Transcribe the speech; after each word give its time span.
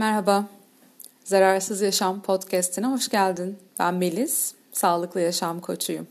Merhaba, 0.00 0.48
Zararsız 1.24 1.80
Yaşam 1.80 2.22
Podcast'ine 2.22 2.86
hoş 2.86 3.08
geldin. 3.08 3.58
Ben 3.78 3.94
Melis, 3.94 4.54
Sağlıklı 4.72 5.20
Yaşam 5.20 5.60
Koçuyum. 5.60 6.06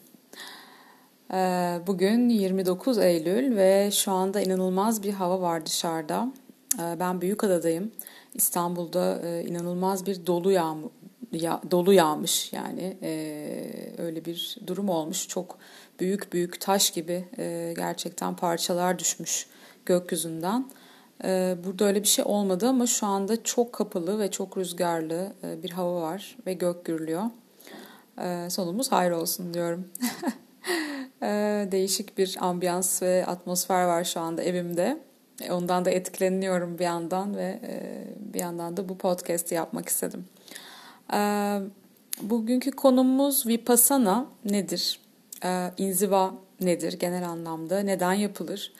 Ee, 1.33 1.79
bugün 1.87 2.29
29 2.29 2.97
Eylül 2.97 3.55
ve 3.55 3.89
şu 3.91 4.11
anda 4.11 4.41
inanılmaz 4.41 5.03
bir 5.03 5.13
hava 5.13 5.41
var 5.41 5.65
dışarıda. 5.65 6.31
Ee, 6.79 6.99
ben 6.99 7.21
Büyükada'dayım. 7.21 7.91
İstanbul'da 8.33 9.21
e, 9.23 9.43
inanılmaz 9.43 10.05
bir 10.05 10.25
dolu 10.25 10.51
yağmur, 10.51 10.89
ya, 11.31 11.61
dolu 11.71 11.93
yağmış 11.93 12.53
yani 12.53 12.97
e, 13.03 13.93
öyle 13.97 14.25
bir 14.25 14.57
durum 14.67 14.89
olmuş. 14.89 15.27
Çok 15.27 15.57
büyük 15.99 16.33
büyük 16.33 16.61
taş 16.61 16.91
gibi 16.91 17.25
e, 17.37 17.73
gerçekten 17.77 18.35
parçalar 18.35 18.99
düşmüş 18.99 19.47
gökyüzünden. 19.85 20.65
Ee, 21.23 21.55
burada 21.65 21.85
öyle 21.85 22.03
bir 22.03 22.07
şey 22.07 22.25
olmadı 22.25 22.67
ama 22.67 22.87
şu 22.87 23.07
anda 23.07 23.43
çok 23.43 23.73
kapalı 23.73 24.19
ve 24.19 24.31
çok 24.31 24.57
rüzgarlı 24.57 25.33
e, 25.43 25.63
bir 25.63 25.69
hava 25.69 26.01
var 26.01 26.37
ve 26.45 26.53
gök 26.53 26.85
gürlüyor. 26.85 27.23
Ee, 28.21 28.47
sonumuz 28.49 28.91
hayır 28.91 29.11
olsun 29.11 29.53
diyorum. 29.53 29.87
Ee, 31.23 31.67
değişik 31.71 32.17
bir 32.17 32.37
ambiyans 32.39 33.01
ve 33.01 33.25
atmosfer 33.25 33.85
var 33.85 34.03
şu 34.03 34.19
anda 34.19 34.43
evimde. 34.43 34.97
Ondan 35.49 35.85
da 35.85 35.89
etkileniyorum 35.89 36.79
bir 36.79 36.83
yandan 36.83 37.37
ve 37.37 37.59
e, 37.63 38.03
bir 38.33 38.39
yandan 38.39 38.77
da 38.77 38.89
bu 38.89 38.97
podcast'i 38.97 39.55
yapmak 39.55 39.89
istedim. 39.89 40.25
Bugünkü 42.21 42.71
konumuz 42.71 43.47
Vipassana 43.47 44.25
nedir? 44.45 44.99
İnziva 45.77 46.33
nedir 46.61 46.93
genel 46.99 47.29
anlamda? 47.29 47.79
Neden 47.79 48.13
yapılır? 48.13 48.73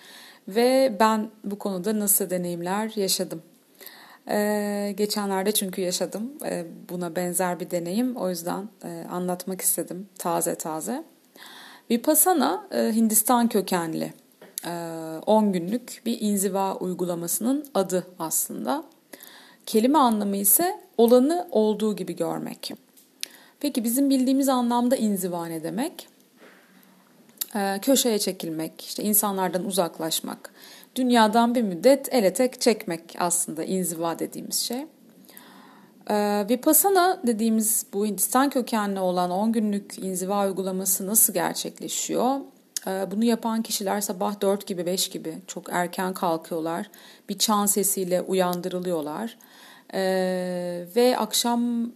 Ve 0.55 0.97
ben 0.99 1.29
bu 1.43 1.59
konuda 1.59 1.99
nasıl 1.99 2.29
deneyimler 2.29 2.91
yaşadım. 2.95 3.41
Ee, 4.29 4.93
geçenlerde 4.97 5.51
çünkü 5.51 5.81
yaşadım 5.81 6.31
ee, 6.45 6.65
buna 6.89 7.15
benzer 7.15 7.59
bir 7.59 7.71
deneyim. 7.71 8.15
O 8.15 8.29
yüzden 8.29 8.69
e, 8.83 9.05
anlatmak 9.11 9.61
istedim 9.61 10.07
taze 10.17 10.55
taze. 10.55 11.03
Vipassana 11.91 12.67
e, 12.71 12.91
Hindistan 12.95 13.47
kökenli 13.47 14.13
10 15.25 15.45
e, 15.45 15.51
günlük 15.51 16.01
bir 16.05 16.21
inziva 16.21 16.75
uygulamasının 16.75 17.65
adı 17.73 18.07
aslında. 18.19 18.83
Kelime 19.65 19.97
anlamı 19.97 20.37
ise 20.37 20.79
olanı 20.97 21.47
olduğu 21.51 21.95
gibi 21.95 22.15
görmek. 22.15 22.71
Peki 23.59 23.83
bizim 23.83 24.09
bildiğimiz 24.09 24.49
anlamda 24.49 24.95
inziva 24.95 25.45
ne 25.45 25.63
demek? 25.63 26.07
Ee, 27.55 27.79
köşeye 27.81 28.19
çekilmek, 28.19 28.85
işte 28.85 29.03
insanlardan 29.03 29.65
uzaklaşmak, 29.65 30.53
dünyadan 30.95 31.55
bir 31.55 31.61
müddet 31.61 32.13
ele 32.13 32.33
tek 32.33 32.61
çekmek 32.61 33.15
aslında 33.19 33.63
inziva 33.63 34.19
dediğimiz 34.19 34.59
şey. 34.59 34.85
Ee, 36.09 36.45
Vipassana 36.49 37.21
dediğimiz 37.27 37.85
bu 37.93 38.05
Hindistan 38.05 38.49
kökenli 38.49 38.99
olan 38.99 39.31
10 39.31 39.51
günlük 39.51 39.99
inziva 39.99 40.45
uygulaması 40.45 41.07
nasıl 41.07 41.33
gerçekleşiyor? 41.33 42.39
Ee, 42.87 43.07
bunu 43.11 43.23
yapan 43.23 43.61
kişiler 43.61 44.01
sabah 44.01 44.41
4 44.41 44.67
gibi 44.67 44.85
5 44.85 45.09
gibi 45.09 45.37
çok 45.47 45.69
erken 45.71 46.13
kalkıyorlar. 46.13 46.89
Bir 47.29 47.37
çan 47.37 47.65
sesiyle 47.65 48.21
uyandırılıyorlar. 48.21 49.37
Ve 50.95 51.15
akşam 51.17 51.91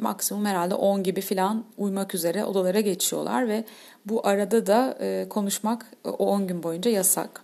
maksimum 0.00 0.44
herhalde 0.44 0.74
10 0.74 1.02
gibi 1.02 1.20
falan 1.20 1.64
uyumak 1.78 2.14
üzere 2.14 2.44
odalara 2.44 2.80
geçiyorlar 2.80 3.48
ve 3.48 3.64
bu 4.06 4.26
arada 4.26 4.66
da 4.66 4.98
e, 5.00 5.26
konuşmak 5.30 5.86
o 6.04 6.10
10 6.10 6.46
gün 6.46 6.62
boyunca 6.62 6.90
yasak. 6.90 7.42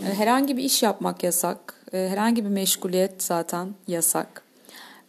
E, 0.00 0.14
herhangi 0.14 0.56
bir 0.56 0.62
iş 0.62 0.82
yapmak 0.82 1.22
yasak. 1.22 1.74
E, 1.92 2.08
herhangi 2.08 2.44
bir 2.44 2.50
meşguliyet 2.50 3.22
zaten 3.22 3.74
yasak. 3.88 4.42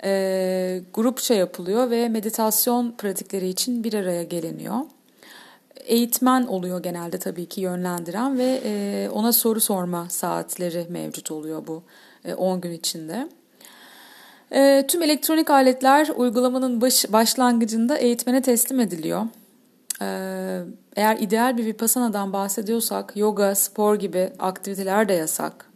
E, 0.04 0.82
grupça 0.94 1.34
yapılıyor 1.34 1.90
ve 1.90 2.10
meditasyon 2.10 2.92
pratikleri 2.98 3.48
için 3.48 3.84
bir 3.84 3.94
araya 3.94 4.24
geliniyor. 4.24 4.78
Eğitmen 5.76 6.46
oluyor 6.46 6.84
genelde 6.84 7.18
tabii 7.18 7.46
ki 7.46 7.62
yönlendiren 7.62 8.38
ve 8.38 8.62
e, 8.66 9.10
ona 9.10 9.34
soru 9.34 9.60
sorma 9.60 10.10
saatleri 10.10 10.86
mevcut 10.90 11.32
oluyor 11.32 11.68
bu 11.68 11.84
10 12.38 12.58
e, 12.58 12.60
gün 12.60 12.72
içinde. 12.72 13.28
E, 14.54 14.86
tüm 14.88 15.02
elektronik 15.02 15.50
aletler 15.50 16.10
uygulamanın 16.16 16.82
baş, 16.82 17.06
başlangıcında 17.10 17.98
eğitmene 17.98 18.42
teslim 18.42 18.80
ediliyor. 18.80 19.26
E, 20.02 20.08
eğer 20.96 21.18
ideal 21.18 21.58
bir 21.58 21.66
vipassana'dan 21.66 22.34
bahsediyorsak 22.34 23.18
yoga, 23.18 23.56
spor 23.56 23.96
gibi 23.96 24.30
aktiviteler 24.40 25.10
de 25.10 25.14
yasak. 25.14 25.70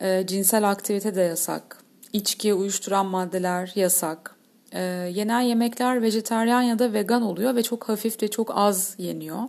E, 0.00 0.26
cinsel 0.26 0.70
aktivite 0.70 1.14
de 1.14 1.20
yasak. 1.20 1.78
İçki, 2.12 2.54
uyuşturan 2.54 3.06
maddeler 3.06 3.72
yasak. 3.74 4.34
E, 4.72 4.82
yenen 5.14 5.40
yemekler 5.40 6.02
vejeteryan 6.02 6.62
ya 6.62 6.78
da 6.78 6.92
vegan 6.92 7.22
oluyor 7.22 7.56
ve 7.56 7.62
çok 7.62 7.88
hafif 7.88 8.22
ve 8.22 8.28
çok 8.28 8.50
az 8.54 8.94
yeniyor. 8.98 9.40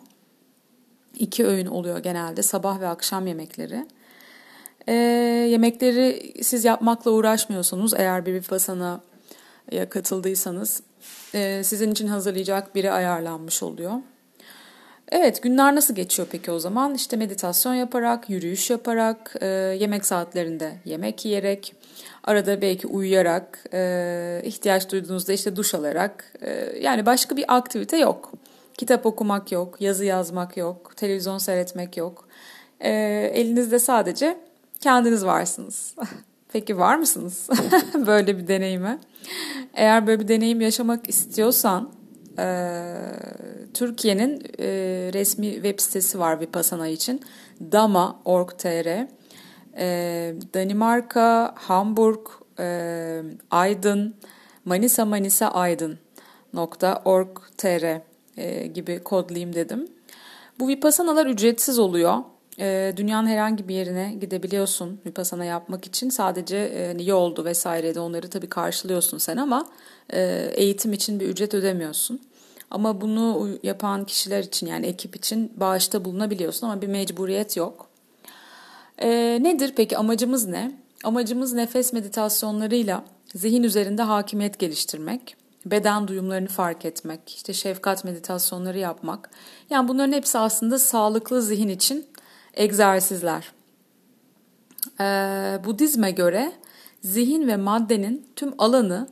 İki 1.16 1.45
öğün 1.45 1.66
oluyor 1.66 1.97
genelde 2.00 2.44
sabah 2.44 2.79
ve 2.79 2.88
akşam 2.88 3.27
yemekleri. 3.27 3.85
E, 4.87 4.93
yemekleri 5.49 6.33
siz 6.43 6.65
yapmakla 6.65 7.11
uğraşmıyorsunuz 7.11 7.93
eğer 7.93 8.25
bir 8.25 8.33
vipassana 8.33 9.01
ya 9.71 9.89
katıldıysanız 9.89 10.81
e, 11.33 11.63
sizin 11.63 11.91
için 11.91 12.07
hazırlayacak 12.07 12.75
biri 12.75 12.91
ayarlanmış 12.91 13.63
oluyor. 13.63 13.93
Evet 15.11 15.43
günler 15.43 15.75
nasıl 15.75 15.95
geçiyor 15.95 16.27
peki 16.31 16.51
o 16.51 16.59
zaman? 16.59 16.95
İşte 16.95 17.17
meditasyon 17.17 17.73
yaparak, 17.73 18.29
yürüyüş 18.29 18.69
yaparak, 18.69 19.35
e, 19.41 19.45
yemek 19.79 20.05
saatlerinde 20.05 20.73
yemek 20.85 21.25
yiyerek, 21.25 21.75
arada 22.23 22.61
belki 22.61 22.87
uyuyarak, 22.87 23.63
e, 23.73 24.41
ihtiyaç 24.43 24.91
duyduğunuzda 24.91 25.33
işte 25.33 25.55
duş 25.55 25.73
alarak, 25.73 26.33
e, 26.41 26.79
yani 26.81 27.05
başka 27.05 27.37
bir 27.37 27.45
aktivite 27.47 27.97
yok. 27.97 28.31
Kitap 28.77 29.05
okumak 29.05 29.51
yok, 29.51 29.81
yazı 29.81 30.05
yazmak 30.05 30.57
yok, 30.57 30.93
televizyon 30.95 31.37
seyretmek 31.37 31.97
yok. 31.97 32.27
E, 32.79 32.91
elinizde 33.33 33.79
sadece 33.79 34.37
kendiniz 34.81 35.25
varsınız. 35.25 35.95
Peki 36.53 36.77
var 36.77 36.95
mısınız 36.95 37.49
böyle 38.07 38.38
bir 38.38 38.47
deneyime? 38.47 38.99
Eğer 39.73 40.07
böyle 40.07 40.19
bir 40.19 40.27
deneyim 40.27 40.61
yaşamak 40.61 41.09
istiyorsan 41.09 41.91
e, 42.39 42.95
Türkiye'nin 43.73 44.41
e, 44.59 44.67
resmi 45.13 45.53
web 45.53 45.79
sitesi 45.79 46.19
var 46.19 46.39
Vipassana 46.39 46.88
için. 46.88 47.21
dama.org.tr 47.71 49.07
e, 49.77 50.35
Danimarka, 50.53 51.53
Hamburg, 51.55 52.27
e, 52.59 53.21
Aydın, 53.51 54.15
Manisa 54.65 55.05
Manisa 55.05 55.47
Aydın 55.47 55.99
.org.tr 57.05 58.01
e, 58.38 58.67
gibi 58.67 59.03
kodlayayım 59.03 59.55
dedim. 59.55 59.88
Bu 60.59 60.67
Vipassanalar 60.67 61.25
ücretsiz 61.25 61.79
oluyor. 61.79 62.17
E, 62.59 62.94
dünyanın 62.97 63.28
herhangi 63.28 63.68
bir 63.68 63.75
yerine 63.75 64.13
gidebiliyorsun 64.22 65.00
Vipassana 65.06 65.45
yapmak 65.45 65.85
için. 65.85 66.09
Sadece 66.09 66.57
e, 66.57 66.88
hani 66.88 67.07
yoldu 67.07 67.45
vesaire 67.45 67.95
de 67.95 68.00
onları 68.00 68.29
tabii 68.29 68.50
karşılıyorsun 68.50 69.18
sen 69.18 69.38
ama 69.38 69.69
e, 70.13 70.51
eğitim 70.53 70.94
için 70.94 71.19
bir 71.19 71.29
ücret 71.29 71.53
ödemiyorsun. 71.53 72.22
Ama 72.72 73.01
bunu 73.01 73.50
yapan 73.63 74.06
kişiler 74.06 74.44
için 74.44 74.68
yani 74.68 74.85
ekip 74.85 75.16
için 75.16 75.51
bağışta 75.56 76.06
bulunabiliyorsun 76.06 76.68
ama 76.68 76.81
bir 76.81 76.88
mecburiyet 76.88 77.57
yok. 77.57 77.88
E, 78.97 79.09
nedir 79.41 79.74
peki 79.75 79.97
amacımız 79.97 80.47
ne? 80.47 80.72
Amacımız 81.03 81.53
nefes 81.53 81.94
meditasyonlarıyla 81.94 83.06
zihin 83.35 83.63
üzerinde 83.63 84.01
hakimiyet 84.01 84.59
geliştirmek, 84.59 85.35
beden 85.66 86.07
duyumlarını 86.07 86.47
fark 86.47 86.85
etmek, 86.85 87.35
işte 87.35 87.53
şefkat 87.53 88.03
meditasyonları 88.03 88.78
yapmak. 88.78 89.29
Yani 89.69 89.88
bunların 89.88 90.13
hepsi 90.13 90.38
aslında 90.38 90.79
sağlıklı 90.79 91.41
zihin 91.41 91.69
için 91.69 92.06
egzersizler. 92.57 93.51
Ee, 95.00 95.59
Budizme 95.66 96.12
göre 96.12 96.51
zihin 97.01 97.48
ve 97.48 97.57
maddenin 97.57 98.27
tüm 98.36 98.54
alanı 98.57 99.07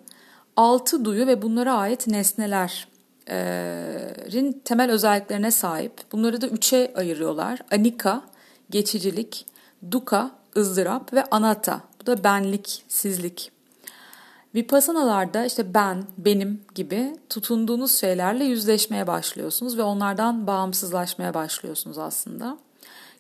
altı 0.56 1.06
duyu 1.06 1.28
ve 1.28 1.42
bunlara 1.42 1.74
ait 1.74 2.08
nesneler 2.08 2.88
rin 4.32 4.62
temel 4.66 4.92
özelliklerine 4.92 5.52
sahip. 5.52 5.94
Bunları 6.12 6.42
da 6.42 6.48
üçe 6.48 6.94
ayırıyorlar. 6.96 7.60
Anika, 7.72 8.22
geçicilik, 8.70 9.46
duka, 9.92 10.32
ızdırap 10.58 11.14
ve 11.14 11.24
anatta. 11.24 11.82
Bu 12.02 12.06
da 12.06 12.24
benlik, 12.24 12.86
sizlik. 12.88 13.52
Vipassanalarda 14.56 15.46
işte 15.46 15.74
ben, 15.74 16.04
benim 16.18 16.62
gibi 16.76 17.18
tutunduğunuz 17.30 18.00
şeylerle 18.00 18.44
yüzleşmeye 18.44 19.08
başlıyorsunuz 19.08 19.78
ve 19.78 19.84
onlardan 19.84 20.48
bağımsızlaşmaya 20.48 21.34
başlıyorsunuz 21.34 21.98
aslında. 21.98 22.58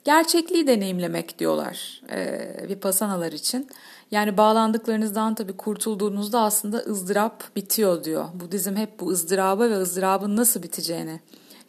Gerçekliği 0.06 0.68
deneyimlemek 0.68 1.40
diyorlar 1.40 2.02
e, 2.10 2.68
Vipassanalar 2.70 3.32
için. 3.32 3.68
Yani 4.12 4.38
bağlandıklarınızdan 4.38 5.36
tabii 5.36 5.58
kurtulduğunuzda 5.58 6.42
aslında 6.42 6.78
ızdırap 6.78 7.56
bitiyor 7.56 8.04
diyor. 8.04 8.26
Budizm 8.34 8.76
hep 8.76 9.00
bu 9.00 9.10
ızdıraba 9.10 9.70
ve 9.70 9.78
ızdırabın 9.78 10.36
nasıl 10.36 10.64
biteceğine 10.64 11.20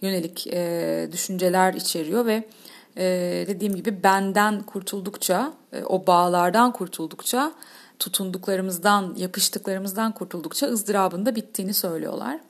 yönelik 0.02 0.46
e, 0.46 1.08
düşünceler 1.12 1.74
içeriyor 1.74 2.26
ve 2.26 2.48
e, 2.96 3.04
dediğim 3.48 3.74
gibi 3.76 4.02
benden 4.02 4.62
kurtuldukça, 4.62 5.52
e, 5.72 5.84
o 5.84 6.06
bağlardan 6.06 6.72
kurtuldukça, 6.72 7.52
tutunduklarımızdan, 7.98 9.14
yapıştıklarımızdan 9.16 10.12
kurtuldukça 10.12 10.66
ızdırabın 10.66 11.26
da 11.26 11.34
bittiğini 11.34 11.74
söylüyorlar. 11.74 12.40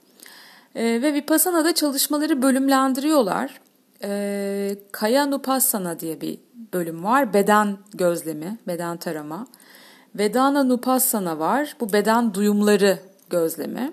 E, 0.75 0.85
ve 0.85 1.15
Vipassana'da 1.15 1.75
çalışmaları 1.75 2.43
bölümlendiriyorlar. 2.43 3.66
E, 4.03 4.79
Kaya 4.93 5.27
Nupassana 5.27 6.01
diye 6.01 6.21
bir 6.21 6.39
bölüm 6.73 7.05
var. 7.05 7.33
Beden 7.33 7.79
gözlemi, 7.95 8.59
beden 8.67 8.97
tarama. 8.97 9.47
Vedana 10.15 10.65
Nupassana 10.65 11.39
var. 11.39 11.77
Bu 11.81 11.93
beden 11.93 12.35
duyumları 12.35 12.99
gözlemi. 13.31 13.93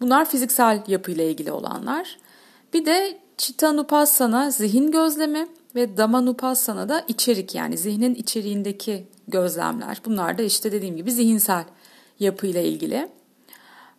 Bunlar 0.00 0.24
fiziksel 0.24 0.82
yapıyla 0.86 1.24
ilgili 1.24 1.52
olanlar. 1.52 2.18
Bir 2.72 2.86
de 2.86 3.18
Chittanupassana 3.36 4.50
zihin 4.50 4.90
gözlemi 4.90 5.46
ve 5.74 5.96
Dhammanupassana 5.96 6.88
da 6.88 7.04
içerik 7.08 7.54
yani 7.54 7.78
zihnin 7.78 8.14
içeriğindeki 8.14 9.06
gözlemler. 9.28 10.00
Bunlar 10.04 10.38
da 10.38 10.42
işte 10.42 10.72
dediğim 10.72 10.96
gibi 10.96 11.12
zihinsel 11.12 11.64
yapıyla 12.20 12.60
ilgili. 12.60 13.08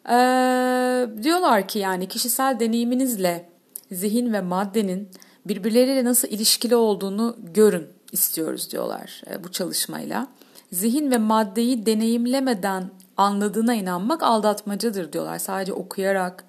Ee, 0.10 1.08
diyorlar 1.24 1.68
ki 1.68 1.80
yani 1.80 2.08
kişisel 2.08 2.60
deneyiminizle 2.60 3.50
zihin 3.92 4.34
ve 4.34 4.42
maddenin 4.42 5.10
birbirleriyle 5.50 6.04
nasıl 6.04 6.28
ilişkili 6.28 6.76
olduğunu 6.76 7.38
görün 7.54 7.88
istiyoruz 8.12 8.72
diyorlar 8.72 9.22
e, 9.32 9.44
bu 9.44 9.52
çalışmayla. 9.52 10.28
Zihin 10.72 11.12
ve 11.12 11.18
maddeyi 11.18 11.86
deneyimlemeden 11.86 12.90
anladığına 13.18 13.74
inanmak 13.74 14.24
aldatmacadır 14.24 15.14
diyorlar. 15.14 15.40
Sadece 15.40 15.74
okuyarak, 15.74 16.44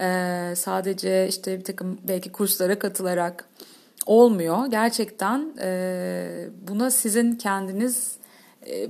e, 0.00 0.52
sadece 0.56 1.28
işte 1.28 1.58
bir 1.58 1.64
takım 1.64 1.98
belki 2.08 2.32
kurslara 2.32 2.78
katılarak 2.78 3.48
olmuyor. 4.06 4.66
Gerçekten 4.66 5.52
e, 5.60 6.48
buna 6.68 6.90
sizin 6.90 7.34
kendiniz 7.34 8.16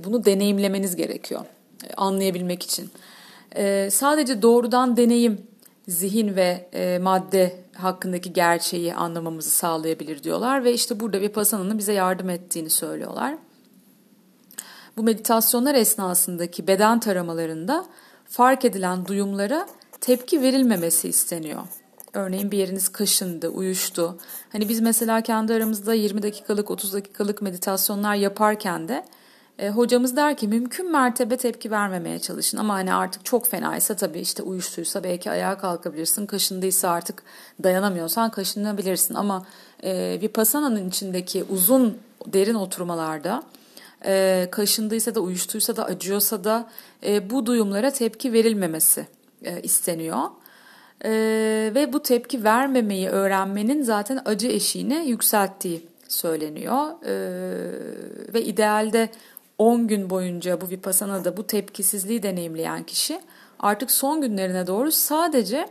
bunu 0.03 0.25
deneyimlemeniz 0.25 0.95
gerekiyor 0.95 1.45
anlayabilmek 1.97 2.63
için. 2.63 2.89
Sadece 3.89 4.41
doğrudan 4.41 4.97
deneyim 4.97 5.41
zihin 5.87 6.35
ve 6.35 6.67
madde 7.01 7.62
hakkındaki 7.75 8.33
gerçeği 8.33 8.95
anlamamızı 8.95 9.49
sağlayabilir 9.49 10.23
diyorlar 10.23 10.63
ve 10.63 10.73
işte 10.73 10.99
burada 10.99 11.21
Vipassana'nın 11.21 11.77
bize 11.77 11.93
yardım 11.93 12.29
ettiğini 12.29 12.69
söylüyorlar. 12.69 13.35
Bu 14.97 15.03
meditasyonlar 15.03 15.75
esnasındaki 15.75 16.67
beden 16.67 16.99
taramalarında 16.99 17.85
fark 18.25 18.65
edilen 18.65 19.05
duyumlara 19.05 19.67
tepki 20.01 20.41
verilmemesi 20.41 21.09
isteniyor. 21.09 21.61
Örneğin 22.13 22.51
bir 22.51 22.57
yeriniz 22.57 22.89
kaşındı, 22.89 23.49
uyuştu. 23.49 24.17
Hani 24.51 24.69
biz 24.69 24.81
mesela 24.81 25.21
kendi 25.21 25.53
aramızda 25.53 25.93
20 25.93 26.23
dakikalık, 26.23 26.71
30 26.71 26.93
dakikalık 26.93 27.41
meditasyonlar 27.41 28.15
yaparken 28.15 28.87
de 28.87 29.05
e, 29.59 29.69
hocamız 29.69 30.15
der 30.15 30.37
ki 30.37 30.47
mümkün 30.47 30.91
mertebe 30.91 31.37
tepki 31.37 31.71
vermemeye 31.71 32.19
çalışın. 32.19 32.57
Ama 32.57 32.73
hani 32.73 32.93
artık 32.93 33.25
çok 33.25 33.47
fenaysa 33.47 33.95
tabii 33.95 34.19
işte 34.19 34.43
uyuştuysa 34.43 35.03
belki 35.03 35.31
ayağa 35.31 35.57
kalkabilirsin. 35.57 36.25
Kaşındıysa 36.25 36.89
artık 36.89 37.23
dayanamıyorsan 37.63 38.31
kaşınabilirsin. 38.31 39.13
Ama 39.13 39.45
e, 39.83 40.21
Vipassana'nın 40.21 40.89
içindeki 40.89 41.43
uzun 41.43 41.97
derin 42.25 42.55
oturmalarda 42.55 43.43
e, 44.05 44.47
kaşındıysa 44.51 45.15
da 45.15 45.19
uyuştuysa 45.19 45.75
da 45.75 45.85
acıyorsa 45.85 46.43
da 46.43 46.69
e, 47.05 47.29
bu 47.29 47.45
duyumlara 47.45 47.91
tepki 47.91 48.33
verilmemesi 48.33 49.07
e, 49.43 49.61
isteniyor. 49.61 50.21
E, 51.05 51.11
ve 51.75 51.93
bu 51.93 52.03
tepki 52.03 52.43
vermemeyi 52.43 53.09
öğrenmenin 53.09 53.81
zaten 53.81 54.21
acı 54.25 54.47
eşiğini 54.47 55.09
yükselttiği 55.09 55.87
söyleniyor. 56.07 57.05
E, 57.05 57.13
ve 58.33 58.43
idealde 58.43 59.09
10 59.57 59.87
gün 59.87 60.09
boyunca 60.09 60.61
bu 60.61 60.69
Vipassana'da 60.69 61.37
bu 61.37 61.47
tepkisizliği 61.47 62.23
deneyimleyen 62.23 62.83
kişi 62.83 63.21
artık 63.59 63.91
son 63.91 64.21
günlerine 64.21 64.67
doğru 64.67 64.91
sadece 64.91 65.67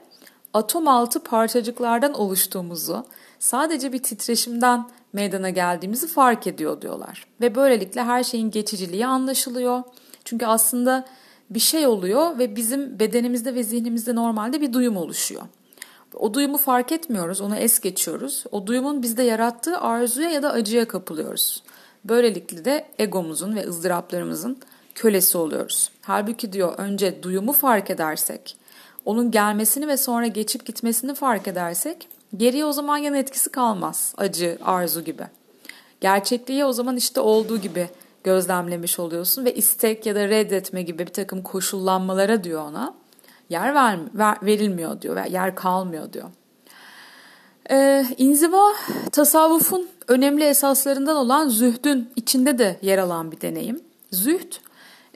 atom 0.55 0.89
altı 0.89 1.23
parçacıklardan 1.23 2.15
oluştuğumuzu, 2.15 3.07
sadece 3.39 3.93
bir 3.93 4.03
titreşimden 4.03 4.89
meydana 5.13 5.51
geldiğimizi 5.51 6.07
fark 6.07 6.47
ediyor 6.47 6.81
diyorlar. 6.81 7.27
Ve 7.41 7.55
böylelikle 7.55 8.03
her 8.03 8.25
şeyin 8.25 8.51
geçiciliği 8.51 9.07
anlaşılıyor. 9.07 9.83
Çünkü 10.25 10.47
aslında 10.47 11.05
bir 11.51 11.61
şey 11.61 11.87
oluyor 11.87 12.39
ve 12.39 12.57
bizim 12.57 12.99
bedenimizde 12.99 13.55
ve 13.55 13.63
zihnimizde 13.63 14.15
normalde 14.15 14.61
bir 14.61 14.73
duyum 14.73 14.97
oluşuyor. 14.97 15.43
O 16.15 16.35
duyumu 16.35 16.59
fark 16.59 16.93
etmiyoruz, 16.93 17.41
onu 17.41 17.57
es 17.57 17.81
geçiyoruz. 17.81 18.45
O 18.53 18.67
duyumun 18.67 19.03
bizde 19.03 19.23
yarattığı 19.23 19.79
arzuya 19.79 20.31
ya 20.31 20.43
da 20.43 20.53
acıya 20.53 20.89
kapılıyoruz. 20.89 21.63
Böylelikle 22.05 22.65
de 22.65 22.87
egomuzun 22.99 23.57
ve 23.57 23.69
ızdıraplarımızın 23.69 24.59
kölesi 24.95 25.39
oluyoruz. 25.39 25.91
Halbuki 26.03 26.53
diyor 26.53 26.75
önce 26.79 27.23
duyumu 27.23 27.53
fark 27.53 27.91
edersek, 27.91 28.57
onun 29.05 29.31
gelmesini 29.31 29.89
ve 29.89 29.97
sonra 29.97 30.27
geçip 30.27 30.67
gitmesini 30.67 31.15
fark 31.15 31.49
edersek 31.49 32.09
geriye 32.37 32.65
o 32.65 32.73
zaman 32.73 32.97
yan 32.97 33.15
etkisi 33.15 33.51
kalmaz. 33.51 34.15
Acı, 34.17 34.59
arzu 34.65 35.05
gibi. 35.05 35.23
Gerçekliği 36.01 36.65
o 36.65 36.73
zaman 36.73 36.97
işte 36.97 37.21
olduğu 37.21 37.59
gibi 37.59 37.89
gözlemlemiş 38.25 38.99
oluyorsun 38.99 39.45
ve 39.45 39.55
istek 39.55 40.07
ya 40.07 40.15
da 40.15 40.29
reddetme 40.29 40.83
gibi 40.83 41.07
bir 41.07 41.13
takım 41.13 41.43
koşullanmalara 41.43 42.45
diyor 42.45 42.63
ona 42.63 42.95
yer 43.49 43.75
ver, 43.75 43.99
ver, 44.15 44.37
verilmiyor 44.43 45.01
diyor 45.01 45.17
ve 45.17 45.29
yer 45.29 45.55
kalmıyor 45.55 46.13
diyor. 46.13 46.29
Ee, 47.71 48.07
inziva 48.19 48.73
tasavvufun 49.13 49.89
önemli 50.13 50.45
esaslarından 50.45 51.17
olan 51.17 51.49
zühdün 51.49 52.11
içinde 52.17 52.59
de 52.59 52.79
yer 52.83 52.99
alan 52.99 53.33
bir 53.33 53.41
deneyim. 53.41 53.81
Zühd 54.11 54.53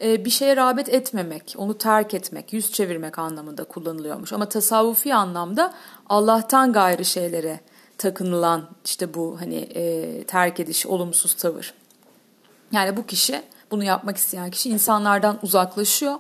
e, 0.03 0.25
bir 0.25 0.31
şeye 0.31 0.57
rağbet 0.57 0.89
etmemek, 0.89 1.55
onu 1.59 1.79
terk 1.79 2.15
etmek, 2.15 2.53
yüz 2.53 2.73
çevirmek 2.73 3.19
anlamında 3.19 3.65
kullanılıyormuş. 3.65 4.33
Ama 4.33 4.49
tasavvufi 4.49 5.15
anlamda 5.15 5.75
Allah'tan 6.09 6.73
gayrı 6.73 7.05
şeylere 7.05 7.61
takınılan 7.99 8.69
işte 8.85 9.15
bu 9.15 9.37
hani 9.41 9.57
e, 9.57 10.25
terk 10.25 10.61
ediş, 10.61 10.87
olumsuz 10.87 11.35
tavır. 11.35 11.75
Yani 12.73 12.97
bu 12.97 13.07
kişi, 13.07 13.43
bunu 13.71 13.85
yapmak 13.85 14.17
isteyen 14.17 14.51
kişi 14.51 14.71
insanlardan 14.71 15.39
uzaklaşıyor. 15.43 16.15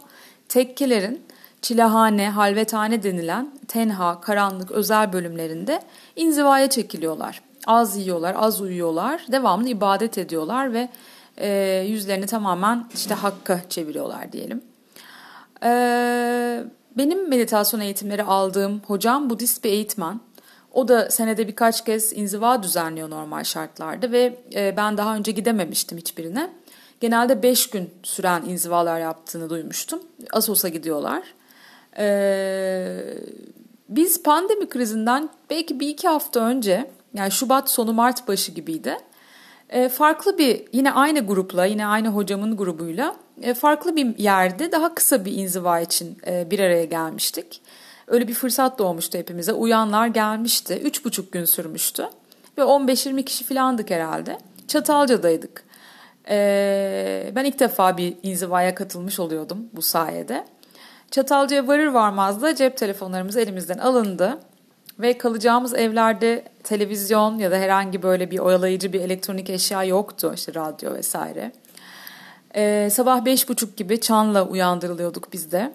Tekkelerin 0.49 1.23
çilehane, 1.62 2.31
halvethane 2.31 3.02
denilen 3.02 3.50
tenha, 3.69 4.20
karanlık 4.20 4.70
özel 4.70 5.12
bölümlerinde 5.12 5.82
inzivaya 6.17 6.70
çekiliyorlar. 6.70 7.43
Az 7.66 7.96
yiyorlar, 7.96 8.34
az 8.38 8.60
uyuyorlar, 8.60 9.26
devamlı 9.32 9.68
ibadet 9.68 10.18
ediyorlar 10.18 10.72
ve 10.72 10.88
e, 11.36 11.84
yüzlerini 11.88 12.26
tamamen 12.26 12.86
işte 12.94 13.14
hakka 13.14 13.60
çeviriyorlar 13.68 14.32
diyelim. 14.32 14.62
E, 15.62 15.70
benim 16.96 17.28
meditasyon 17.28 17.80
eğitimleri 17.80 18.23
aldığım 18.23 18.80
hocam 18.87 19.30
Budist 19.30 19.64
bir 19.64 19.70
eğitmen. 19.70 20.20
O 20.73 20.88
da 20.88 21.11
senede 21.11 21.49
birkaç 21.49 21.85
kez 21.85 22.12
inziva 22.12 22.62
düzenliyor 22.62 23.11
normal 23.11 23.44
şartlarda 23.44 24.12
ve 24.12 24.38
e, 24.54 24.76
ben 24.76 24.96
daha 24.96 25.16
önce 25.16 25.32
gidememiştim 25.32 25.99
hiçbirine. 25.99 26.50
Genelde 27.00 27.42
5 27.42 27.70
gün 27.70 27.90
süren 28.02 28.42
inzivalar 28.42 29.00
yaptığını 29.00 29.50
duymuştum. 29.50 30.00
Asos'a 30.32 30.68
gidiyorlar. 30.68 31.23
Ee, 31.99 33.14
biz 33.88 34.23
pandemi 34.23 34.68
krizinden 34.68 35.28
belki 35.50 35.80
bir 35.80 35.88
iki 35.88 36.08
hafta 36.08 36.40
önce 36.40 36.90
yani 37.16 37.30
Şubat 37.30 37.70
sonu 37.70 37.92
Mart 37.92 38.28
başı 38.28 38.52
gibiydi. 38.52 38.96
E, 39.68 39.88
farklı 39.88 40.38
bir 40.38 40.64
yine 40.73 40.92
aynı 40.92 41.26
grupla 41.26 41.64
yine 41.64 41.87
aynı 41.87 42.08
hocamın 42.08 42.56
grubuyla 42.56 43.16
e, 43.42 43.54
farklı 43.54 43.96
bir 43.96 44.18
yerde 44.18 44.73
daha 44.73 44.94
kısa 44.94 45.25
bir 45.25 45.32
inziva 45.32 45.80
için 45.80 46.18
e, 46.26 46.50
bir 46.50 46.61
araya 46.61 46.85
gelmiştik. 46.85 47.61
Öyle 48.06 48.28
bir 48.28 48.35
fırsat 48.35 48.78
doğmuştu 48.78 49.18
hepimize. 49.18 49.52
Uyanlar 49.52 50.06
gelmişti. 50.06 50.80
Üç 50.85 51.04
buçuk 51.04 51.32
gün 51.32 51.44
sürmüştü. 51.44 52.08
Ve 52.58 52.62
15-20 52.62 53.25
kişi 53.25 53.44
falandık 53.44 53.90
herhalde. 53.90 54.38
Çatalca'daydık. 54.68 55.64
E, 56.28 57.32
ben 57.35 57.44
ilk 57.44 57.58
defa 57.58 57.96
bir 57.96 58.16
inzivaya 58.23 58.75
katılmış 58.75 59.20
oluyordum 59.20 59.58
bu 59.73 59.82
sayede. 59.82 60.44
Çatalca'ya 61.11 61.68
varır 61.68 61.87
varmaz 61.87 62.42
da 62.42 62.54
cep 62.54 62.76
telefonlarımız 62.76 63.37
elimizden 63.37 63.78
alındı 63.78 64.38
ve 64.99 65.18
kalacağımız 65.18 65.75
evlerde 65.75 66.44
televizyon 66.66 67.38
ya 67.38 67.50
da 67.50 67.56
herhangi 67.56 68.02
böyle 68.02 68.30
bir 68.30 68.38
oyalayıcı 68.38 68.92
bir 68.92 69.00
elektronik 69.00 69.50
eşya 69.50 69.85
yoktu 69.85 70.32
işte 70.35 70.54
radyo 70.54 70.94
vesaire. 70.94 71.52
Ee, 72.54 72.88
sabah 72.92 73.25
beş 73.25 73.49
buçuk 73.49 73.76
gibi 73.76 74.00
çanla 74.00 74.49
uyandırılıyorduk 74.49 75.32
biz 75.32 75.52
de 75.52 75.73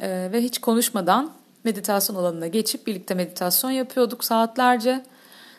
ee, 0.00 0.28
ve 0.32 0.40
hiç 0.40 0.60
konuşmadan 0.60 1.30
meditasyon 1.64 2.16
alanına 2.16 2.46
geçip 2.46 2.86
birlikte 2.86 3.14
meditasyon 3.14 3.70
yapıyorduk 3.70 4.24
saatlerce. 4.24 5.04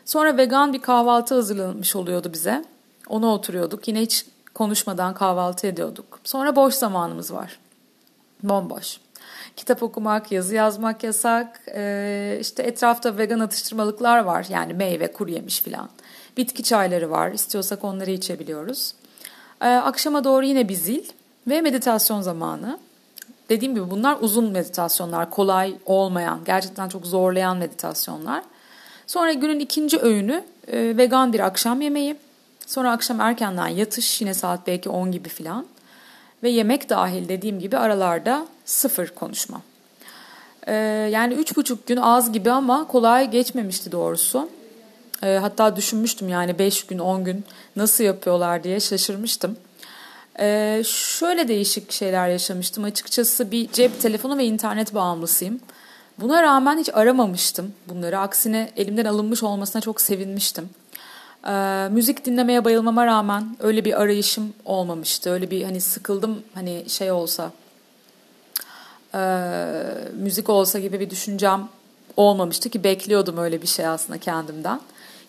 Sonra 0.06 0.38
vegan 0.38 0.74
bir 0.74 0.82
kahvaltı 0.82 1.36
hazırlanmış 1.36 1.96
oluyordu 1.96 2.30
bize. 2.34 2.66
Ona 3.10 3.28
oturuyorduk. 3.28 3.88
Yine 3.88 4.02
hiç 4.02 4.26
konuşmadan 4.54 5.14
kahvaltı 5.14 5.68
ediyorduk. 5.68 6.20
Sonra 6.24 6.56
boş 6.56 6.74
zamanımız 6.74 7.34
var. 7.34 7.60
Bomboş 8.44 9.03
kitap 9.56 9.84
okumak, 9.84 10.32
yazı 10.32 10.56
yazmak 10.56 11.04
yasak. 11.04 11.62
Ee, 11.76 12.38
işte 12.42 12.64
etrafta 12.64 13.18
vegan 13.18 13.40
atıştırmalıklar 13.40 14.20
var 14.20 14.46
yani 14.50 14.74
meyve, 14.74 15.12
kuru 15.12 15.32
yemiş 15.32 15.62
filan. 15.62 15.90
Bitki 16.38 16.64
çayları 16.64 17.12
var. 17.12 17.32
İstiyorsak 17.32 17.84
onları 17.84 18.12
içebiliyoruz. 18.12 18.94
Ee, 19.62 19.68
akşama 19.68 20.24
doğru 20.24 20.46
yine 20.46 20.70
bir 20.70 20.74
zil 20.74 21.04
ve 21.48 21.62
meditasyon 21.62 22.22
zamanı. 22.22 22.80
Dediğim 23.50 23.76
gibi 23.76 23.92
bunlar 23.92 24.18
uzun 24.22 24.52
meditasyonlar, 24.52 25.30
kolay 25.30 25.76
olmayan, 25.86 26.40
gerçekten 26.46 26.90
çok 26.90 27.06
zorlayan 27.06 27.58
meditasyonlar. 27.58 28.44
Sonra 29.08 29.34
günün 29.34 29.60
ikinci 29.60 30.00
öğünü 30.00 30.44
e, 30.68 30.98
vegan 30.98 31.34
bir 31.34 31.40
akşam 31.40 31.82
yemeği. 31.82 32.16
Sonra 32.68 32.92
akşam 32.92 33.22
erkenden 33.22 33.68
yatış 33.68 34.22
yine 34.22 34.34
saat 34.34 34.68
belki 34.68 34.90
10 34.90 35.12
gibi 35.12 35.30
filan. 35.30 35.66
Ve 36.44 36.50
yemek 36.50 36.90
dahil 36.90 37.30
dediğim 37.30 37.60
gibi 37.60 37.78
aralarda 37.78 38.48
sıfır 38.66 39.08
konuşma. 39.08 39.62
Ee, 40.68 40.74
yani 41.12 41.34
üç 41.34 41.58
buçuk 41.58 41.88
gün 41.88 41.98
az 41.98 42.32
gibi 42.32 42.52
ama 42.52 42.88
kolay 42.88 43.32
geçmemişti 43.32 43.92
doğrusu. 43.92 44.50
Ee, 45.24 45.38
hatta 45.42 45.76
düşünmüştüm 45.76 46.30
yani 46.30 46.60
beş 46.60 46.86
gün 46.86 47.00
on 47.00 47.24
gün 47.24 47.46
nasıl 47.76 48.04
yapıyorlar 48.04 48.64
diye 48.64 48.80
şaşırmıştım. 48.80 49.58
Ee, 50.40 50.82
şöyle 50.86 51.48
değişik 51.48 51.92
şeyler 51.92 52.30
yaşamıştım. 52.30 52.84
Açıkçası 52.84 53.52
bir 53.52 53.72
cep 53.72 54.02
telefonu 54.02 54.38
ve 54.38 54.46
internet 54.46 54.96
bağımlısıyım. 54.96 55.60
Buna 56.20 56.44
rağmen 56.44 56.78
hiç 56.78 56.90
aramamıştım 56.94 57.74
bunları. 57.88 58.20
Aksine 58.20 58.72
elimden 58.78 59.06
alınmış 59.06 59.44
olmasına 59.44 59.82
çok 59.82 60.02
sevinmiştim. 60.02 60.70
Ee, 61.48 61.90
müzik 61.92 62.26
dinlemeye 62.26 62.66
bayılmama 62.66 63.06
rağmen 63.06 63.58
öyle 63.60 63.86
bir 63.86 64.02
arayışım 64.02 64.54
olmamıştı. 64.66 65.30
Öyle 65.30 65.52
bir 65.52 65.64
hani 65.64 65.82
sıkıldım 65.82 66.44
hani 66.54 66.84
şey 66.88 67.12
olsa 67.12 67.52
e, 69.16 69.20
müzik 70.14 70.50
olsa 70.50 70.80
gibi 70.80 71.00
bir 71.00 71.10
düşüncem 71.10 71.70
olmamıştı 72.18 72.70
ki 72.70 72.84
bekliyordum 72.84 73.38
öyle 73.38 73.62
bir 73.62 73.68
şey 73.68 73.88
aslında 73.88 74.20
kendimden. 74.20 74.82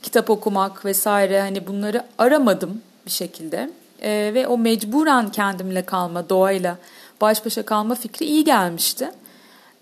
Kitap 0.03 0.31
okumak 0.31 0.85
vesaire 0.85 1.41
hani 1.41 1.67
bunları 1.67 2.05
aramadım 2.19 2.83
bir 3.07 3.11
şekilde. 3.11 3.71
E, 4.03 4.31
ve 4.35 4.47
o 4.47 4.59
mecburen 4.59 5.29
kendimle 5.29 5.83
kalma, 5.83 6.29
doğayla 6.29 6.77
baş 7.21 7.47
başa 7.47 7.63
kalma 7.63 7.95
fikri 7.95 8.27
iyi 8.27 8.45
gelmişti. 8.45 9.11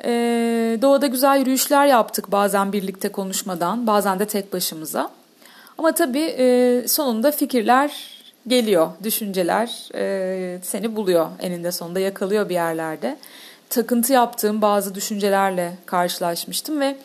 E, 0.04 0.10
doğada 0.82 1.06
güzel 1.06 1.38
yürüyüşler 1.38 1.86
yaptık 1.86 2.32
bazen 2.32 2.72
birlikte 2.72 3.08
konuşmadan, 3.08 3.86
bazen 3.86 4.18
de 4.18 4.26
tek 4.26 4.52
başımıza. 4.52 5.10
Ama 5.78 5.94
tabii 5.94 6.34
e, 6.38 6.84
sonunda 6.88 7.30
fikirler 7.30 8.12
geliyor, 8.46 8.90
düşünceler 9.02 9.88
e, 9.94 10.58
seni 10.62 10.96
buluyor 10.96 11.26
eninde 11.40 11.72
sonunda 11.72 12.00
yakalıyor 12.00 12.48
bir 12.48 12.54
yerlerde. 12.54 13.18
Takıntı 13.68 14.12
yaptığım 14.12 14.62
bazı 14.62 14.94
düşüncelerle 14.94 15.72
karşılaşmıştım 15.86 16.80
ve 16.80 16.96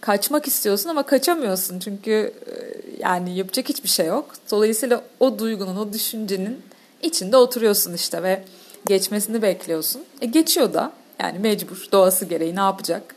kaçmak 0.00 0.46
istiyorsun 0.46 0.88
ama 0.88 1.02
kaçamıyorsun 1.02 1.78
çünkü 1.78 2.10
e, 2.46 2.52
yani 2.98 3.36
yapacak 3.36 3.68
hiçbir 3.68 3.88
şey 3.88 4.06
yok. 4.06 4.34
Dolayısıyla 4.50 5.02
o 5.20 5.38
duygunun, 5.38 5.76
o 5.76 5.92
düşüncenin 5.92 6.62
içinde 7.02 7.36
oturuyorsun 7.36 7.94
işte 7.94 8.22
ve 8.22 8.44
geçmesini 8.86 9.42
bekliyorsun. 9.42 10.04
E 10.20 10.26
geçiyor 10.26 10.74
da 10.74 10.92
yani 11.20 11.38
mecbur 11.38 11.88
doğası 11.92 12.24
gereği 12.24 12.56
ne 12.56 12.60
yapacak? 12.60 13.14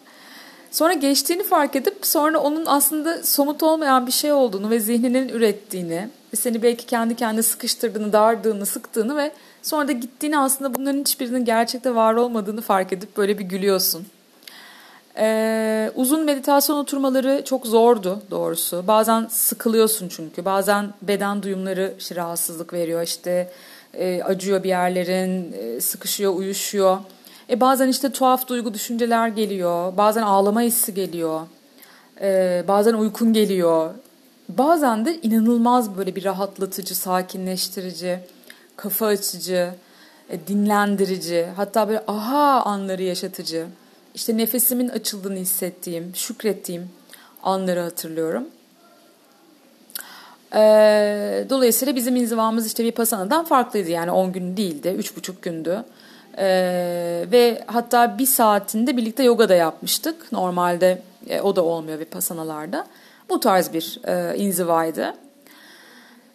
Sonra 0.72 0.94
geçtiğini 0.94 1.44
fark 1.44 1.76
edip 1.76 1.98
sonra 2.02 2.40
onun 2.40 2.66
aslında 2.66 3.24
somut 3.24 3.64
olmayan 3.64 4.08
bir 4.08 4.12
şey 4.12 4.32
olduğunu 4.32 4.70
ve 4.70 4.80
zihninin 4.80 5.30
ürettiğini, 5.30 6.10
seni 6.36 6.64
belki 6.64 6.86
kendi 6.86 7.16
kendine 7.16 7.44
sıkıştırdığını, 7.44 8.14
dardığını, 8.14 8.66
sıktığını 8.66 9.18
ve 9.18 9.32
sonra 9.62 9.88
da 9.88 9.92
gittiğini 9.92 10.40
aslında 10.40 10.76
bunların 10.76 11.00
hiçbirinin 11.00 11.46
gerçekte 11.46 11.96
var 11.96 12.14
olmadığını 12.14 12.62
fark 12.62 12.94
edip 12.94 13.18
böyle 13.18 13.40
bir 13.40 13.44
gülüyorsun. 13.44 14.08
Ee, 15.20 15.92
uzun 15.96 16.26
meditasyon 16.26 16.78
oturmaları 16.78 17.42
çok 17.46 17.68
zordu 17.68 18.22
doğrusu. 18.32 18.84
Bazen 18.88 19.28
sıkılıyorsun 19.30 20.08
çünkü. 20.08 20.46
Bazen 20.46 20.94
beden 21.02 21.44
duyumları 21.44 21.94
işte 22.00 22.16
rahatsızlık 22.16 22.74
veriyor. 22.74 23.02
İşte 23.02 23.50
e, 23.94 24.24
acıyor 24.24 24.64
bir 24.64 24.70
yerlerin, 24.70 25.54
e, 25.54 25.82
sıkışıyor, 25.82 26.36
uyuşuyor. 26.36 26.98
E 27.50 27.62
bazen 27.62 27.88
işte 27.88 28.12
tuhaf 28.12 28.48
duygu 28.48 28.74
düşünceler 28.74 29.28
geliyor. 29.28 29.98
Bazen 29.98 30.22
ağlama 30.22 30.62
hissi 30.62 30.94
geliyor. 30.94 31.42
E, 32.22 32.64
bazen 32.68 32.94
uykun 32.94 33.34
geliyor. 33.34 33.94
Bazen 34.50 35.06
de 35.06 35.22
inanılmaz 35.22 35.98
böyle 35.98 36.16
bir 36.16 36.24
rahatlatıcı, 36.24 36.96
sakinleştirici, 36.96 38.20
kafa 38.76 39.06
açıcı, 39.06 39.70
e, 40.30 40.48
dinlendirici, 40.48 41.48
hatta 41.56 41.88
böyle 41.88 42.04
aha 42.08 42.62
anları 42.62 43.04
yaşatıcı. 43.04 43.66
İşte 44.16 44.38
nefesimin 44.38 44.90
açıldığını 44.90 45.36
hissettiğim, 45.38 46.16
şükrettiğim 46.16 46.90
anları 47.44 47.80
hatırlıyorum. 47.80 48.48
Ee, 50.56 51.46
dolayısıyla 51.50 51.96
bizim 51.96 52.16
inzivamız 52.16 52.68
işte 52.68 52.84
bir 52.84 52.92
pasanadan 52.92 53.46
farklıydı. 53.46 53.92
Yani 53.92 54.12
10 54.12 54.32
gün 54.32 54.58
değildi, 54.58 54.96
3,5 55.00 55.34
gündü. 55.42 55.84
Ee, 56.38 57.26
ve 57.32 57.64
hatta 57.68 58.18
bir 58.18 58.26
saatinde 58.26 58.98
birlikte 58.98 59.24
yoga 59.24 59.50
da 59.50 59.56
yapmıştık. 59.56 60.32
Normalde 60.32 61.02
e, 61.30 61.42
o 61.42 61.56
da 61.56 61.64
olmuyor 61.64 62.00
bir 62.00 62.06
pasanalarda. 62.06 62.88
Bu 63.30 63.40
tarz 63.40 63.74
bir 63.74 64.00
e, 64.08 64.38
inzivaydı. 64.38 65.14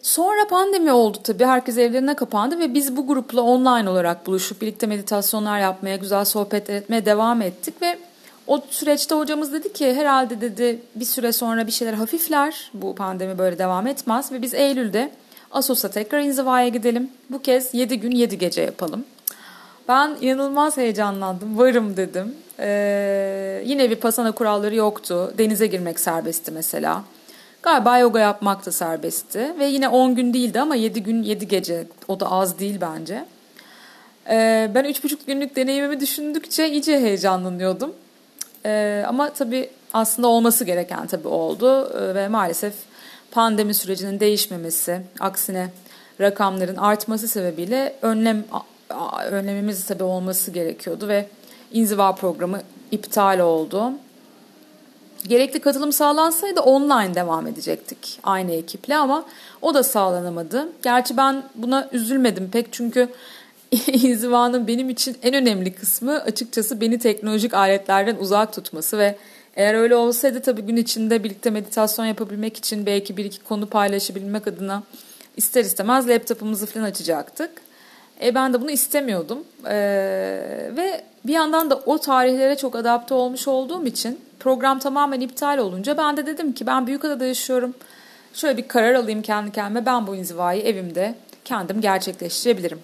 Sonra 0.03 0.49
pandemi 0.51 0.93
oldu 0.93 1.19
tabii. 1.25 1.45
Herkes 1.45 1.79
evlerine 1.79 2.15
kapandı 2.15 2.59
ve 2.59 2.75
biz 2.75 2.97
bu 2.97 3.07
grupla 3.07 3.43
online 3.43 3.91
olarak 3.91 4.27
buluşup 4.27 4.63
birlikte 4.63 4.87
meditasyonlar 4.87 5.61
yapmaya, 5.61 5.97
güzel 5.97 6.25
sohbet 6.25 6.71
etmeye 6.71 7.07
devam 7.07 7.43
ettik 7.43 7.83
ve 7.83 7.99
o 8.47 8.61
süreçte 8.71 9.15
hocamız 9.15 9.53
dedi 9.53 9.73
ki 9.73 9.95
herhalde 9.95 10.41
dedi 10.41 10.81
bir 10.95 11.05
süre 11.05 11.33
sonra 11.33 11.67
bir 11.67 11.73
şeyler 11.73 11.93
hafifler. 11.93 12.71
Bu 12.75 12.95
pandemi 12.95 13.39
böyle 13.39 13.59
devam 13.59 13.87
etmez 13.87 14.33
ve 14.33 14.43
biz 14.43 14.55
Eylül'de 14.55 15.11
Asos'a 15.51 15.91
tekrar 15.91 16.21
inzivaya 16.21 16.69
gidelim. 16.69 17.11
Bu 17.31 17.43
kez 17.43 17.75
7 17.75 18.01
gün 18.01 18.11
7 18.11 18.39
gece 18.39 18.63
yapalım. 18.63 19.05
Ben 19.89 20.17
inanılmaz 20.21 20.77
heyecanlandım. 20.77 21.59
Varım 21.59 21.97
dedim. 21.97 22.35
Ee, 22.59 23.63
yine 23.67 23.91
bir 23.91 23.97
pasana 23.97 24.33
kuralları 24.33 24.75
yoktu. 24.75 25.35
Denize 25.39 25.67
girmek 25.67 26.01
serbestti 26.01 26.51
mesela. 26.51 27.05
Galiba 27.63 27.99
yoga 27.99 28.19
yapmak 28.19 28.67
da 28.67 28.73
serbestti. 28.73 29.55
Ve 29.59 29.67
yine 29.67 29.89
10 29.89 30.15
gün 30.15 30.35
değildi 30.35 30.61
ama 30.61 30.75
7 30.75 31.03
gün 31.03 31.23
7 31.23 31.49
gece. 31.49 31.87
O 32.09 32.21
da 32.21 32.33
az 32.33 32.59
değil 32.59 32.79
bence. 32.81 33.25
Ee, 34.29 34.71
ben 34.75 34.85
3,5 34.85 35.17
günlük 35.27 35.57
deneyimimi 35.57 36.01
düşündükçe 36.01 36.71
iyice 36.71 37.01
heyecanlanıyordum. 37.01 37.93
Ee, 38.67 39.05
ama 39.09 39.31
tabii 39.33 39.71
aslında 39.93 40.29
olması 40.29 40.65
gereken 40.65 41.07
tabii 41.07 41.29
oldu. 41.29 41.93
Ee, 41.99 42.15
ve 42.15 42.29
maalesef 42.29 42.75
pandemi 43.31 43.75
sürecinin 43.75 44.21
değişmemesi, 44.21 45.01
aksine 45.21 45.69
rakamların 46.21 46.77
artması 46.77 47.29
sebebiyle 47.29 47.95
önlem 48.03 48.45
önlemimiz 49.31 49.87
tabii 49.87 50.03
olması 50.03 50.51
gerekiyordu 50.51 51.09
ve 51.09 51.29
inziva 51.73 52.13
programı 52.13 52.61
iptal 52.91 53.39
oldu. 53.39 53.93
Gerekli 55.29 55.61
katılım 55.61 55.93
sağlansaydı 55.93 56.61
online 56.61 57.15
devam 57.15 57.47
edecektik 57.47 58.21
aynı 58.23 58.53
ekiple 58.53 58.97
ama 58.97 59.25
o 59.63 59.75
da 59.75 59.83
sağlanamadı. 59.83 60.69
Gerçi 60.83 61.17
ben 61.17 61.43
buna 61.55 61.89
üzülmedim 61.93 62.51
pek 62.51 62.73
çünkü 62.73 63.09
inzivanın 63.87 64.67
benim 64.67 64.91
için 64.91 65.17
en 65.23 65.35
önemli 65.35 65.75
kısmı 65.75 66.19
açıkçası 66.19 66.81
beni 66.81 66.99
teknolojik 66.99 67.55
aletlerden 67.55 68.17
uzak 68.17 68.53
tutması 68.53 68.99
ve 68.99 69.17
eğer 69.57 69.75
öyle 69.75 69.97
olsaydı 69.97 70.43
tabii 70.43 70.63
gün 70.63 70.77
içinde 70.77 71.25
birlikte 71.25 71.51
meditasyon 71.51 72.07
yapabilmek 72.07 72.57
için 72.57 72.87
belki 72.87 73.17
bir 73.17 73.25
iki 73.25 73.43
konu 73.43 73.67
paylaşabilmek 73.67 74.47
adına 74.47 74.83
ister 75.37 75.65
istemez 75.65 76.09
laptopumuzu 76.09 76.67
falan 76.67 76.85
açacaktık. 76.85 77.51
E 78.23 78.35
ben 78.35 78.53
de 78.53 78.61
bunu 78.61 78.71
istemiyordum. 78.71 79.39
E, 79.67 79.75
ve 80.77 81.05
bir 81.25 81.33
yandan 81.33 81.71
da 81.71 81.77
o 81.87 81.99
tarihlere 81.99 82.57
çok 82.57 82.77
adapte 82.77 83.15
olmuş 83.15 83.49
olduğum 83.49 83.87
için 83.87 84.21
program 84.41 84.79
tamamen 84.79 85.21
iptal 85.21 85.59
olunca 85.59 85.97
ben 85.97 86.17
de 86.17 86.27
dedim 86.27 86.53
ki 86.53 86.67
ben 86.67 86.87
Büyükada'da 86.87 87.25
yaşıyorum. 87.25 87.75
Şöyle 88.35 88.57
bir 88.57 88.69
karar 88.69 88.95
alayım 88.95 89.23
kendi 89.23 89.53
kendime. 89.53 89.87
Ben 89.87 90.07
bu 90.07 90.17
inzivayı 90.17 90.63
evimde 90.63 91.15
kendim 91.45 91.81
gerçekleştirebilirim. 91.81 92.79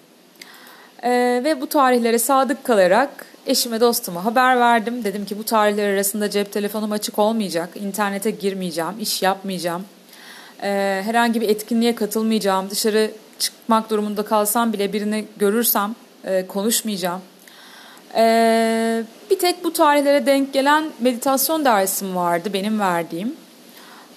E, 1.03 1.41
ve 1.43 1.61
bu 1.61 1.67
tarihlere 1.67 2.19
sadık 2.19 2.63
kalarak 2.63 3.25
eşime 3.47 3.81
dostuma 3.81 4.25
haber 4.25 4.59
verdim. 4.59 5.03
Dedim 5.03 5.25
ki 5.25 5.39
bu 5.39 5.43
tarihler 5.43 5.93
arasında 5.93 6.29
cep 6.29 6.53
telefonum 6.53 6.91
açık 6.91 7.19
olmayacak. 7.19 7.69
İnternete 7.75 8.31
girmeyeceğim, 8.31 8.99
iş 8.99 9.21
yapmayacağım. 9.21 9.85
E, 10.63 11.01
herhangi 11.05 11.41
bir 11.41 11.49
etkinliğe 11.49 11.95
katılmayacağım. 11.95 12.69
Dışarı 12.69 13.11
çıkmak 13.39 13.89
durumunda 13.89 14.23
kalsam 14.23 14.73
bile 14.73 14.93
birini 14.93 15.25
görürsem 15.37 15.95
e, 16.25 16.47
konuşmayacağım. 16.47 17.21
E, 18.15 19.03
bir 19.29 19.39
tek 19.39 19.63
bu 19.63 19.73
tarihlere 19.73 20.25
denk 20.25 20.53
gelen 20.53 20.83
meditasyon 20.99 21.65
dersim 21.65 22.15
vardı 22.15 22.49
benim 22.53 22.79
verdiğim 22.79 23.35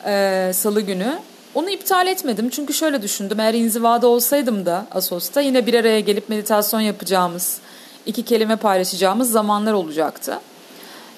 e, 0.07 0.50
salı 0.55 0.81
günü. 0.81 1.19
Onu 1.55 1.71
iptal 1.71 2.07
etmedim 2.07 2.50
çünkü 2.50 2.73
şöyle 2.75 3.02
düşündüm 3.02 3.41
eğer 3.41 3.55
inzivada 3.55 4.07
olsaydım 4.07 4.67
da 4.67 4.87
Asos'ta 4.91 5.41
yine 5.41 5.67
bir 5.67 5.75
araya 5.75 6.00
gelip 6.00 6.29
meditasyon 6.29 6.81
yapacağımız, 6.81 7.59
iki 8.07 8.25
kelime 8.25 8.57
paylaşacağımız 8.57 9.31
zamanlar 9.31 9.73
olacaktı. 9.73 10.41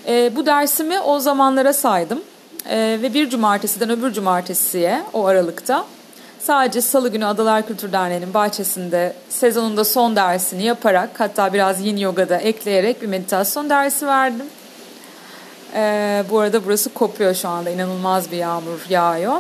E, 0.06 0.37
bu 0.37 0.46
dersimi 0.46 1.00
o 1.00 1.18
zamanlara 1.18 1.73
saydım 1.73 2.23
e, 2.70 2.99
ve 3.02 3.14
bir 3.14 3.30
cumartesiden 3.30 3.90
öbür 3.90 4.12
cumartesiye 4.12 5.02
o 5.12 5.26
aralıkta 5.26 5.84
sadece 6.44 6.80
salı 6.80 7.08
günü 7.08 7.26
Adalar 7.26 7.66
Kültür 7.66 7.92
Derneği'nin 7.92 8.34
bahçesinde 8.34 9.12
sezonunda 9.28 9.84
son 9.84 10.16
dersini 10.16 10.62
yaparak 10.62 11.10
hatta 11.20 11.52
biraz 11.52 11.80
yin 11.80 11.96
yogada 11.96 12.36
ekleyerek 12.36 13.02
bir 13.02 13.06
meditasyon 13.06 13.70
dersi 13.70 14.06
verdim. 14.06 14.46
Ee, 15.74 16.24
bu 16.30 16.38
arada 16.38 16.64
burası 16.64 16.94
kopuyor 16.94 17.34
şu 17.34 17.48
anda 17.48 17.70
inanılmaz 17.70 18.30
bir 18.32 18.36
yağmur 18.36 18.86
yağıyor. 18.88 19.36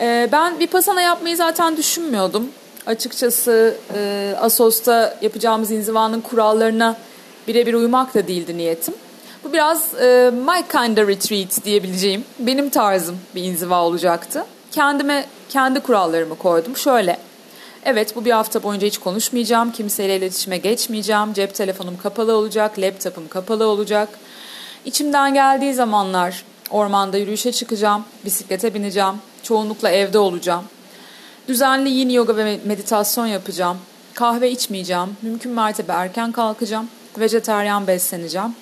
Ee, 0.00 0.28
ben 0.32 0.60
bir 0.60 0.66
pasana 0.66 1.02
yapmayı 1.02 1.36
zaten 1.36 1.76
düşünmüyordum. 1.76 2.48
Açıkçası 2.86 3.76
e, 3.94 4.34
Asos'ta 4.40 5.16
yapacağımız 5.22 5.70
inzivanın 5.70 6.20
kurallarına 6.20 6.96
birebir 7.48 7.74
uymak 7.74 8.14
da 8.14 8.28
değildi 8.28 8.56
niyetim. 8.56 8.94
Bu 9.44 9.52
biraz 9.52 9.94
e, 9.94 10.30
my 10.34 10.62
kind 10.72 10.98
of 10.98 11.08
retreat 11.08 11.64
diyebileceğim 11.64 12.24
benim 12.38 12.70
tarzım 12.70 13.18
bir 13.34 13.42
inziva 13.42 13.82
olacaktı. 13.82 14.44
Kendime 14.72 15.26
kendi 15.48 15.80
kurallarımı 15.80 16.38
koydum. 16.38 16.76
Şöyle, 16.76 17.18
evet 17.84 18.16
bu 18.16 18.24
bir 18.24 18.30
hafta 18.30 18.62
boyunca 18.62 18.86
hiç 18.86 18.98
konuşmayacağım, 18.98 19.72
kimseyle 19.72 20.16
iletişime 20.16 20.58
geçmeyeceğim, 20.58 21.32
cep 21.32 21.54
telefonum 21.54 21.98
kapalı 21.98 22.36
olacak, 22.36 22.78
laptopum 22.78 23.28
kapalı 23.28 23.66
olacak. 23.66 24.08
İçimden 24.84 25.34
geldiği 25.34 25.74
zamanlar 25.74 26.44
ormanda 26.70 27.16
yürüyüşe 27.16 27.52
çıkacağım, 27.52 28.04
bisiklete 28.24 28.74
bineceğim, 28.74 29.14
çoğunlukla 29.42 29.90
evde 29.90 30.18
olacağım. 30.18 30.64
Düzenli 31.48 31.90
yin 31.90 32.08
yoga 32.08 32.36
ve 32.36 32.60
meditasyon 32.64 33.26
yapacağım. 33.26 33.78
Kahve 34.14 34.50
içmeyeceğim, 34.50 35.16
mümkün 35.22 35.52
mertebe 35.52 35.92
erken 35.92 36.32
kalkacağım, 36.32 36.88
vejeteryan 37.18 37.86
besleneceğim. 37.86 38.54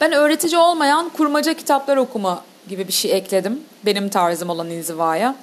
Ben 0.00 0.12
öğretici 0.12 0.58
olmayan 0.58 1.08
kurmaca 1.08 1.54
kitaplar 1.54 1.96
okuma 1.96 2.44
gibi 2.68 2.88
bir 2.88 2.92
şey 2.92 3.16
ekledim 3.16 3.60
benim 3.86 4.08
tarzım 4.08 4.50
olan 4.50 4.70
inzivaya. 4.70 5.34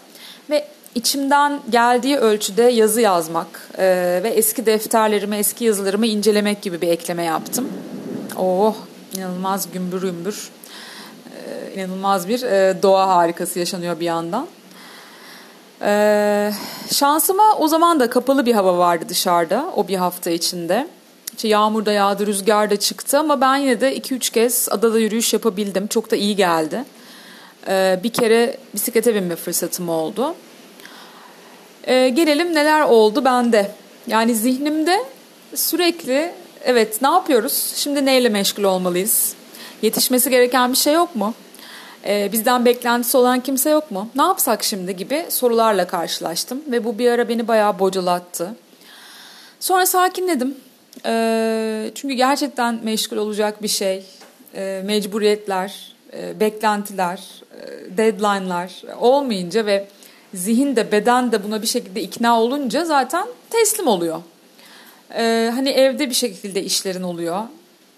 Ve 0.50 0.68
içimden 0.96 1.60
geldiği 1.70 2.18
ölçüde 2.18 2.64
yazı 2.64 3.02
yazmak 3.02 3.70
e, 3.78 4.20
ve 4.24 4.30
eski 4.30 4.66
defterlerimi, 4.66 5.36
eski 5.36 5.66
yazılarımı 5.66 6.06
incelemek 6.08 6.62
gibi 6.62 6.82
bir 6.82 6.88
ekleme 6.88 7.24
yaptım. 7.24 7.70
Oh 8.38 8.76
inanılmaz 9.18 9.72
gümbür 9.72 10.02
gümbür, 10.02 10.50
e, 11.48 11.74
inanılmaz 11.76 12.28
bir 12.28 12.42
e, 12.42 12.84
doğa 12.84 13.08
harikası 13.08 13.60
yaşanıyor 13.60 14.00
bir 14.00 14.06
yandan. 14.06 14.48
E, 15.82 16.52
şansıma 16.92 17.56
o 17.60 17.68
zaman 17.68 18.00
da 18.00 18.10
kapalı 18.10 18.46
bir 18.46 18.54
hava 18.54 18.78
vardı 18.78 19.06
dışarıda 19.10 19.66
o 19.76 19.88
bir 19.88 19.96
hafta 19.96 20.30
içinde. 20.30 20.88
İşte 21.36 21.48
yağmur 21.48 21.86
da 21.86 21.92
yağdı, 21.92 22.28
rüzgar 22.28 22.70
da 22.70 22.76
çıktı 22.76 23.20
ama 23.20 23.42
ben 23.42 23.58
yine 23.58 23.82
de 23.82 23.98
2-3 23.98 24.32
kez 24.32 24.68
adada 24.72 25.00
yürüyüş 25.00 25.34
yapabildim. 25.34 25.88
Çok 25.88 26.12
da 26.12 26.16
iyi 26.16 26.36
geldi. 26.36 26.86
Ee, 27.68 28.00
bir 28.04 28.10
kere 28.10 28.58
bisiklete 28.74 29.16
binme 29.16 29.36
fırsatım 29.36 29.90
oldu. 29.90 30.36
Ee, 31.88 32.10
gelelim 32.10 32.56
neler 32.56 32.82
oldu 32.82 33.26
bende. 33.26 33.72
Yani 34.08 34.36
zihnimde 34.36 35.06
sürekli 35.56 36.32
evet 36.64 37.02
ne 37.02 37.08
yapıyoruz? 37.08 37.74
Şimdi 37.76 38.06
neyle 38.06 38.30
meşgul 38.30 38.64
olmalıyız? 38.64 39.36
Yetişmesi 39.82 40.30
gereken 40.30 40.72
bir 40.72 40.78
şey 40.78 40.94
yok 40.94 41.16
mu? 41.16 41.34
Ee, 42.08 42.30
bizden 42.32 42.66
beklentisi 42.66 43.18
olan 43.18 43.40
kimse 43.40 43.70
yok 43.70 43.92
mu? 43.92 44.10
Ne 44.16 44.24
yapsak 44.24 44.64
şimdi 44.64 44.96
gibi 44.96 45.26
sorularla 45.30 45.88
karşılaştım 45.88 46.62
ve 46.72 46.84
bu 46.84 47.00
bir 47.00 47.12
ara 47.12 47.30
beni 47.30 47.48
bayağı 47.48 47.80
bocalattı. 47.80 48.56
Sonra 49.60 49.86
sakinledim. 49.86 50.56
Çünkü 51.96 52.14
gerçekten 52.14 52.80
meşgul 52.84 53.18
olacak 53.18 53.64
bir 53.64 53.68
şey, 53.68 54.04
mecburiyetler, 54.84 55.96
e, 56.14 56.40
beklentiler, 56.40 57.22
deadline'lar 57.98 58.82
olmayınca 59.00 59.66
ve 59.66 59.88
zihin 60.34 60.76
de 60.76 60.92
beden 60.92 61.32
de 61.32 61.44
buna 61.44 61.62
bir 61.62 61.68
şekilde 61.68 62.02
ikna 62.02 62.42
olunca 62.42 62.86
zaten 62.86 63.28
teslim 63.50 63.88
oluyor. 63.88 64.22
Ee, 65.16 65.52
hani 65.56 65.70
evde 65.70 66.10
bir 66.10 66.16
şekilde 66.16 66.64
işlerin 66.64 67.04
oluyor. 67.04 67.44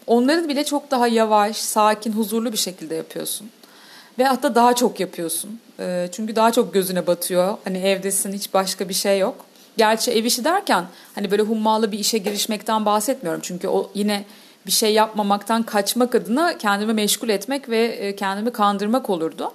Onları 0.07 0.49
bile 0.49 0.63
çok 0.63 0.91
daha 0.91 1.07
yavaş, 1.07 1.57
sakin, 1.57 2.11
huzurlu 2.11 2.51
bir 2.51 2.57
şekilde 2.57 2.95
yapıyorsun. 2.95 3.49
Ve 4.19 4.23
hatta 4.23 4.55
daha 4.55 4.73
çok 4.73 4.99
yapıyorsun. 4.99 5.59
Ee, 5.79 6.09
çünkü 6.11 6.35
daha 6.35 6.51
çok 6.51 6.73
gözüne 6.73 7.07
batıyor. 7.07 7.57
Hani 7.63 7.77
evdesin 7.77 8.33
hiç 8.33 8.53
başka 8.53 8.89
bir 8.89 8.93
şey 8.93 9.19
yok. 9.19 9.45
Gerçi 9.77 10.11
ev 10.11 10.25
işi 10.25 10.43
derken 10.43 10.85
hani 11.15 11.31
böyle 11.31 11.41
hummalı 11.41 11.91
bir 11.91 11.99
işe 11.99 12.17
girişmekten 12.17 12.85
bahsetmiyorum. 12.85 13.41
Çünkü 13.43 13.67
o 13.67 13.91
yine 13.93 14.25
bir 14.67 14.71
şey 14.71 14.93
yapmamaktan 14.93 15.63
kaçmak 15.63 16.15
adına 16.15 16.57
kendimi 16.57 16.93
meşgul 16.93 17.29
etmek 17.29 17.69
ve 17.69 17.85
e, 17.85 18.15
kendimi 18.15 18.51
kandırmak 18.51 19.09
olurdu. 19.09 19.51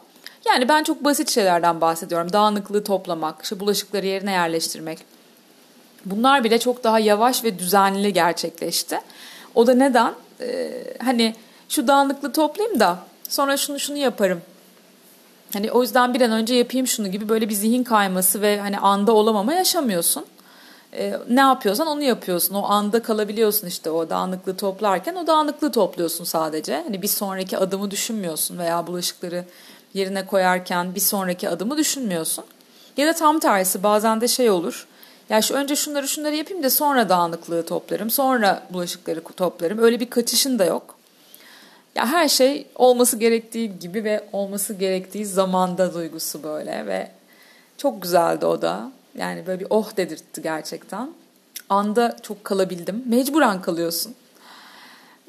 Yani 0.47 0.69
ben 0.69 0.83
çok 0.83 1.05
basit 1.05 1.31
şeylerden 1.31 1.81
bahsediyorum. 1.81 2.33
Dağınıklığı 2.33 2.85
toplamak, 2.85 3.43
işte 3.43 3.61
bulaşıkları 3.61 4.07
yerine 4.07 4.33
yerleştirmek. 4.33 4.99
Bunlar 6.05 6.45
bile 6.45 6.59
çok 6.59 6.85
daha 6.85 6.99
yavaş 6.99 7.45
ve 7.45 7.59
düzenli 7.59 8.13
gerçekleşti. 8.13 9.01
O 9.55 9.67
da 9.67 9.75
neden? 9.75 10.15
Ee, 10.41 10.71
hani 11.05 11.35
şu 11.69 11.89
dağınıklığı 11.89 12.33
toplayayım 12.33 12.81
da 12.81 12.99
sonra 13.29 13.57
şunu 13.57 13.79
şunu 13.79 13.97
yaparım. 13.97 14.43
Hani 15.53 15.73
o 15.73 15.83
yüzden 15.83 16.15
bir 16.15 16.21
an 16.21 16.31
önce 16.31 16.55
yapayım 16.55 16.87
şunu 16.87 17.09
gibi 17.09 17.29
böyle 17.29 17.49
bir 17.49 17.55
zihin 17.55 17.85
kayması 17.85 18.43
ve 18.43 18.61
hani 18.61 18.79
anda 18.79 19.13
olamama 19.13 19.55
yaşamıyorsun 19.55 20.25
e, 20.95 21.19
ne 21.31 21.41
yapıyorsan 21.41 21.87
onu 21.87 22.03
yapıyorsun. 22.03 22.55
O 22.55 22.63
anda 22.63 23.03
kalabiliyorsun 23.03 23.67
işte 23.67 23.91
o 23.91 24.11
dağınıklığı 24.11 24.57
toplarken 24.57 25.15
o 25.15 25.27
dağınıklığı 25.27 25.73
topluyorsun 25.73 26.25
sadece. 26.25 26.83
Hani 26.83 27.03
bir 27.03 27.09
sonraki 27.09 27.59
adımı 27.59 27.91
düşünmüyorsun 27.91 28.59
veya 28.59 28.87
bulaşıkları 28.87 29.45
yerine 29.95 30.27
koyarken 30.27 30.95
bir 30.95 31.01
sonraki 31.01 31.49
adımı 31.49 31.77
düşünmüyorsun. 31.77 32.45
Ya 32.97 33.07
da 33.07 33.13
tam 33.13 33.39
tersi 33.39 33.83
bazen 33.83 34.21
de 34.21 34.29
şey 34.29 34.51
olur. 34.51 34.87
Ya 35.29 35.43
şu 35.43 35.55
önce 35.55 35.77
şunları 35.77 36.09
şunları 36.09 36.35
yapayım 36.35 36.63
da 36.63 36.71
sonra 36.71 37.09
dağınıklığı 37.09 37.67
toplarım. 37.67 38.11
Sonra 38.11 38.63
bulaşıkları 38.71 39.23
toplarım. 39.37 39.79
Öyle 39.79 40.01
bir 40.01 40.11
kaçışın 40.11 40.59
da 40.59 40.65
yok. 40.65 40.95
Ya 41.95 42.07
her 42.07 42.29
şey 42.29 42.67
olması 42.75 43.17
gerektiği 43.17 43.79
gibi 43.79 44.05
ve 44.05 44.25
olması 44.33 44.75
gerektiği 44.75 45.27
zamanda 45.27 45.95
duygusu 45.95 46.43
böyle 46.43 46.87
ve 46.87 47.11
çok 47.77 48.03
güzeldi 48.03 48.47
o 48.47 48.63
da. 48.63 48.91
Yani 49.19 49.47
böyle 49.47 49.61
bir 49.61 49.67
oh 49.71 49.97
dedirtti 49.97 50.43
gerçekten. 50.43 51.11
Anda 51.69 52.17
çok 52.23 52.45
kalabildim. 52.45 53.03
Mecburen 53.07 53.63
kalıyorsun. 53.63 54.15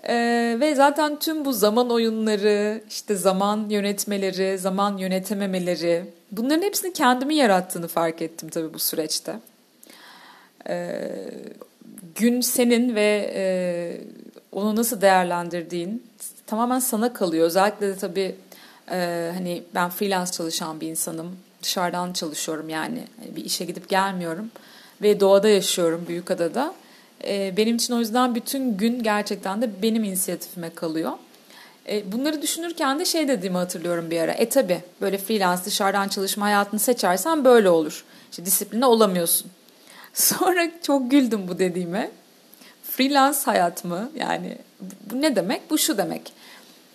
Ee, 0.08 0.58
ve 0.60 0.76
zaten 0.76 1.19
tüm 1.19 1.46
bu 1.46 1.54
zaman 1.54 1.89
oyunları, 1.89 2.82
işte 2.89 3.15
zaman 3.15 3.69
yönetmeleri, 3.69 4.58
zaman 4.58 4.98
yönetememeleri 4.98 6.06
bunların 6.32 6.62
hepsini 6.62 6.93
kendimi 6.93 7.36
yarattığını 7.36 7.88
fark 7.88 8.22
ettim 8.22 8.50
tabii 8.50 8.74
bu 8.74 8.80
süreçte. 8.80 9.39
Ee, 10.69 11.00
gün 12.15 12.41
senin 12.41 12.96
ve 12.96 13.32
e, 13.36 13.43
onu 14.52 14.76
nasıl 14.76 15.02
değerlendirdiğin 15.02 16.04
tamamen 16.48 16.80
sana 16.80 17.13
kalıyor. 17.13 17.46
Özellikle 17.46 17.88
de 17.88 17.96
tabii 17.96 18.36
e, 18.91 19.32
hani 19.34 19.63
ben 19.76 19.89
freelance 19.89 20.32
çalışan 20.32 20.82
bir 20.82 20.88
insanım 20.88 21.38
dışarıdan 21.63 22.13
çalışıyorum 22.13 22.69
yani. 22.69 23.04
Hani 23.19 23.36
bir 23.36 23.45
işe 23.45 23.65
gidip 23.65 23.89
gelmiyorum 23.89 24.52
ve 25.02 25.19
doğada 25.19 25.49
yaşıyorum 25.49 26.06
Büyükada'da. 26.08 26.73
E, 27.28 27.58
benim 27.58 27.76
için 27.76 27.93
o 27.93 27.99
yüzden 27.99 28.36
bütün 28.36 28.78
gün 28.78 29.04
gerçekten 29.04 29.62
de 29.62 29.82
benim 29.82 30.04
inisiyatifime 30.04 30.69
kalıyor. 30.69 31.12
E, 31.89 32.12
bunları 32.12 32.41
düşünürken 32.41 32.99
de 32.99 33.06
şey 33.06 33.28
dediğimi 33.28 33.58
hatırlıyorum 33.58 34.12
bir 34.12 34.19
ara. 34.19 34.32
E 34.32 34.49
tabi 34.49 34.82
böyle 35.02 35.17
freelance 35.17 35.63
dışarıdan 35.65 36.08
çalışma 36.08 36.45
hayatını 36.45 36.80
seçersen 36.80 37.45
böyle 37.45 37.69
olur. 37.69 38.04
İşte 38.32 38.45
disipline 38.45 38.86
olamıyorsun. 38.86 39.52
Sonra 40.13 40.71
çok 40.82 41.12
güldüm 41.12 41.47
bu 41.47 41.60
dediğime. 41.60 42.12
Freelance 42.84 43.39
hayat 43.45 43.86
mı? 43.86 44.12
Yani 44.15 44.58
bu 45.12 45.21
ne 45.21 45.36
demek? 45.36 45.69
Bu 45.69 45.78
şu 45.78 45.97
demek. 45.97 46.34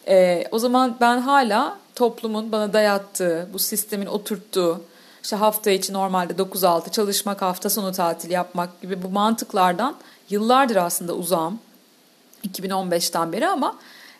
E, 0.09 0.44
o 0.50 0.59
zaman 0.59 0.96
ben 1.00 1.18
hala 1.18 1.78
toplumun 1.98 2.52
bana 2.52 2.72
dayattığı, 2.72 3.48
bu 3.52 3.58
sistemin 3.58 4.06
oturttuğu, 4.06 4.80
işte 5.22 5.37
hafta 5.37 5.70
içi 5.70 5.92
normalde 5.92 6.32
9-6 6.32 6.90
çalışmak, 6.90 7.42
hafta 7.42 7.70
sonu 7.70 7.92
tatil 7.92 8.30
yapmak 8.30 8.82
gibi 8.82 9.02
bu 9.02 9.08
mantıklardan 9.08 9.96
yıllardır 10.30 10.76
aslında 10.76 11.12
uzağım. 11.14 11.58
2015'ten 12.48 13.32
beri 13.32 13.48
ama 13.48 13.76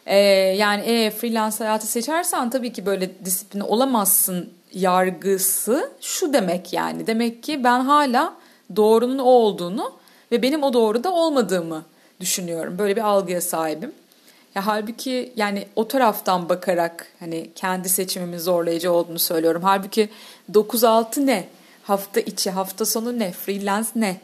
e, 0.07 0.17
yani 0.57 0.83
e, 0.83 1.11
freelance 1.11 1.57
hayatı 1.59 1.87
seçersen 1.87 2.51
tabii 2.51 2.73
ki 2.73 2.87
böyle 2.87 3.25
disiplini 3.25 3.63
olamazsın 3.63 4.51
yargısı 4.73 5.91
şu 6.01 6.33
demek 6.33 6.73
yani. 6.73 7.07
Demek 7.07 7.43
ki 7.43 7.65
ben 7.65 7.81
hala 7.81 8.35
doğrunun 8.77 9.19
o 9.19 9.25
olduğunu 9.25 9.93
ve 10.33 10.43
benim 10.43 10.63
o 10.63 10.73
doğruda 10.73 11.13
olmadığımı 11.13 11.85
düşünüyorum. 12.21 12.79
Böyle 12.79 12.97
bir 12.97 13.03
algıya 13.03 13.41
sahibim. 13.41 13.93
Ya 14.55 14.67
halbuki 14.67 15.33
yani 15.37 15.67
o 15.77 15.89
taraftan 15.89 16.49
bakarak 16.49 17.07
hani 17.21 17.51
kendi 17.55 17.89
seçimimin 17.89 18.39
zorlayıcı 18.39 18.93
olduğunu 18.93 19.19
söylüyorum. 19.19 19.63
Halbuki 19.65 20.09
9-6 20.53 21.27
ne? 21.27 21.49
Hafta 21.83 22.21
içi, 22.21 22.51
hafta 22.51 22.87
sonu 22.87 23.19
ne? 23.19 23.33
Freelance 23.33 23.89
ne? 23.95 24.21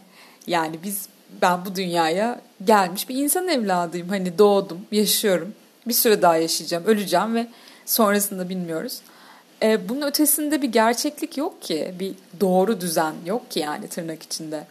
Yani 0.46 0.82
biz 0.82 1.08
ben 1.42 1.64
bu 1.64 1.76
dünyaya 1.76 2.40
gelmiş 2.64 3.08
bir 3.08 3.16
insan 3.16 3.48
evladıyım. 3.48 4.08
Hani 4.08 4.38
doğdum, 4.38 4.80
yaşıyorum. 4.92 5.54
Bir 5.88 5.94
süre 5.94 6.22
daha 6.22 6.36
yaşayacağım, 6.36 6.84
öleceğim 6.84 7.34
ve 7.34 7.46
sonrasında 7.86 8.48
bilmiyoruz. 8.48 9.00
e, 9.62 9.88
bunun 9.88 10.02
ötesinde 10.06 10.62
bir 10.62 10.68
gerçeklik 10.72 11.36
yok 11.38 11.62
ki. 11.62 11.94
Bir 12.00 12.14
doğru 12.40 12.80
düzen 12.80 13.14
yok 13.26 13.50
ki 13.50 13.60
yani 13.60 13.88
tırnak 13.88 14.22
içinde. 14.22 14.66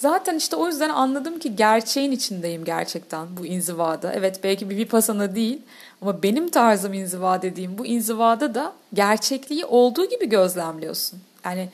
Zaten 0.00 0.36
işte 0.36 0.56
o 0.56 0.66
yüzden 0.66 0.88
anladım 0.88 1.38
ki 1.38 1.56
gerçeğin 1.56 2.12
içindeyim 2.12 2.64
gerçekten 2.64 3.36
bu 3.36 3.46
inzivada. 3.46 4.12
Evet 4.12 4.40
belki 4.44 4.70
bir 4.70 4.76
vipassana 4.76 5.34
değil 5.34 5.62
ama 6.02 6.22
benim 6.22 6.48
tarzım 6.48 6.92
inziva 6.92 7.42
dediğim 7.42 7.78
bu 7.78 7.86
inzivada 7.86 8.54
da 8.54 8.72
gerçekliği 8.94 9.64
olduğu 9.64 10.08
gibi 10.08 10.28
gözlemliyorsun. 10.28 11.20
Yani 11.44 11.68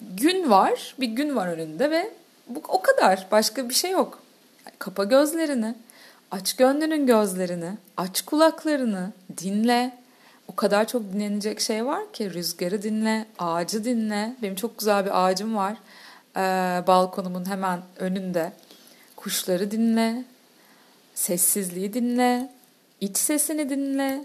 gün 0.00 0.50
var, 0.50 0.94
bir 1.00 1.06
gün 1.06 1.36
var 1.36 1.48
önünde 1.48 1.90
ve 1.90 2.10
bu 2.48 2.62
o 2.68 2.82
kadar. 2.82 3.26
Başka 3.32 3.68
bir 3.68 3.74
şey 3.74 3.90
yok. 3.90 4.18
Yani 4.66 4.76
kapa 4.78 5.04
gözlerini, 5.04 5.74
aç 6.30 6.56
gönlünün 6.56 7.06
gözlerini, 7.06 7.70
aç 7.96 8.22
kulaklarını, 8.22 9.12
dinle. 9.38 9.98
O 10.48 10.56
kadar 10.56 10.88
çok 10.88 11.12
dinlenecek 11.12 11.60
şey 11.60 11.86
var 11.86 12.12
ki 12.12 12.34
rüzgarı 12.34 12.82
dinle, 12.82 13.26
ağacı 13.38 13.84
dinle. 13.84 14.36
Benim 14.42 14.54
çok 14.54 14.78
güzel 14.78 15.04
bir 15.04 15.24
ağacım 15.24 15.56
var 15.56 15.76
e, 16.36 16.40
balkonumun 16.86 17.48
hemen 17.48 17.82
önünde. 17.98 18.52
Kuşları 19.16 19.70
dinle, 19.70 20.24
sessizliği 21.14 21.92
dinle, 21.92 22.52
iç 23.00 23.16
sesini 23.16 23.68
dinle. 23.68 24.24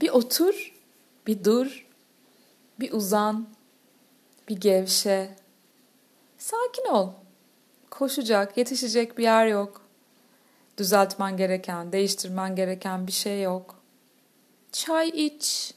Bir 0.00 0.10
otur, 0.10 0.72
bir 1.26 1.44
dur, 1.44 1.86
bir 2.80 2.92
uzan, 2.92 3.48
bir 4.48 4.56
gevşe. 4.56 5.34
Sakin 6.38 6.84
ol. 6.90 7.10
Koşacak, 7.90 8.56
yetişecek 8.56 9.18
bir 9.18 9.22
yer 9.22 9.46
yok. 9.46 9.82
Düzeltmen 10.78 11.36
gereken, 11.36 11.92
değiştirmen 11.92 12.56
gereken 12.56 13.06
bir 13.06 13.12
şey 13.12 13.42
yok. 13.42 13.82
Çay 14.72 15.08
iç, 15.26 15.74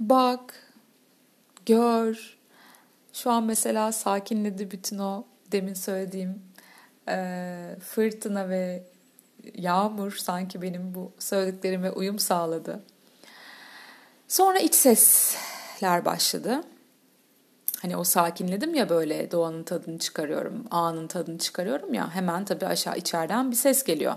bak, 0.00 0.72
gör. 1.66 2.36
Şu 3.14 3.30
an 3.30 3.44
mesela 3.44 3.92
sakinledi 3.92 4.70
bütün 4.70 4.98
o 4.98 5.24
demin 5.52 5.74
söylediğim 5.74 6.42
e, 7.08 7.76
fırtına 7.80 8.48
ve 8.48 8.82
yağmur 9.54 10.12
sanki 10.12 10.62
benim 10.62 10.94
bu 10.94 11.12
söylediklerime 11.18 11.90
uyum 11.90 12.18
sağladı. 12.18 12.82
Sonra 14.28 14.58
iç 14.58 14.74
sesler 14.74 16.04
başladı. 16.04 16.60
Hani 17.82 17.96
o 17.96 18.04
sakinledim 18.04 18.74
ya 18.74 18.88
böyle 18.88 19.30
doğanın 19.30 19.62
tadını 19.62 19.98
çıkarıyorum, 19.98 20.64
anın 20.70 21.06
tadını 21.06 21.38
çıkarıyorum 21.38 21.94
ya 21.94 22.14
hemen 22.14 22.44
tabii 22.44 22.66
aşağı 22.66 22.96
içeriden 22.96 23.50
bir 23.50 23.56
ses 23.56 23.84
geliyor. 23.84 24.14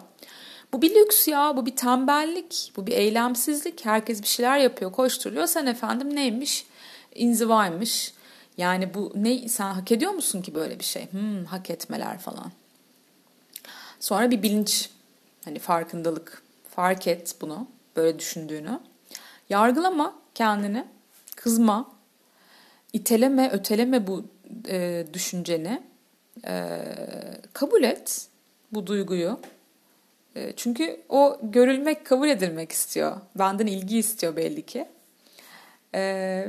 Bu 0.74 0.82
bir 0.82 0.96
lüks 0.96 1.28
ya, 1.28 1.58
bu 1.58 1.66
bir 1.66 1.76
tembellik, 1.76 2.72
bu 2.78 2.88
bir 2.88 2.92
eylemsizlik. 2.92 3.86
Herkes 3.86 4.22
bir 4.22 4.28
şeyler 4.28 4.58
yapıyor, 4.58 4.92
koşturuyor. 4.92 5.48
Sen 5.48 5.66
efendim 5.66 6.16
neymiş? 6.16 6.68
İnzivaymış. 7.16 8.17
Yani 8.58 8.94
bu 8.94 9.12
ne 9.16 9.50
sen 9.50 9.74
hak 9.74 9.92
ediyor 9.92 10.12
musun 10.12 10.42
ki 10.42 10.56
böyle 10.56 10.80
bir 10.80 10.84
şey? 10.84 11.12
Hmm, 11.12 11.46
hak 11.46 11.70
etmeler 11.70 12.18
falan. 12.18 12.52
Sonra 14.00 14.32
bir 14.32 14.44
bilinç, 14.44 14.90
hani 15.46 15.60
farkındalık. 15.60 16.42
Fark 16.70 17.08
et 17.08 17.36
bunu, 17.42 17.68
böyle 17.96 18.20
düşündüğünü. 18.20 18.80
Yargılama 19.50 20.16
kendini, 20.36 20.86
kızma, 21.36 21.92
iteleme, 22.94 23.50
öteleme 23.52 24.08
bu 24.08 24.26
e, 24.70 25.06
düşünceni. 25.14 25.84
E, 26.48 26.84
kabul 27.54 27.84
et 27.84 28.28
bu 28.72 28.88
duyguyu. 28.88 29.40
E, 30.36 30.54
çünkü 30.56 31.02
o 31.10 31.40
görülmek, 31.44 32.06
kabul 32.06 32.30
edilmek 32.30 32.72
istiyor. 32.72 33.18
Benden 33.36 33.68
ilgi 33.68 33.98
istiyor 33.98 34.36
belli 34.36 34.66
ki. 34.66 34.88
E, 35.96 36.02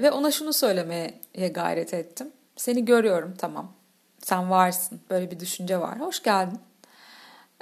ve 0.02 0.10
ona 0.10 0.30
şunu 0.30 0.52
söylemeye 0.52 1.20
gayret 1.54 1.94
ettim. 1.94 2.32
Seni 2.56 2.84
görüyorum 2.84 3.34
tamam. 3.38 3.72
Sen 4.22 4.50
varsın. 4.50 5.00
Böyle 5.10 5.30
bir 5.30 5.40
düşünce 5.40 5.80
var. 5.80 6.00
Hoş 6.00 6.22
geldin. 6.22 6.60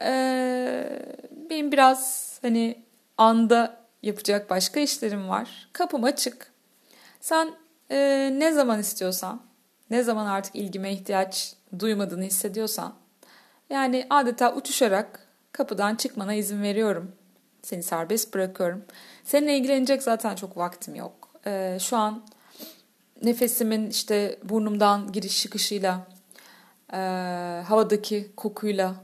E, 0.03 1.03
benim 1.51 1.73
biraz 1.73 2.33
hani 2.43 2.83
anda 3.19 3.77
yapacak 4.03 4.51
başka 4.51 4.81
işlerim 4.81 5.29
var. 5.29 5.69
Kapım 5.73 6.05
açık. 6.05 6.53
Sen 7.21 7.51
e, 7.91 8.31
ne 8.39 8.53
zaman 8.53 8.81
istiyorsan, 8.81 9.43
ne 9.91 10.03
zaman 10.03 10.27
artık 10.27 10.57
ilgime 10.57 10.93
ihtiyaç 10.93 11.55
duymadığını 11.79 12.25
hissediyorsan, 12.25 12.95
yani 13.71 14.07
adeta 14.11 14.55
uçuşarak 14.55 15.27
kapıdan 15.53 15.95
çıkmana 15.95 16.35
izin 16.35 16.63
veriyorum. 16.63 17.13
Seni 17.63 17.83
serbest 17.83 18.35
bırakıyorum. 18.35 18.85
Seninle 19.25 19.57
ilgilenecek 19.57 20.03
zaten 20.03 20.35
çok 20.35 20.57
vaktim 20.57 20.95
yok. 20.95 21.26
E, 21.47 21.79
şu 21.81 21.97
an 21.97 22.23
nefesimin 23.23 23.91
işte 23.91 24.39
burnumdan 24.43 25.13
giriş 25.13 25.43
çıkışıyla, 25.43 26.07
e, 26.93 26.97
havadaki 27.67 28.33
kokuyla, 28.37 28.95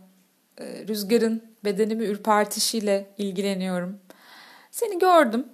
e, 0.58 0.86
rüzgarın 0.88 1.52
bedenimi 1.64 2.04
ürpertişiyle 2.04 3.10
ilgileniyorum. 3.18 3.98
Seni 4.70 4.98
gördüm 4.98 5.48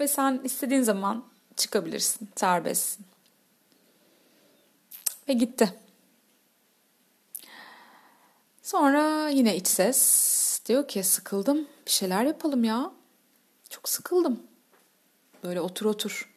ve 0.00 0.08
sen 0.08 0.40
istediğin 0.44 0.82
zaman 0.82 1.24
çıkabilirsin, 1.56 2.28
serbestsin. 2.36 3.06
Ve 5.28 5.32
gitti. 5.32 5.72
Sonra 8.62 9.28
yine 9.28 9.56
iç 9.56 9.66
ses 9.66 10.60
diyor 10.66 10.88
ki 10.88 11.02
sıkıldım 11.02 11.68
bir 11.86 11.90
şeyler 11.90 12.24
yapalım 12.24 12.64
ya. 12.64 12.92
Çok 13.70 13.88
sıkıldım. 13.88 14.42
Böyle 15.44 15.60
otur 15.60 15.86
otur. 15.86 16.33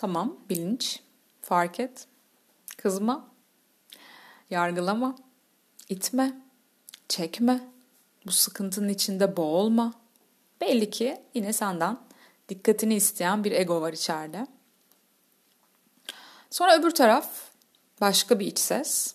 Tamam 0.00 0.36
bilinç 0.50 1.00
fark 1.42 1.80
et. 1.80 2.06
Kızma. 2.76 3.28
Yargılama. 4.50 5.16
itme. 5.88 6.42
Çekme. 7.08 7.68
Bu 8.26 8.32
sıkıntının 8.32 8.88
içinde 8.88 9.36
boğulma. 9.36 9.92
Belli 10.60 10.90
ki 10.90 11.22
yine 11.34 11.52
senden 11.52 11.98
dikkatini 12.48 12.94
isteyen 12.94 13.44
bir 13.44 13.52
ego 13.52 13.80
var 13.80 13.92
içeride. 13.92 14.46
Sonra 16.50 16.78
öbür 16.78 16.90
taraf 16.90 17.30
başka 18.00 18.40
bir 18.40 18.46
iç 18.46 18.58
ses. 18.58 19.14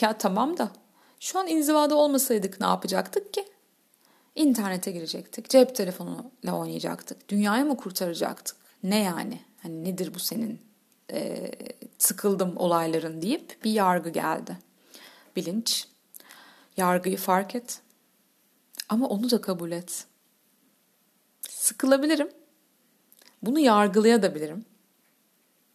Ya 0.00 0.18
tamam 0.18 0.58
da 0.58 0.70
şu 1.20 1.38
an 1.38 1.46
inzivada 1.46 1.94
olmasaydık 1.94 2.60
ne 2.60 2.66
yapacaktık 2.66 3.34
ki? 3.34 3.48
İnternete 4.34 4.90
girecektik, 4.90 5.50
cep 5.50 5.74
telefonuyla 5.74 6.58
oynayacaktık, 6.58 7.28
dünyayı 7.28 7.64
mı 7.64 7.76
kurtaracaktık? 7.76 8.56
Ne 8.82 9.02
yani? 9.02 9.40
Hani 9.64 9.84
nedir 9.84 10.14
bu 10.14 10.18
senin 10.18 10.60
e, 11.12 11.50
sıkıldım 11.98 12.56
olayların 12.56 13.22
deyip 13.22 13.64
bir 13.64 13.70
yargı 13.70 14.10
geldi. 14.10 14.58
Bilinç, 15.36 15.88
yargıyı 16.76 17.16
fark 17.16 17.54
et 17.54 17.80
ama 18.88 19.08
onu 19.08 19.30
da 19.30 19.40
kabul 19.40 19.72
et. 19.72 20.06
Sıkılabilirim 21.40 22.28
bunu 23.42 23.58
yargılayabilirim. 23.58 24.64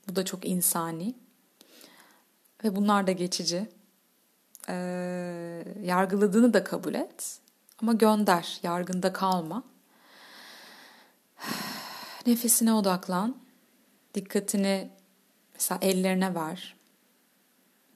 Bu 0.07 0.15
da 0.15 0.25
çok 0.25 0.45
insani. 0.45 1.15
Ve 2.63 2.75
bunlar 2.75 3.07
da 3.07 3.11
geçici. 3.11 3.69
Ee, 4.69 5.65
yargıladığını 5.83 6.53
da 6.53 6.63
kabul 6.63 6.93
et. 6.93 7.39
Ama 7.81 7.93
gönder, 7.93 8.59
yargında 8.63 9.13
kalma. 9.13 9.63
Nefesine 12.25 12.73
odaklan. 12.73 13.48
Dikkatini 14.13 14.89
mesela 15.53 15.79
ellerine 15.81 16.35
ver. 16.35 16.75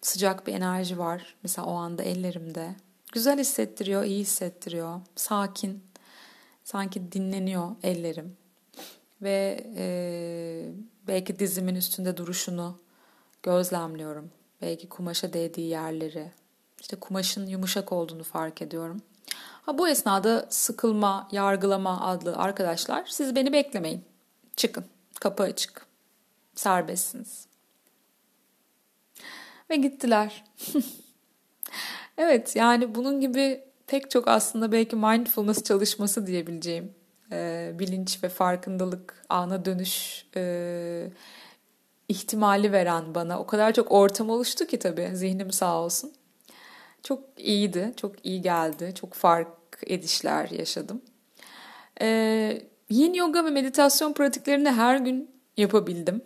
Sıcak 0.01 0.47
bir 0.47 0.53
enerji 0.53 0.97
var 0.97 1.35
mesela 1.43 1.67
o 1.67 1.73
anda 1.73 2.03
ellerimde. 2.03 2.75
Güzel 3.11 3.39
hissettiriyor, 3.39 4.03
iyi 4.03 4.19
hissettiriyor. 4.19 5.01
Sakin. 5.15 5.83
Sanki 6.63 7.11
dinleniyor 7.11 7.75
ellerim 7.83 8.37
ve 9.23 9.67
e, 9.75 9.85
belki 11.07 11.39
dizimin 11.39 11.75
üstünde 11.75 12.17
duruşunu 12.17 12.77
gözlemliyorum. 13.43 14.31
Belki 14.61 14.89
kumaşa 14.89 15.33
değdiği 15.33 15.67
yerleri, 15.67 16.31
işte 16.79 16.95
kumaşın 16.95 17.47
yumuşak 17.47 17.91
olduğunu 17.91 18.23
fark 18.23 18.61
ediyorum. 18.61 19.01
Ha, 19.35 19.77
bu 19.77 19.87
esnada 19.87 20.47
sıkılma, 20.49 21.27
yargılama 21.31 22.07
adlı 22.07 22.35
arkadaşlar 22.35 23.05
siz 23.05 23.35
beni 23.35 23.53
beklemeyin. 23.53 24.03
Çıkın, 24.55 24.85
kapı 25.19 25.43
açık, 25.43 25.85
serbestsiniz. 26.55 27.47
Ve 29.69 29.75
gittiler. 29.75 30.43
evet 32.17 32.55
yani 32.55 32.95
bunun 32.95 33.21
gibi 33.21 33.63
pek 33.87 34.11
çok 34.11 34.27
aslında 34.27 34.71
belki 34.71 34.95
mindfulness 34.95 35.63
çalışması 35.63 36.27
diyebileceğim 36.27 36.95
e, 37.31 37.71
bilinç 37.79 38.23
ve 38.23 38.29
farkındalık 38.29 39.25
ana 39.29 39.65
dönüş 39.65 40.25
e, 40.35 41.09
ihtimali 42.09 42.71
veren 42.71 43.15
bana 43.15 43.39
o 43.39 43.47
kadar 43.47 43.73
çok 43.73 43.91
ortam 43.91 44.29
oluştu 44.29 44.65
ki 44.65 44.79
tabii 44.79 45.09
zihnim 45.13 45.51
sağ 45.51 45.81
olsun. 45.81 46.13
Çok 47.03 47.23
iyiydi, 47.37 47.93
çok 47.97 48.25
iyi 48.25 48.41
geldi, 48.41 48.93
çok 48.95 49.13
fark 49.13 49.47
edişler 49.87 50.49
yaşadım. 50.49 51.01
E, 52.01 52.61
yin 52.89 53.13
yoga 53.13 53.45
ve 53.45 53.49
meditasyon 53.49 54.13
pratiklerini 54.13 54.71
her 54.71 54.97
gün 54.97 55.31
yapabildim. 55.57 56.21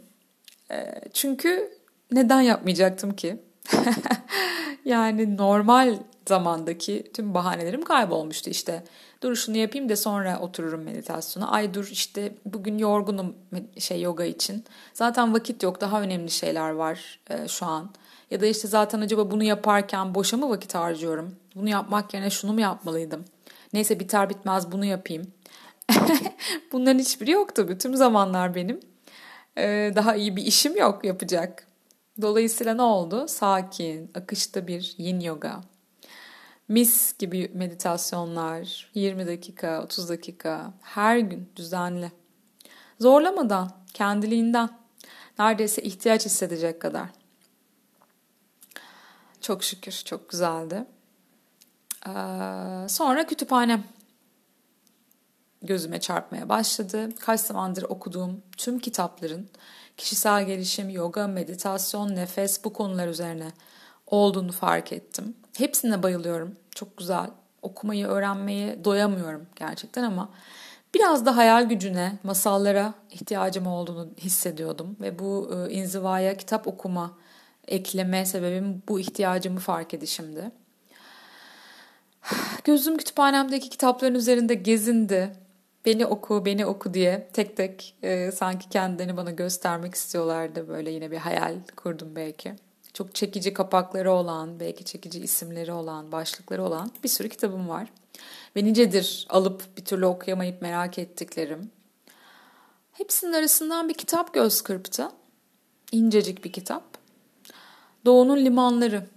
Çünkü 1.14 1.72
neden 2.12 2.42
yapmayacaktım 2.42 3.16
ki? 3.16 3.42
yani 4.86 5.38
normal 5.38 5.98
zamandaki 6.28 7.12
tüm 7.14 7.34
bahanelerim 7.34 7.82
kaybolmuştu 7.82 8.50
işte. 8.50 8.84
Dur 9.24 9.36
şunu 9.36 9.58
yapayım 9.58 9.90
da 9.90 9.96
sonra 9.96 10.40
otururum 10.40 10.82
meditasyona. 10.82 11.52
Ay 11.52 11.74
dur 11.74 11.88
işte 11.92 12.36
bugün 12.46 12.78
yorgunum 12.78 13.36
şey 13.78 14.02
yoga 14.02 14.26
için. 14.26 14.66
Zaten 14.94 15.34
vakit 15.34 15.64
yok 15.64 15.82
daha 15.82 16.02
önemli 16.02 16.32
şeyler 16.32 16.72
var 16.72 17.20
e, 17.30 17.48
şu 17.48 17.66
an. 17.66 17.90
Ya 18.32 18.42
da 18.42 18.46
işte 18.46 18.68
zaten 18.68 19.02
acaba 19.02 19.32
bunu 19.32 19.44
yaparken 19.44 20.16
boşa 20.16 20.38
mı 20.38 20.50
vakit 20.50 20.76
harcıyorum? 20.76 21.36
Bunu 21.56 21.70
yapmak 21.70 22.14
yerine 22.14 22.30
şunu 22.30 22.54
mu 22.54 22.62
yapmalıydım? 22.62 23.26
Neyse 23.74 24.00
biter 24.00 24.30
bitmez 24.30 24.72
bunu 24.72 24.86
yapayım. 24.86 25.32
Bunların 26.72 27.00
hiçbiri 27.00 27.32
yoktu. 27.32 27.78
Tüm 27.80 27.96
zamanlar 27.96 28.56
benim. 28.56 28.80
Ee, 29.58 29.92
daha 29.96 30.16
iyi 30.16 30.36
bir 30.36 30.46
işim 30.46 30.78
yok 30.78 31.06
yapacak. 31.06 31.68
Dolayısıyla 32.22 32.74
ne 32.74 32.82
oldu? 32.82 33.28
Sakin, 33.28 34.12
akışta 34.16 34.68
bir 34.68 34.96
yin 34.98 35.20
yoga. 35.20 35.62
Mis 36.68 37.18
gibi 37.18 37.52
meditasyonlar, 37.54 38.92
20 38.94 39.28
dakika, 39.28 39.84
30 39.84 40.10
dakika, 40.10 40.74
her 40.82 41.18
gün 41.18 41.50
düzenli. 41.56 42.12
Zorlamadan, 43.00 43.72
kendiliğinden, 43.94 44.70
neredeyse 45.40 45.82
ihtiyaç 45.82 46.26
hissedecek 46.26 46.82
kadar. 46.82 47.10
Çok 49.42 49.64
şükür, 49.64 50.02
çok 50.06 50.30
güzeldi. 50.30 50.86
Ee, 52.08 52.10
sonra 52.90 53.26
kütüphanem 53.28 53.84
gözüme 55.62 56.00
çarpmaya 56.00 56.50
başladı. 56.50 57.10
Kaç 57.20 57.40
zamandır 57.40 57.84
okuduğum 57.84 58.42
tüm 58.58 58.80
kitapların 58.80 59.50
kişisel 59.98 60.46
gelişim, 60.46 60.90
yoga, 60.90 61.28
meditasyon, 61.28 62.16
nefes 62.16 62.64
bu 62.64 62.74
konular 62.74 63.08
üzerine 63.08 63.52
olduğunu 64.08 64.52
fark 64.52 64.94
ettim. 64.94 65.36
Hepsine 65.58 66.04
bayılıyorum. 66.04 66.56
Çok 66.76 66.98
güzel. 66.98 67.30
Okumayı, 67.62 68.08
öğrenmeyi 68.08 68.84
doyamıyorum 68.84 69.48
gerçekten 69.56 70.04
ama 70.04 70.30
biraz 70.94 71.26
da 71.26 71.38
hayal 71.38 71.64
gücüne, 71.64 72.18
masallara 72.24 72.94
ihtiyacım 73.12 73.68
olduğunu 73.68 74.08
hissediyordum 74.18 74.98
ve 75.02 75.20
bu 75.20 75.52
e, 75.54 75.74
inzivaya 75.74 76.38
kitap 76.38 76.68
okuma 76.68 77.12
ekleme 77.68 78.26
sebebim 78.26 78.84
bu 78.88 79.00
ihtiyacımı 79.00 79.60
fark 79.60 79.94
edişimdi. 79.94 80.52
Gözüm 82.64 82.98
kütüphanemdeki 82.98 83.70
kitapların 83.70 84.16
üzerinde 84.16 84.54
gezindi. 84.54 85.32
Beni 85.88 86.06
oku, 86.06 86.46
beni 86.46 86.66
oku 86.66 86.94
diye 86.94 87.30
tek 87.34 87.58
tek 87.58 87.96
e, 88.04 88.32
sanki 88.32 88.70
kendilerini 88.70 89.18
bana 89.18 89.32
göstermek 89.32 89.96
istiyorlardı. 89.96 90.68
Böyle 90.68 90.92
yine 90.92 91.12
bir 91.12 91.18
hayal 91.18 91.56
kurdum 91.76 92.16
belki. 92.16 92.56
Çok 92.94 93.16
çekici 93.16 93.54
kapakları 93.54 94.12
olan, 94.12 94.60
belki 94.60 94.86
çekici 94.86 95.20
isimleri 95.20 95.72
olan, 95.72 96.12
başlıkları 96.12 96.64
olan 96.64 96.92
bir 97.04 97.10
sürü 97.10 97.30
kitabım 97.30 97.70
var. 97.70 97.88
Ve 98.56 98.64
nicedir 98.64 99.28
alıp 99.30 99.78
bir 99.78 99.86
türlü 99.86 100.06
okuyamayıp 100.06 100.62
merak 100.62 101.00
ettiklerim. 101.00 101.72
Hepsinin 102.94 103.34
arasından 103.34 103.90
bir 103.90 103.94
kitap 103.94 104.34
göz 104.34 104.62
kırptı. 104.62 105.10
İncecik 105.92 106.44
bir 106.44 106.52
kitap. 106.52 106.84
Doğu'nun 108.06 108.38
Limanları. 108.38 109.08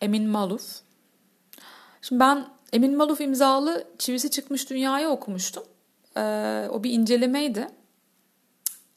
Emin 0.00 0.28
Maluf. 0.28 0.80
Şimdi 2.02 2.20
ben 2.20 2.48
Emin 2.72 2.96
Maluf 2.96 3.20
imzalı 3.20 3.88
Çivisi 3.98 4.30
Çıkmış 4.30 4.70
Dünya'yı 4.70 5.08
okumuştum. 5.08 5.62
Ee, 6.16 6.68
o 6.70 6.84
bir 6.84 6.90
incelemeydi. 6.90 7.66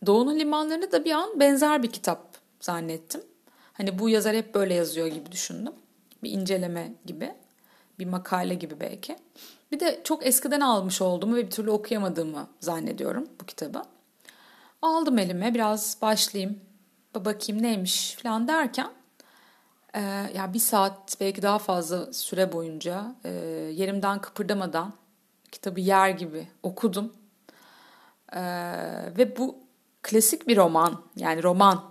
Doğu'nun 0.05 0.39
Limanlarını 0.39 0.91
da 0.91 1.05
bir 1.05 1.11
an 1.11 1.39
benzer 1.39 1.83
bir 1.83 1.91
kitap 1.91 2.37
zannettim. 2.59 3.21
Hani 3.73 3.99
bu 3.99 4.09
yazar 4.09 4.35
hep 4.35 4.55
böyle 4.55 4.73
yazıyor 4.73 5.07
gibi 5.07 5.31
düşündüm. 5.31 5.73
Bir 6.23 6.31
inceleme 6.31 6.93
gibi. 7.05 7.35
Bir 7.99 8.05
makale 8.05 8.53
gibi 8.53 8.79
belki. 8.79 9.15
Bir 9.71 9.79
de 9.79 10.01
çok 10.03 10.25
eskiden 10.25 10.59
almış 10.59 11.01
olduğumu 11.01 11.35
ve 11.35 11.45
bir 11.45 11.51
türlü 11.51 11.71
okuyamadığımı 11.71 12.47
zannediyorum 12.59 13.29
bu 13.41 13.45
kitabı. 13.45 13.81
Aldım 14.81 15.17
elime 15.17 15.53
biraz 15.53 15.97
başlayayım. 16.01 16.59
Bakayım 17.15 17.63
neymiş 17.63 18.15
falan 18.23 18.47
derken 18.47 18.89
e, 19.93 20.01
ya 20.35 20.53
bir 20.53 20.59
saat 20.59 21.17
belki 21.19 21.41
daha 21.41 21.59
fazla 21.59 22.13
süre 22.13 22.53
boyunca 22.53 23.15
e, 23.25 23.29
yerimden 23.73 24.21
kıpırdamadan 24.21 24.93
kitabı 25.51 25.79
yer 25.79 26.09
gibi 26.09 26.47
okudum. 26.63 27.13
E, 28.33 28.41
ve 29.17 29.37
bu 29.37 29.57
klasik 30.01 30.47
bir 30.47 30.57
roman 30.57 31.01
yani 31.15 31.43
roman 31.43 31.83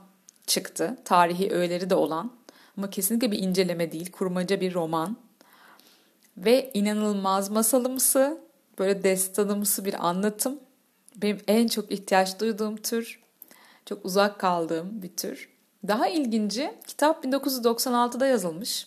çıktı. 0.47 0.97
Tarihi 1.05 1.51
öğeleri 1.51 1.91
de 1.91 1.95
olan 1.95 2.33
ama 2.77 2.91
kesinlikle 2.91 3.33
bir 3.33 3.39
inceleme 3.39 3.93
değil, 3.93 4.13
kurmaca 4.13 4.61
bir 4.61 4.75
roman. 4.75 5.17
Ve 6.37 6.71
inanılmaz 6.75 7.51
masalımsı, 7.51 8.41
böyle 8.79 9.03
destanımsı 9.03 9.85
bir 9.85 10.07
anlatım. 10.07 10.61
Benim 11.17 11.41
en 11.49 11.69
çok 11.69 11.93
ihtiyaç 11.93 12.41
duyduğum 12.41 12.77
tür, 12.77 13.21
çok 13.87 14.05
uzak 14.05 14.41
kaldığım 14.41 15.03
bir 15.03 15.17
tür. 15.17 15.49
Daha 15.89 16.09
ilginci 16.09 16.75
kitap 16.87 17.25
1996'da 17.25 18.27
yazılmış. 18.27 18.87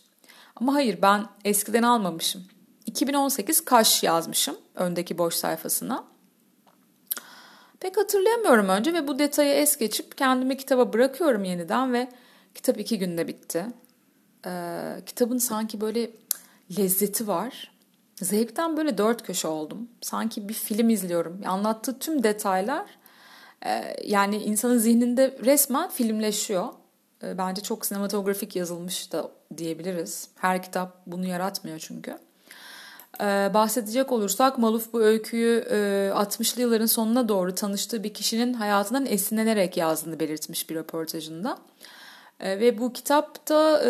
Ama 0.55 0.73
hayır 0.73 1.01
ben 1.01 1.25
eskiden 1.45 1.83
almamışım. 1.83 2.45
2018 2.85 3.65
Kaş 3.65 4.03
yazmışım 4.03 4.57
öndeki 4.75 5.17
boş 5.17 5.35
sayfasına. 5.35 6.03
Pek 7.79 7.97
hatırlayamıyorum 7.97 8.69
önce 8.69 8.93
ve 8.93 9.07
bu 9.07 9.19
detayı 9.19 9.53
es 9.53 9.77
geçip 9.77 10.17
kendimi 10.17 10.57
kitaba 10.57 10.93
bırakıyorum 10.93 11.43
yeniden 11.43 11.93
ve 11.93 12.09
kitap 12.55 12.79
iki 12.79 12.99
günde 12.99 13.27
bitti. 13.27 13.65
Ee, 14.45 14.95
kitabın 15.05 15.37
sanki 15.37 15.81
böyle 15.81 16.11
lezzeti 16.77 17.27
var. 17.27 17.71
Zevkten 18.15 18.77
böyle 18.77 18.97
dört 18.97 19.23
köşe 19.23 19.47
oldum. 19.47 19.89
Sanki 20.01 20.49
bir 20.49 20.53
film 20.53 20.89
izliyorum. 20.89 21.41
Anlattığı 21.45 21.99
tüm 21.99 22.23
detaylar 22.23 22.85
e, 23.65 23.95
yani 24.05 24.37
insanın 24.37 24.77
zihninde 24.77 25.37
resmen 25.45 25.89
filmleşiyor. 25.89 26.67
E, 27.23 27.37
bence 27.37 27.61
çok 27.61 27.85
sinematografik 27.85 28.55
yazılmış 28.55 29.11
da 29.11 29.31
diyebiliriz. 29.57 30.29
Her 30.35 30.63
kitap 30.63 31.01
bunu 31.05 31.25
yaratmıyor 31.25 31.79
çünkü. 31.79 32.17
Ee, 33.21 33.51
bahsedecek 33.53 34.11
olursak 34.11 34.57
Maluf 34.57 34.93
bu 34.93 35.01
öyküyü 35.01 35.65
e, 35.69 35.75
60'lı 36.13 36.61
yılların 36.61 36.85
sonuna 36.85 37.29
doğru 37.29 37.55
tanıştığı 37.55 38.03
bir 38.03 38.13
kişinin 38.13 38.53
hayatından 38.53 39.05
esinlenerek 39.05 39.77
yazdığını 39.77 40.19
belirtmiş 40.19 40.69
bir 40.69 40.75
röportajında. 40.75 41.57
E, 42.39 42.59
ve 42.59 42.79
bu 42.79 42.93
kitapta 42.93 43.81
e, 43.81 43.89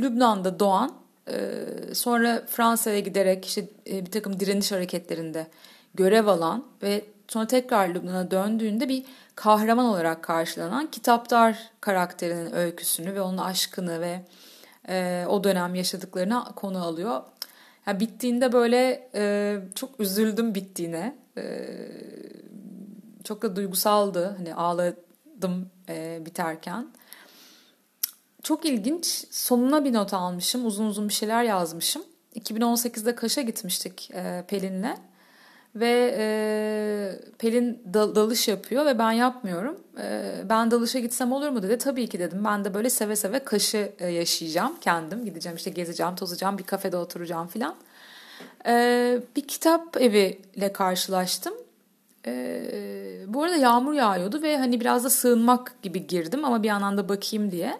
Lübnan'da 0.00 0.60
doğan, 0.60 0.92
e, 1.28 1.64
sonra 1.94 2.42
Fransa'ya 2.46 3.00
giderek 3.00 3.44
işte 3.44 3.68
e, 3.90 4.06
bir 4.06 4.10
takım 4.10 4.40
direniş 4.40 4.72
hareketlerinde 4.72 5.46
görev 5.94 6.26
alan 6.26 6.64
ve 6.82 7.04
sonra 7.28 7.46
tekrar 7.46 7.88
Lübnan'a 7.88 8.30
döndüğünde 8.30 8.88
bir 8.88 9.04
kahraman 9.34 9.86
olarak 9.86 10.22
karşılanan 10.22 10.90
kitaptar 10.90 11.70
karakterinin 11.80 12.54
öyküsünü 12.54 13.14
ve 13.14 13.20
onun 13.20 13.38
aşkını 13.38 14.00
ve 14.00 14.22
e, 14.88 15.24
o 15.28 15.44
dönem 15.44 15.74
yaşadıklarını 15.74 16.44
konu 16.56 16.84
alıyor. 16.84 17.22
Yani 17.86 18.00
bittiğinde 18.00 18.52
böyle 18.52 19.08
e, 19.14 19.56
çok 19.74 20.00
üzüldüm 20.00 20.54
bittiğine. 20.54 21.16
E, 21.38 21.68
çok 23.24 23.42
da 23.42 23.56
duygusaldı. 23.56 24.34
Hani 24.38 24.54
ağladım 24.54 25.70
e, 25.88 26.22
biterken. 26.26 26.88
Çok 28.42 28.64
ilginç. 28.64 29.24
Sonuna 29.30 29.84
bir 29.84 29.92
not 29.92 30.14
almışım. 30.14 30.66
Uzun 30.66 30.86
uzun 30.86 31.08
bir 31.08 31.14
şeyler 31.14 31.44
yazmışım. 31.44 32.02
2018'de 32.34 33.14
Kaş'a 33.14 33.42
gitmiştik 33.42 34.10
e, 34.14 34.44
Pelin'le. 34.48 34.96
Ve 35.74 36.14
e, 36.18 36.28
Pelin 37.38 37.82
dal, 37.94 38.14
dalış 38.14 38.48
yapıyor 38.48 38.86
ve 38.86 38.98
ben 38.98 39.12
yapmıyorum. 39.12 39.80
E, 40.02 40.32
ben 40.48 40.70
dalışa 40.70 40.98
gitsem 40.98 41.32
olur 41.32 41.48
mu 41.48 41.62
dedi. 41.62 41.78
Tabii 41.78 42.08
ki 42.08 42.18
dedim. 42.18 42.44
Ben 42.44 42.64
de 42.64 42.74
böyle 42.74 42.90
seve 42.90 43.16
seve 43.16 43.38
Kaş'ı 43.38 43.92
e, 43.98 44.06
yaşayacağım 44.06 44.76
kendim. 44.80 45.24
Gideceğim 45.24 45.56
işte 45.56 45.70
gezeceğim, 45.70 46.14
tozacağım, 46.16 46.58
bir 46.58 46.62
kafede 46.62 46.96
oturacağım 46.96 47.46
filan. 47.46 47.74
E, 48.66 49.20
bir 49.36 49.48
kitap 49.48 49.96
eviyle 49.96 50.72
karşılaştım. 50.72 51.54
E, 52.26 52.62
bu 53.26 53.42
arada 53.42 53.56
yağmur 53.56 53.92
yağıyordu 53.92 54.42
ve 54.42 54.58
hani 54.58 54.80
biraz 54.80 55.04
da 55.04 55.10
sığınmak 55.10 55.82
gibi 55.82 56.06
girdim 56.06 56.44
ama 56.44 56.62
bir 56.62 56.68
yandan 56.68 56.98
da 56.98 57.08
bakayım 57.08 57.50
diye. 57.50 57.78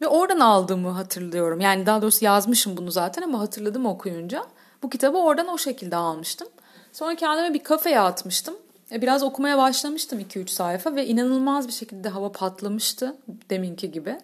Ve 0.00 0.08
oradan 0.08 0.40
aldığımı 0.40 0.90
hatırlıyorum. 0.90 1.60
Yani 1.60 1.86
daha 1.86 2.02
doğrusu 2.02 2.24
yazmışım 2.24 2.76
bunu 2.76 2.90
zaten 2.90 3.22
ama 3.22 3.40
hatırladım 3.40 3.86
okuyunca. 3.86 4.44
Bu 4.82 4.90
kitabı 4.90 5.18
oradan 5.18 5.48
o 5.48 5.58
şekilde 5.58 5.96
almıştım. 5.96 6.48
Sonra 6.92 7.14
kendime 7.16 7.54
bir 7.54 7.64
kafeye 7.64 8.00
atmıştım. 8.00 8.54
E, 8.92 9.02
biraz 9.02 9.22
okumaya 9.22 9.58
başlamıştım 9.58 10.20
2-3 10.20 10.48
sayfa 10.48 10.96
ve 10.96 11.06
inanılmaz 11.06 11.68
bir 11.68 11.72
şekilde 11.72 12.08
hava 12.08 12.32
patlamıştı 12.32 13.16
deminki 13.50 13.90
gibi. 13.90 14.18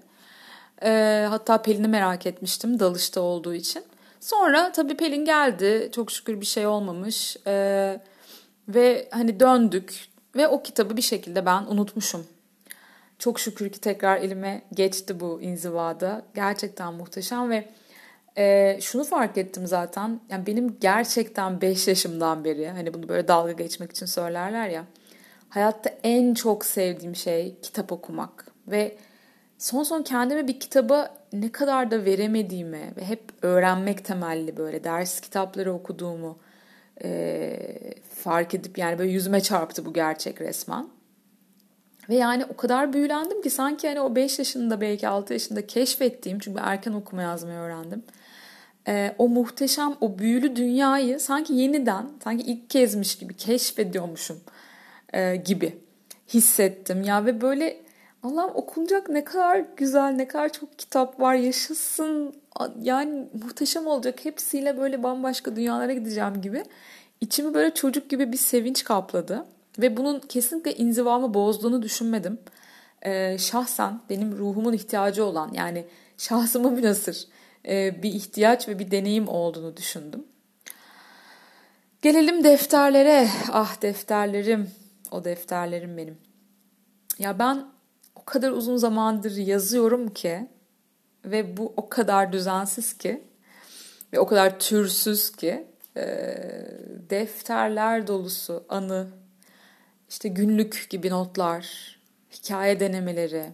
E, 0.82 1.26
hatta 1.30 1.62
Pelin'i 1.62 1.88
merak 1.88 2.26
etmiştim 2.26 2.80
dalışta 2.80 3.20
olduğu 3.20 3.54
için. 3.54 3.84
Sonra 4.20 4.72
tabii 4.72 4.96
Pelin 4.96 5.24
geldi. 5.24 5.90
Çok 5.94 6.10
şükür 6.10 6.40
bir 6.40 6.46
şey 6.46 6.66
olmamış. 6.66 7.36
E, 7.46 8.00
ve 8.68 9.08
hani 9.10 9.40
döndük. 9.40 10.08
Ve 10.36 10.48
o 10.48 10.62
kitabı 10.62 10.96
bir 10.96 11.02
şekilde 11.02 11.46
ben 11.46 11.62
unutmuşum. 11.62 12.26
Çok 13.18 13.40
şükür 13.40 13.70
ki 13.72 13.80
tekrar 13.80 14.16
elime 14.16 14.62
geçti 14.74 15.20
bu 15.20 15.42
inzivada. 15.42 16.22
Gerçekten 16.34 16.94
muhteşem 16.94 17.50
ve 17.50 17.68
e, 18.38 18.78
şunu 18.80 19.04
fark 19.04 19.38
ettim 19.38 19.66
zaten. 19.66 20.20
Yani 20.30 20.46
benim 20.46 20.76
gerçekten 20.80 21.60
5 21.60 21.88
yaşımdan 21.88 22.44
beri 22.44 22.68
hani 22.68 22.94
bunu 22.94 23.08
böyle 23.08 23.28
dalga 23.28 23.52
geçmek 23.52 23.90
için 23.90 24.06
söylerler 24.06 24.68
ya. 24.68 24.84
Hayatta 25.48 25.90
en 26.02 26.34
çok 26.34 26.64
sevdiğim 26.64 27.16
şey 27.16 27.56
kitap 27.62 27.92
okumak 27.92 28.46
ve 28.68 28.96
son 29.58 29.82
son 29.82 30.02
kendime 30.02 30.48
bir 30.48 30.60
kitaba 30.60 31.14
ne 31.32 31.52
kadar 31.52 31.90
da 31.90 32.04
veremediğimi 32.04 32.92
ve 32.96 33.04
hep 33.04 33.22
öğrenmek 33.42 34.04
temelli 34.04 34.56
böyle 34.56 34.84
ders 34.84 35.20
kitapları 35.20 35.72
okuduğumu 35.72 36.38
e, 37.04 37.58
fark 38.14 38.54
edip 38.54 38.78
yani 38.78 38.98
böyle 38.98 39.10
yüzüme 39.10 39.40
çarptı 39.40 39.84
bu 39.84 39.92
gerçek 39.92 40.40
resmen. 40.40 40.88
Ve 42.08 42.14
yani 42.14 42.44
o 42.44 42.56
kadar 42.56 42.92
büyülendim 42.92 43.42
ki 43.42 43.50
sanki 43.50 43.88
hani 43.88 44.00
o 44.00 44.16
5 44.16 44.38
yaşında 44.38 44.80
belki 44.80 45.08
6 45.08 45.32
yaşında 45.32 45.66
keşfettiğim 45.66 46.38
çünkü 46.38 46.60
erken 46.62 46.92
okuma 46.92 47.22
yazmayı 47.22 47.58
öğrendim. 47.58 48.02
E, 48.88 49.14
o 49.18 49.28
muhteşem 49.28 49.94
o 50.00 50.18
büyülü 50.18 50.56
dünyayı 50.56 51.20
sanki 51.20 51.54
yeniden 51.54 52.06
sanki 52.24 52.44
ilk 52.44 52.70
kezmiş 52.70 53.18
gibi 53.18 53.34
keşfediyormuşum 53.34 54.40
e, 55.12 55.36
gibi 55.36 55.78
hissettim. 56.28 57.02
Ya 57.02 57.26
ve 57.26 57.40
böyle 57.40 57.86
Allah'ım 58.22 58.50
okunacak 58.54 59.08
ne 59.08 59.24
kadar 59.24 59.64
güzel, 59.76 60.10
ne 60.10 60.28
kadar 60.28 60.52
çok 60.52 60.78
kitap 60.78 61.20
var, 61.20 61.34
yaşasın. 61.34 62.34
Yani 62.82 63.28
muhteşem 63.44 63.86
olacak. 63.86 64.24
Hepsiyle 64.24 64.78
böyle 64.78 65.02
bambaşka 65.02 65.56
dünyalara 65.56 65.92
gideceğim 65.92 66.40
gibi. 66.42 66.64
İçimi 67.20 67.54
böyle 67.54 67.74
çocuk 67.74 68.10
gibi 68.10 68.32
bir 68.32 68.36
sevinç 68.36 68.84
kapladı. 68.84 69.46
Ve 69.78 69.96
bunun 69.96 70.20
kesinlikle 70.20 70.74
inzivamı 70.74 71.34
bozduğunu 71.34 71.82
düşünmedim. 71.82 72.38
Ee, 73.02 73.38
şahsen 73.38 74.00
benim 74.10 74.38
ruhumun 74.38 74.72
ihtiyacı 74.72 75.24
olan 75.24 75.52
yani 75.52 75.84
şahsıma 76.18 76.70
münasır 76.70 77.26
bir 78.02 78.12
ihtiyaç 78.12 78.68
ve 78.68 78.78
bir 78.78 78.90
deneyim 78.90 79.28
olduğunu 79.28 79.76
düşündüm. 79.76 80.24
Gelelim 82.02 82.44
defterlere. 82.44 83.28
Ah 83.52 83.82
defterlerim. 83.82 84.70
O 85.10 85.24
defterlerim 85.24 85.96
benim. 85.96 86.18
Ya 87.18 87.38
ben 87.38 87.66
o 88.14 88.24
kadar 88.24 88.50
uzun 88.50 88.76
zamandır 88.76 89.36
yazıyorum 89.36 90.14
ki 90.14 90.48
ve 91.24 91.56
bu 91.56 91.72
o 91.76 91.88
kadar 91.88 92.32
düzensiz 92.32 92.98
ki 92.98 93.24
ve 94.12 94.18
o 94.18 94.26
kadar 94.26 94.60
türsüz 94.60 95.32
ki 95.32 95.66
e, 95.96 96.04
defterler 97.10 98.06
dolusu 98.06 98.64
anı, 98.68 99.08
işte 100.08 100.28
günlük 100.28 100.86
gibi 100.90 101.10
notlar, 101.10 101.96
hikaye 102.32 102.80
denemeleri, 102.80 103.46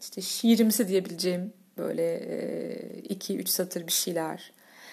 işte 0.00 0.20
şiirimsi 0.20 0.88
diyebileceğim 0.88 1.52
böyle 1.78 2.14
e, 2.14 2.98
iki 2.98 3.38
üç 3.38 3.48
satır 3.48 3.86
bir 3.86 3.92
şeyler. 3.92 4.52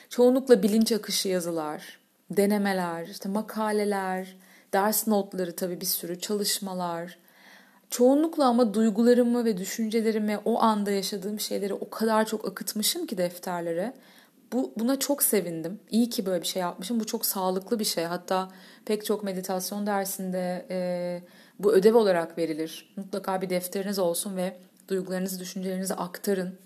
Çoğunlukla 0.10 0.64
bilinç 0.64 0.92
akışı 0.92 1.30
yazılar, 1.30 2.00
denemeler, 2.32 3.08
işte 3.08 3.30
makaleler, 3.30 4.36
ders 4.74 5.08
notları 5.08 5.56
tabii 5.56 5.82
bir 5.82 5.86
sürü 5.86 6.20
çalışmalar. 6.20 7.18
Çoğunlukla 7.90 8.46
ama 8.46 8.74
duygularımı 8.74 9.46
ve 9.46 9.58
düşüncelerimi 9.58 10.40
o 10.46 10.62
anda 10.62 10.92
yaşadığım 10.92 11.40
şeyleri 11.40 11.74
o 11.74 11.90
kadar 11.90 12.26
çok 12.26 12.48
akıtmışım 12.48 13.08
ki 13.08 13.18
defterlere. 13.18 13.94
Bu, 14.54 14.74
buna 14.78 15.00
çok 15.00 15.24
sevindim. 15.24 15.80
İyi 15.92 16.10
ki 16.10 16.26
böyle 16.26 16.42
bir 16.42 16.48
şey 16.48 16.62
yapmışım. 16.62 17.00
Bu 17.00 17.06
çok 17.06 17.26
sağlıklı 17.26 17.80
bir 17.80 17.86
şey. 17.86 18.04
Hatta 18.04 18.50
pek 18.86 19.06
çok 19.06 19.24
meditasyon 19.24 19.88
dersinde 19.88 20.66
e, 20.70 21.22
bu 21.60 21.74
ödev 21.74 21.96
olarak 21.96 22.38
verilir. 22.38 22.94
Mutlaka 22.96 23.42
bir 23.42 23.50
defteriniz 23.50 24.00
olsun 24.00 24.38
ve 24.38 24.58
duygularınızı, 24.88 25.40
düşüncelerinizi 25.40 25.94
aktarın. 25.94 26.58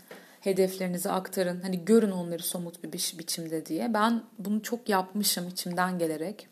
Hedeflerinizi 0.48 1.12
aktarın. 1.12 1.62
Hani 1.62 1.86
görün 1.86 2.12
onları 2.12 2.44
somut 2.44 2.84
bir 2.84 2.92
bi- 2.92 3.20
biçimde 3.20 3.66
diye. 3.66 3.94
Ben 3.94 4.24
bunu 4.40 4.64
çok 4.64 4.90
yapmışım 4.90 5.48
içimden 5.48 6.00
gelerek. 6.00 6.48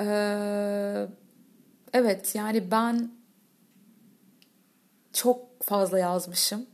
Ee, 0.00 1.06
evet 1.92 2.34
yani 2.34 2.70
ben 2.70 3.10
çok 5.12 5.62
fazla 5.62 5.98
yazmışım. 5.98 6.66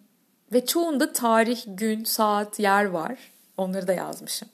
Ve 0.52 0.66
çoğunda 0.66 1.12
tarih, 1.12 1.64
gün, 1.66 2.04
saat, 2.04 2.60
yer 2.60 2.84
var. 2.84 3.32
Onları 3.56 3.86
da 3.86 3.92
yazmışım. 3.92 4.48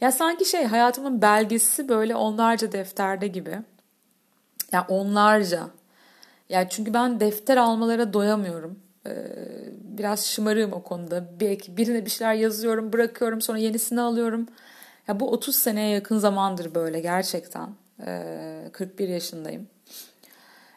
Ya 0.00 0.12
sanki 0.12 0.44
şey 0.44 0.64
hayatımın 0.64 1.22
belgesi 1.22 1.88
böyle 1.88 2.16
onlarca 2.16 2.72
defterde 2.72 3.26
gibi. 3.28 3.50
Ya 3.50 3.62
yani 4.72 4.84
onlarca. 4.88 5.70
Ya 6.48 6.68
çünkü 6.68 6.94
ben 6.94 7.20
defter 7.20 7.56
almalara 7.56 8.12
doyamıyorum. 8.12 8.87
Ee, 9.08 9.26
biraz 9.98 10.26
şımarığım 10.26 10.72
o 10.72 10.82
konuda. 10.82 11.24
Belki 11.40 11.76
birine 11.76 12.04
bir 12.04 12.10
şeyler 12.10 12.34
yazıyorum, 12.34 12.92
bırakıyorum, 12.92 13.40
sonra 13.40 13.58
yenisini 13.58 14.00
alıyorum. 14.00 14.46
Ya 15.08 15.20
bu 15.20 15.30
30 15.30 15.56
seneye 15.56 15.90
yakın 15.90 16.18
zamandır 16.18 16.74
böyle 16.74 17.00
gerçekten. 17.00 17.68
Ee, 18.06 18.70
41 18.72 19.08
yaşındayım. 19.08 19.66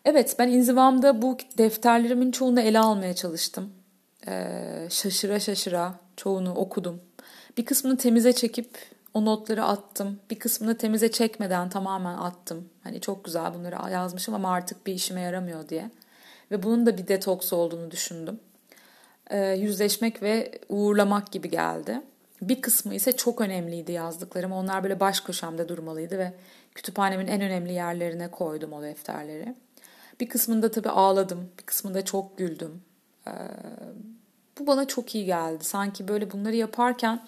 Evet 0.05 0.35
ben 0.39 0.47
inzivamda 0.47 1.21
bu 1.21 1.37
defterlerimin 1.57 2.31
çoğunu 2.31 2.61
ele 2.61 2.79
almaya 2.79 3.15
çalıştım. 3.15 3.73
Ee, 4.27 4.87
şaşıra 4.89 5.39
şaşıra 5.39 5.93
çoğunu 6.17 6.53
okudum. 6.55 7.01
Bir 7.57 7.65
kısmını 7.65 7.97
temize 7.97 8.33
çekip 8.33 8.77
o 9.13 9.25
notları 9.25 9.63
attım. 9.63 10.19
Bir 10.29 10.39
kısmını 10.39 10.77
temize 10.77 11.11
çekmeden 11.11 11.69
tamamen 11.69 12.17
attım. 12.17 12.69
Hani 12.83 13.01
çok 13.01 13.25
güzel 13.25 13.53
bunları 13.53 13.91
yazmışım 13.91 14.33
ama 14.33 14.51
artık 14.51 14.87
bir 14.87 14.93
işime 14.93 15.21
yaramıyor 15.21 15.69
diye. 15.69 15.89
Ve 16.51 16.63
bunun 16.63 16.85
da 16.85 16.97
bir 16.97 17.07
detoks 17.07 17.53
olduğunu 17.53 17.91
düşündüm. 17.91 18.39
Ee, 19.29 19.39
yüzleşmek 19.39 20.23
ve 20.23 20.59
uğurlamak 20.69 21.31
gibi 21.31 21.49
geldi. 21.49 22.01
Bir 22.41 22.61
kısmı 22.61 22.95
ise 22.95 23.11
çok 23.11 23.41
önemliydi 23.41 23.91
yazdıklarım. 23.91 24.51
Onlar 24.51 24.83
böyle 24.83 24.99
baş 24.99 25.19
köşemde 25.19 25.69
durmalıydı 25.69 26.17
ve 26.17 26.33
kütüphanemin 26.75 27.27
en 27.27 27.41
önemli 27.41 27.73
yerlerine 27.73 28.31
koydum 28.31 28.73
o 28.73 28.81
defterleri. 28.81 29.55
Bir 30.19 30.29
kısmında 30.29 30.71
tabii 30.71 30.89
ağladım, 30.89 31.49
bir 31.59 31.63
kısmında 31.63 32.05
çok 32.05 32.37
güldüm. 32.37 32.81
Ee, 33.27 33.31
bu 34.59 34.67
bana 34.67 34.87
çok 34.87 35.15
iyi 35.15 35.25
geldi. 35.25 35.63
Sanki 35.63 36.07
böyle 36.07 36.31
bunları 36.31 36.55
yaparken 36.55 37.25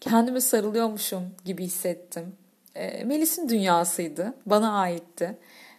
kendime 0.00 0.40
sarılıyormuşum 0.40 1.22
gibi 1.44 1.64
hissettim. 1.64 2.36
E, 2.74 3.04
Melis'in 3.04 3.48
dünyasıydı, 3.48 4.34
bana 4.46 4.72
aitti 4.72 5.38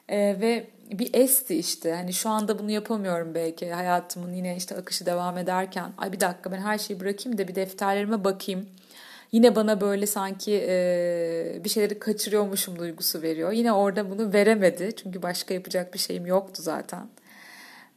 e, 0.09 0.17
ve 0.41 0.67
bir 0.91 1.09
esti 1.13 1.55
işte. 1.55 1.93
Hani 1.93 2.13
şu 2.13 2.29
anda 2.29 2.59
bunu 2.59 2.71
yapamıyorum 2.71 3.35
belki 3.35 3.71
hayatımın 3.71 4.33
yine 4.33 4.55
işte 4.55 4.75
akışı 4.75 5.05
devam 5.05 5.37
ederken. 5.37 5.91
Ay 5.97 6.11
bir 6.11 6.19
dakika 6.19 6.51
ben 6.51 6.59
her 6.59 6.77
şeyi 6.77 6.99
bırakayım 6.99 7.37
da 7.37 7.47
bir 7.47 7.55
defterlerime 7.55 8.23
bakayım. 8.23 8.65
Yine 9.31 9.55
bana 9.55 9.81
böyle 9.81 10.05
sanki 10.07 10.65
e, 10.67 11.61
bir 11.63 11.69
şeyleri 11.69 11.99
kaçırıyormuşum 11.99 12.79
duygusu 12.79 13.21
veriyor. 13.21 13.51
Yine 13.51 13.71
orada 13.71 14.09
bunu 14.09 14.33
veremedi 14.33 14.91
çünkü 14.95 15.21
başka 15.21 15.53
yapacak 15.53 15.93
bir 15.93 15.99
şeyim 15.99 16.25
yoktu 16.25 16.61
zaten. 16.61 17.07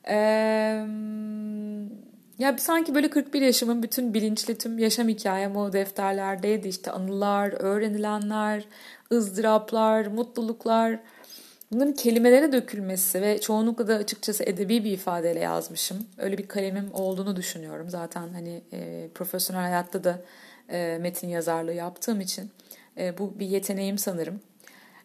Eee 0.08 0.86
ya 2.38 2.58
sanki 2.58 2.94
böyle 2.94 3.10
41 3.10 3.42
yaşımın 3.42 3.82
bütün 3.82 4.14
bilinçli 4.14 4.58
tüm 4.58 4.78
yaşam 4.78 5.08
hikayem 5.08 5.56
o 5.56 5.72
defterlerdeydi 5.72 6.68
işte 6.68 6.90
anılar, 6.90 7.52
öğrenilenler, 7.58 8.64
ızdıraplar, 9.12 10.06
mutluluklar. 10.06 10.98
Bunların 11.72 11.92
kelimelere 11.92 12.52
dökülmesi 12.52 13.22
ve 13.22 13.40
çoğunlukla 13.40 13.88
da 13.88 13.94
açıkçası 13.94 14.44
edebi 14.44 14.84
bir 14.84 14.92
ifadeyle 14.92 15.40
yazmışım. 15.40 16.06
Öyle 16.18 16.38
bir 16.38 16.48
kalemim 16.48 16.90
olduğunu 16.92 17.36
düşünüyorum. 17.36 17.90
Zaten 17.90 18.28
hani 18.32 18.62
e, 18.72 19.08
profesyonel 19.14 19.62
hayatta 19.62 20.04
da 20.04 20.22
e, 20.68 20.98
metin 21.00 21.28
yazarlığı 21.28 21.72
yaptığım 21.72 22.20
için 22.20 22.50
e, 22.98 23.18
bu 23.18 23.38
bir 23.38 23.46
yeteneğim 23.46 23.98
sanırım. 23.98 24.40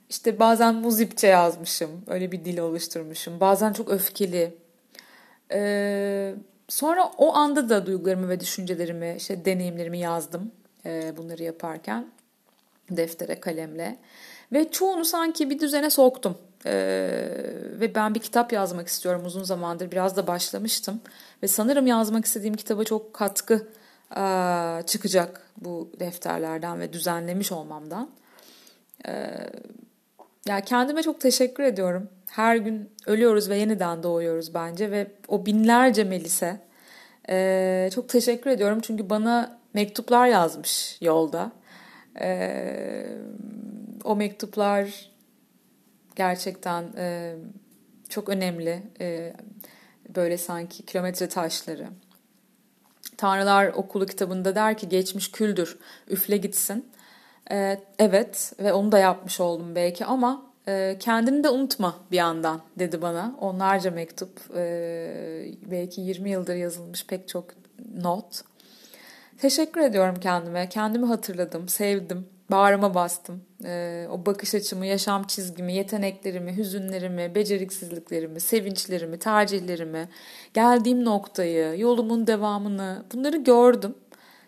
İşte 0.09 0.39
bazen 0.39 0.75
muzipçe 0.75 1.27
yazmışım. 1.27 1.89
Öyle 2.07 2.31
bir 2.31 2.45
dil 2.45 2.57
oluşturmuşum. 2.57 3.39
Bazen 3.39 3.73
çok 3.73 3.89
öfkeli. 3.89 4.55
Eee 5.51 6.35
Sonra 6.69 7.11
o 7.17 7.35
anda 7.35 7.69
da 7.69 7.85
duygularımı 7.85 8.29
ve 8.29 8.39
düşüncelerimi, 8.39 9.15
işte 9.17 9.45
deneyimlerimi 9.45 9.99
yazdım 9.99 10.51
e, 10.85 11.17
bunları 11.17 11.43
yaparken 11.43 12.07
deftere, 12.91 13.39
kalemle. 13.39 13.97
Ve 14.53 14.71
çoğunu 14.71 15.05
sanki 15.05 15.49
bir 15.49 15.59
düzene 15.59 15.89
soktum. 15.89 16.37
E, 16.65 16.73
ve 17.79 17.95
ben 17.95 18.15
bir 18.15 18.19
kitap 18.19 18.53
yazmak 18.53 18.87
istiyorum 18.87 19.21
uzun 19.25 19.43
zamandır. 19.43 19.91
Biraz 19.91 20.17
da 20.17 20.27
başlamıştım. 20.27 21.01
Ve 21.43 21.47
sanırım 21.47 21.87
yazmak 21.87 22.25
istediğim 22.25 22.55
kitaba 22.55 22.83
çok 22.83 23.13
katkı 23.13 23.67
e, 24.17 24.23
çıkacak 24.85 25.41
bu 25.57 25.91
defterlerden 25.99 26.79
ve 26.79 26.93
düzenlemiş 26.93 27.51
olmamdan. 27.51 28.09
E, 29.07 29.29
ya 30.47 30.61
kendime 30.61 31.03
çok 31.03 31.21
teşekkür 31.21 31.63
ediyorum. 31.63 32.09
Her 32.27 32.55
gün 32.55 32.89
ölüyoruz 33.05 33.49
ve 33.49 33.57
yeniden 33.57 34.03
doğuyoruz 34.03 34.53
bence 34.53 34.91
ve 34.91 35.07
o 35.27 35.45
binlerce 35.45 36.03
Melise 36.03 36.67
ee, 37.29 37.89
çok 37.95 38.09
teşekkür 38.09 38.49
ediyorum 38.49 38.79
çünkü 38.81 39.09
bana 39.09 39.59
mektuplar 39.73 40.27
yazmış 40.27 40.97
yolda. 41.01 41.51
Ee, 42.21 43.07
o 44.03 44.15
mektuplar 44.15 45.11
gerçekten 46.17 46.83
e, 46.97 47.35
çok 48.09 48.29
önemli. 48.29 48.83
E, 48.99 49.33
böyle 50.15 50.37
sanki 50.37 50.85
kilometre 50.85 51.29
taşları. 51.29 51.87
Tanrılar 53.17 53.67
Okulu 53.67 54.05
kitabında 54.05 54.55
der 54.55 54.77
ki 54.77 54.89
geçmiş 54.89 55.31
küldür, 55.31 55.77
üfle 56.07 56.37
gitsin. 56.37 56.91
E, 57.51 57.79
evet 57.99 58.53
ve 58.59 58.73
onu 58.73 58.91
da 58.91 58.99
yapmış 58.99 59.39
oldum 59.39 59.75
belki 59.75 60.05
ama 60.05 60.45
e, 60.67 60.97
kendini 60.99 61.43
de 61.43 61.49
unutma 61.49 61.95
bir 62.11 62.17
yandan 62.17 62.61
dedi 62.79 63.01
bana. 63.01 63.35
Onlarca 63.39 63.91
mektup, 63.91 64.39
e, 64.55 65.53
belki 65.71 66.01
20 66.01 66.29
yıldır 66.29 66.55
yazılmış 66.55 67.05
pek 67.05 67.27
çok 67.27 67.45
not. 67.95 68.41
Teşekkür 69.37 69.81
ediyorum 69.81 70.15
kendime. 70.19 70.69
Kendimi 70.69 71.05
hatırladım, 71.05 71.69
sevdim. 71.69 72.36
Bağrıma 72.51 72.93
bastım. 72.93 73.43
Ee, 73.65 74.07
o 74.11 74.25
bakış 74.25 74.55
açımı, 74.55 74.85
yaşam 74.85 75.23
çizgimi, 75.23 75.73
yeteneklerimi, 75.73 76.57
hüzünlerimi, 76.57 77.35
beceriksizliklerimi, 77.35 78.39
sevinçlerimi, 78.39 79.19
tercihlerimi, 79.19 80.09
geldiğim 80.53 81.05
noktayı, 81.05 81.79
yolumun 81.79 82.27
devamını 82.27 83.03
bunları 83.13 83.37
gördüm. 83.37 83.95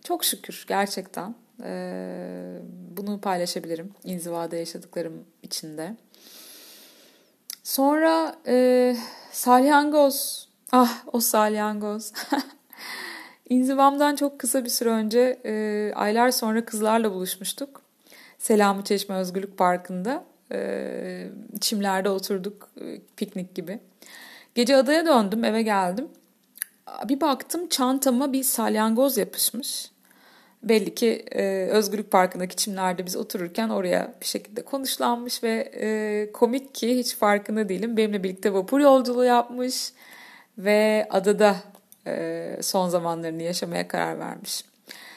Çok 0.03 0.23
şükür 0.23 0.65
gerçekten. 0.67 1.35
Ee, 1.63 2.59
bunu 2.97 3.21
paylaşabilirim 3.21 3.91
inzivada 4.03 4.55
yaşadıklarım 4.55 5.23
içinde. 5.43 5.95
Sonra 7.63 8.35
e, 8.47 8.95
salyangoz. 9.31 10.49
Ah 10.71 11.03
o 11.13 11.19
salyangoz. 11.19 12.13
İnzivamdan 13.49 14.15
çok 14.15 14.39
kısa 14.39 14.65
bir 14.65 14.69
süre 14.69 14.89
önce 14.89 15.39
e, 15.45 15.93
aylar 15.95 16.31
sonra 16.31 16.65
kızlarla 16.65 17.11
buluşmuştuk. 17.13 17.88
Selami 18.39 18.83
Çeşme 18.83 19.15
Özgürlük 19.15 19.57
Parkı'nda 19.57 20.25
e, 20.51 21.27
çimlerde 21.61 22.09
oturduk 22.09 22.69
e, 22.81 22.99
piknik 23.17 23.55
gibi. 23.55 23.79
Gece 24.55 24.75
adaya 24.75 25.05
döndüm 25.05 25.43
eve 25.43 25.61
geldim. 25.61 26.07
Bir 27.09 27.21
baktım 27.21 27.69
çantama 27.69 28.33
bir 28.33 28.43
salyangoz 28.43 29.17
yapışmış. 29.17 29.91
Belli 30.63 30.95
ki 30.95 31.25
e, 31.31 31.67
Özgürlük 31.71 32.11
Parkı'ndaki 32.11 32.55
çimlerde 32.55 33.05
biz 33.05 33.15
otururken 33.15 33.69
oraya 33.69 34.13
bir 34.21 34.25
şekilde 34.25 34.65
konuşlanmış 34.65 35.43
ve 35.43 35.71
e, 35.81 36.31
komik 36.31 36.75
ki 36.75 36.97
hiç 36.97 37.15
farkında 37.15 37.69
değilim. 37.69 37.97
Benimle 37.97 38.23
birlikte 38.23 38.53
vapur 38.53 38.79
yolculuğu 38.79 39.25
yapmış 39.25 39.93
ve 40.57 41.07
adada 41.09 41.55
e, 42.07 42.57
son 42.61 42.89
zamanlarını 42.89 43.43
yaşamaya 43.43 43.87
karar 43.87 44.19
vermiş. 44.19 44.68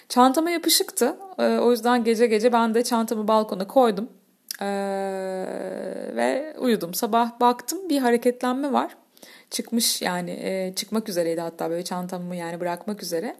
Çantama 0.09 0.51
yapışıktı. 0.51 1.17
E, 1.39 1.59
o 1.59 1.71
yüzden 1.71 2.05
gece 2.05 2.27
gece 2.27 2.53
ben 2.53 2.75
de 2.75 2.85
çantamı 2.85 3.29
balkona 3.29 3.67
koydum. 3.67 4.09
E, 4.61 4.67
ve 6.17 6.55
uyudum. 6.59 6.95
Sabah 6.95 7.41
baktım 7.41 7.89
bir 7.89 7.99
hareketlenme 7.99 8.73
var. 8.73 8.97
Çıkmış 9.51 10.03
yani 10.03 10.73
çıkmak 10.77 11.09
üzereydi 11.09 11.41
hatta 11.41 11.71
böyle 11.71 11.85
çantamı 11.85 12.37
yani 12.37 12.61
bırakmak 12.61 13.03
üzere. 13.03 13.37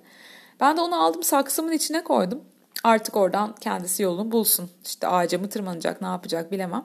Ben 0.61 0.77
de 0.77 0.81
onu 0.81 1.03
aldım 1.03 1.23
saksımın 1.23 1.73
içine 1.73 2.05
koydum. 2.05 2.41
Artık 2.85 3.17
oradan 3.17 3.55
kendisi 3.61 4.03
yolunu 4.03 4.33
bulsun. 4.33 4.71
İşte 4.85 5.07
ağaca 5.07 5.39
mı 5.39 5.49
tırmanacak 5.49 6.01
ne 6.01 6.07
yapacak 6.07 6.53
bilemem 6.53 6.85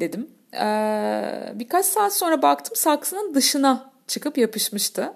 dedim. 0.00 0.30
Ee, 0.54 1.52
birkaç 1.54 1.86
saat 1.86 2.16
sonra 2.16 2.42
baktım 2.42 2.76
saksının 2.76 3.34
dışına 3.34 3.90
çıkıp 4.06 4.38
yapışmıştı. 4.38 5.12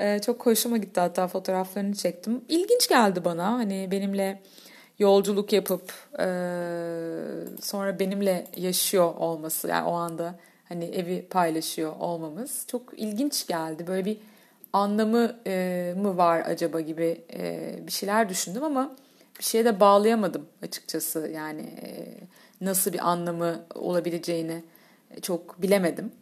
Ee, 0.00 0.20
çok 0.26 0.46
hoşuma 0.46 0.76
gitti 0.76 1.00
hatta 1.00 1.28
fotoğraflarını 1.28 1.94
çektim. 1.94 2.44
İlginç 2.48 2.88
geldi 2.88 3.24
bana 3.24 3.52
hani 3.52 3.88
benimle 3.90 4.40
yolculuk 4.98 5.52
yapıp 5.52 5.92
e, 6.18 6.24
sonra 7.60 7.98
benimle 7.98 8.46
yaşıyor 8.56 9.14
olması 9.14 9.68
yani 9.68 9.88
o 9.88 9.92
anda 9.92 10.34
hani 10.68 10.84
evi 10.84 11.26
paylaşıyor 11.30 11.96
olmamız 12.00 12.64
çok 12.66 12.82
ilginç 12.96 13.46
geldi. 13.46 13.86
Böyle 13.86 14.04
bir 14.04 14.18
anlamı 14.72 15.36
e, 15.46 15.94
mı 15.96 16.16
var 16.16 16.42
acaba 16.46 16.80
gibi 16.80 17.20
e, 17.32 17.74
bir 17.86 17.92
şeyler 17.92 18.28
düşündüm 18.28 18.64
ama 18.64 18.96
bir 19.38 19.44
şeye 19.44 19.64
de 19.64 19.80
bağlayamadım 19.80 20.46
açıkçası. 20.62 21.30
Yani 21.34 21.64
nasıl 22.60 22.92
bir 22.92 23.08
anlamı 23.10 23.64
olabileceğini 23.74 24.62
çok 25.22 25.62
bilemedim. 25.62 26.12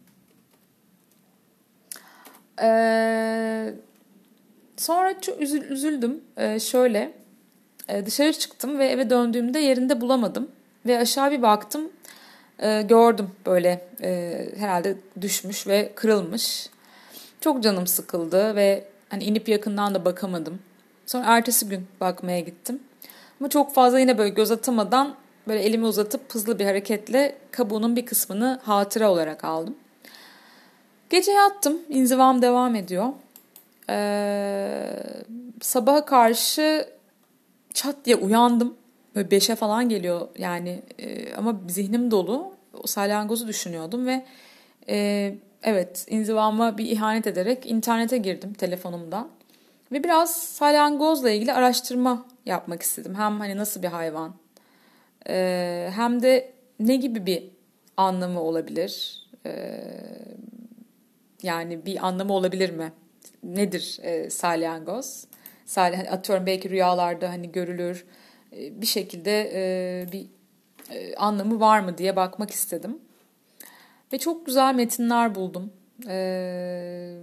Ee, 2.61 3.73
sonra 4.77 5.21
çok 5.21 5.41
üzüldüm. 5.41 6.21
Ee, 6.37 6.59
şöyle 6.59 7.11
e, 7.87 8.05
dışarı 8.05 8.33
çıktım 8.33 8.79
ve 8.79 8.87
eve 8.87 9.09
döndüğümde 9.09 9.59
yerinde 9.59 10.01
bulamadım. 10.01 10.51
Ve 10.85 10.97
aşağı 10.97 11.31
bir 11.31 11.41
baktım 11.41 11.89
e, 12.59 12.81
gördüm 12.81 13.29
böyle 13.45 13.87
e, 14.01 14.45
herhalde 14.57 14.95
düşmüş 15.21 15.67
ve 15.67 15.91
kırılmış. 15.95 16.69
Çok 17.41 17.63
canım 17.63 17.87
sıkıldı 17.87 18.55
ve 18.55 18.87
hani 19.09 19.23
inip 19.23 19.49
yakından 19.49 19.95
da 19.95 20.05
bakamadım. 20.05 20.59
Sonra 21.05 21.25
ertesi 21.27 21.69
gün 21.69 21.87
bakmaya 22.01 22.39
gittim. 22.39 22.79
Ama 23.39 23.49
çok 23.49 23.73
fazla 23.73 23.99
yine 23.99 24.17
böyle 24.17 24.29
göz 24.29 24.51
atamadan 24.51 25.15
böyle 25.47 25.63
elimi 25.63 25.85
uzatıp 25.85 26.33
hızlı 26.33 26.59
bir 26.59 26.65
hareketle 26.65 27.37
kabuğunun 27.51 27.95
bir 27.95 28.05
kısmını 28.05 28.59
hatıra 28.63 29.11
olarak 29.11 29.43
aldım. 29.43 29.75
Gece 31.09 31.31
yattım. 31.31 31.79
İnzivam 31.89 32.41
devam 32.41 32.75
ediyor. 32.75 33.09
Ee, 33.89 34.93
sabaha 35.61 36.05
karşı 36.05 36.89
çat 37.73 37.95
diye 38.05 38.15
uyandım. 38.15 38.75
Böyle 39.15 39.31
beşe 39.31 39.55
falan 39.55 39.89
geliyor 39.89 40.27
yani 40.37 40.81
e, 40.99 41.35
ama 41.35 41.59
zihnim 41.67 42.11
dolu. 42.11 42.53
O 42.83 42.87
salyangozu 42.87 43.47
düşünüyordum 43.47 44.05
ve 44.05 44.25
e, 44.89 45.35
evet 45.63 46.05
inzivama 46.09 46.77
bir 46.77 46.85
ihanet 46.85 47.27
ederek 47.27 47.65
internete 47.65 48.17
girdim 48.17 48.53
telefonumdan. 48.53 49.27
Ve 49.91 50.03
biraz 50.03 50.35
salyangozla 50.35 51.29
ilgili 51.29 51.53
araştırma 51.53 52.25
yapmak 52.45 52.81
istedim. 52.81 53.15
Hem 53.15 53.39
hani 53.39 53.57
nasıl 53.57 53.83
bir 53.83 53.87
hayvan 53.87 54.33
e, 55.29 55.89
hem 55.95 56.23
de 56.23 56.51
ne 56.79 56.95
gibi 56.95 57.25
bir 57.25 57.43
anlamı 57.97 58.41
olabilir. 58.41 59.23
E, 59.45 59.81
yani 61.43 61.85
bir 61.85 62.07
anlamı 62.07 62.33
olabilir 62.33 62.69
mi? 62.69 62.91
Nedir 63.43 63.99
e, 64.01 64.29
salyangoz? 64.29 65.25
Sal 65.65 65.93
hani 65.93 66.09
atıyorum 66.09 66.45
belki 66.45 66.69
rüyalarda 66.69 67.29
hani 67.29 67.51
görülür 67.51 68.05
e, 68.57 68.81
bir 68.81 68.85
şekilde 68.85 69.51
e, 69.53 70.11
bir 70.11 70.25
e, 70.91 71.15
anlamı 71.15 71.59
var 71.59 71.79
mı 71.79 71.97
diye 71.97 72.15
bakmak 72.15 72.51
istedim. 72.51 72.99
Ve 74.13 74.17
çok 74.17 74.45
güzel 74.45 74.75
metinler 74.75 75.35
buldum. 75.35 75.73
E, 76.07 77.17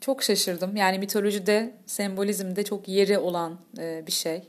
çok 0.00 0.22
şaşırdım. 0.22 0.76
Yani 0.76 0.98
mitolojide, 0.98 1.74
sembolizmde 1.86 2.62
çok 2.62 2.88
yeri 2.88 3.18
olan 3.18 3.58
e, 3.78 4.06
bir 4.06 4.12
şey. 4.12 4.42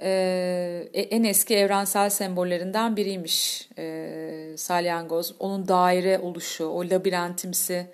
E, 0.00 0.88
e 0.92 1.02
en 1.02 1.24
eski 1.24 1.56
evrensel 1.56 2.10
sembollerinden 2.10 2.96
biriymiş 2.96 3.68
e, 3.78 4.54
salyangoz. 4.56 5.34
Onun 5.38 5.68
daire 5.68 6.18
oluşu, 6.18 6.66
o 6.66 6.84
labirentimsi 6.84 7.86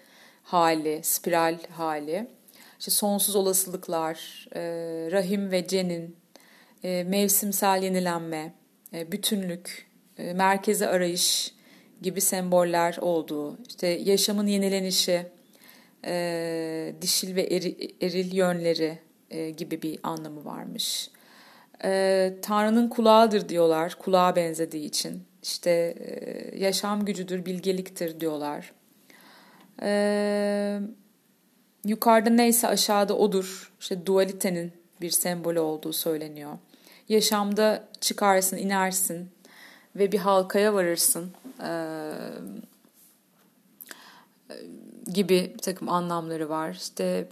hali, 0.51 1.01
spiral 1.03 1.59
hali, 1.71 2.27
işte 2.79 2.91
sonsuz 2.91 3.37
olasılıklar, 3.37 4.47
e, 4.55 4.61
rahim 5.13 5.51
ve 5.51 5.67
cenin, 5.67 6.17
e, 6.85 7.05
mevsimsel 7.05 7.83
yenilenme, 7.83 8.53
e, 8.93 9.13
bütünlük, 9.13 9.91
e, 10.19 10.33
merkeze 10.33 10.89
arayış 10.89 11.55
gibi 12.03 12.21
semboller 12.21 12.97
olduğu, 13.01 13.59
işte 13.69 13.87
yaşamın 13.87 14.47
yenilenişi, 14.47 15.27
e, 16.05 16.95
dişil 17.03 17.37
ve 17.37 17.43
eri, 17.43 17.95
eril 18.01 18.35
yönleri 18.35 18.99
e, 19.31 19.51
gibi 19.51 19.83
bir 19.83 19.99
anlamı 20.03 20.45
varmış. 20.45 21.11
E, 21.85 22.33
Tanrı'nın 22.43 22.89
kulağıdır 22.89 23.49
diyorlar, 23.49 23.97
kulağa 23.99 24.37
benzediği 24.37 24.85
için. 24.85 25.23
İşte 25.43 25.71
e, 25.71 26.59
yaşam 26.59 27.05
gücüdür, 27.05 27.47
bilgeliktir 27.47 28.21
diyorlar. 28.21 28.80
Ee, 29.83 30.81
yukarıda 31.85 32.31
neyse 32.31 32.69
aşağıda 32.69 33.17
odur. 33.17 33.73
İşte 33.81 34.07
dualitenin 34.07 34.73
bir 35.01 35.11
sembolü 35.11 35.61
olduğu 35.61 35.93
söyleniyor. 35.93 36.53
Yaşamda 37.09 37.89
çıkarsın, 38.01 38.57
inersin 38.57 39.31
ve 39.97 40.13
bir 40.13 40.19
halkaya 40.19 40.75
varırsın 40.75 41.33
ee, 41.63 42.13
gibi 45.07 45.53
bir 45.55 45.59
takım 45.59 45.89
anlamları 45.89 46.49
var. 46.49 46.71
İşte 46.71 47.29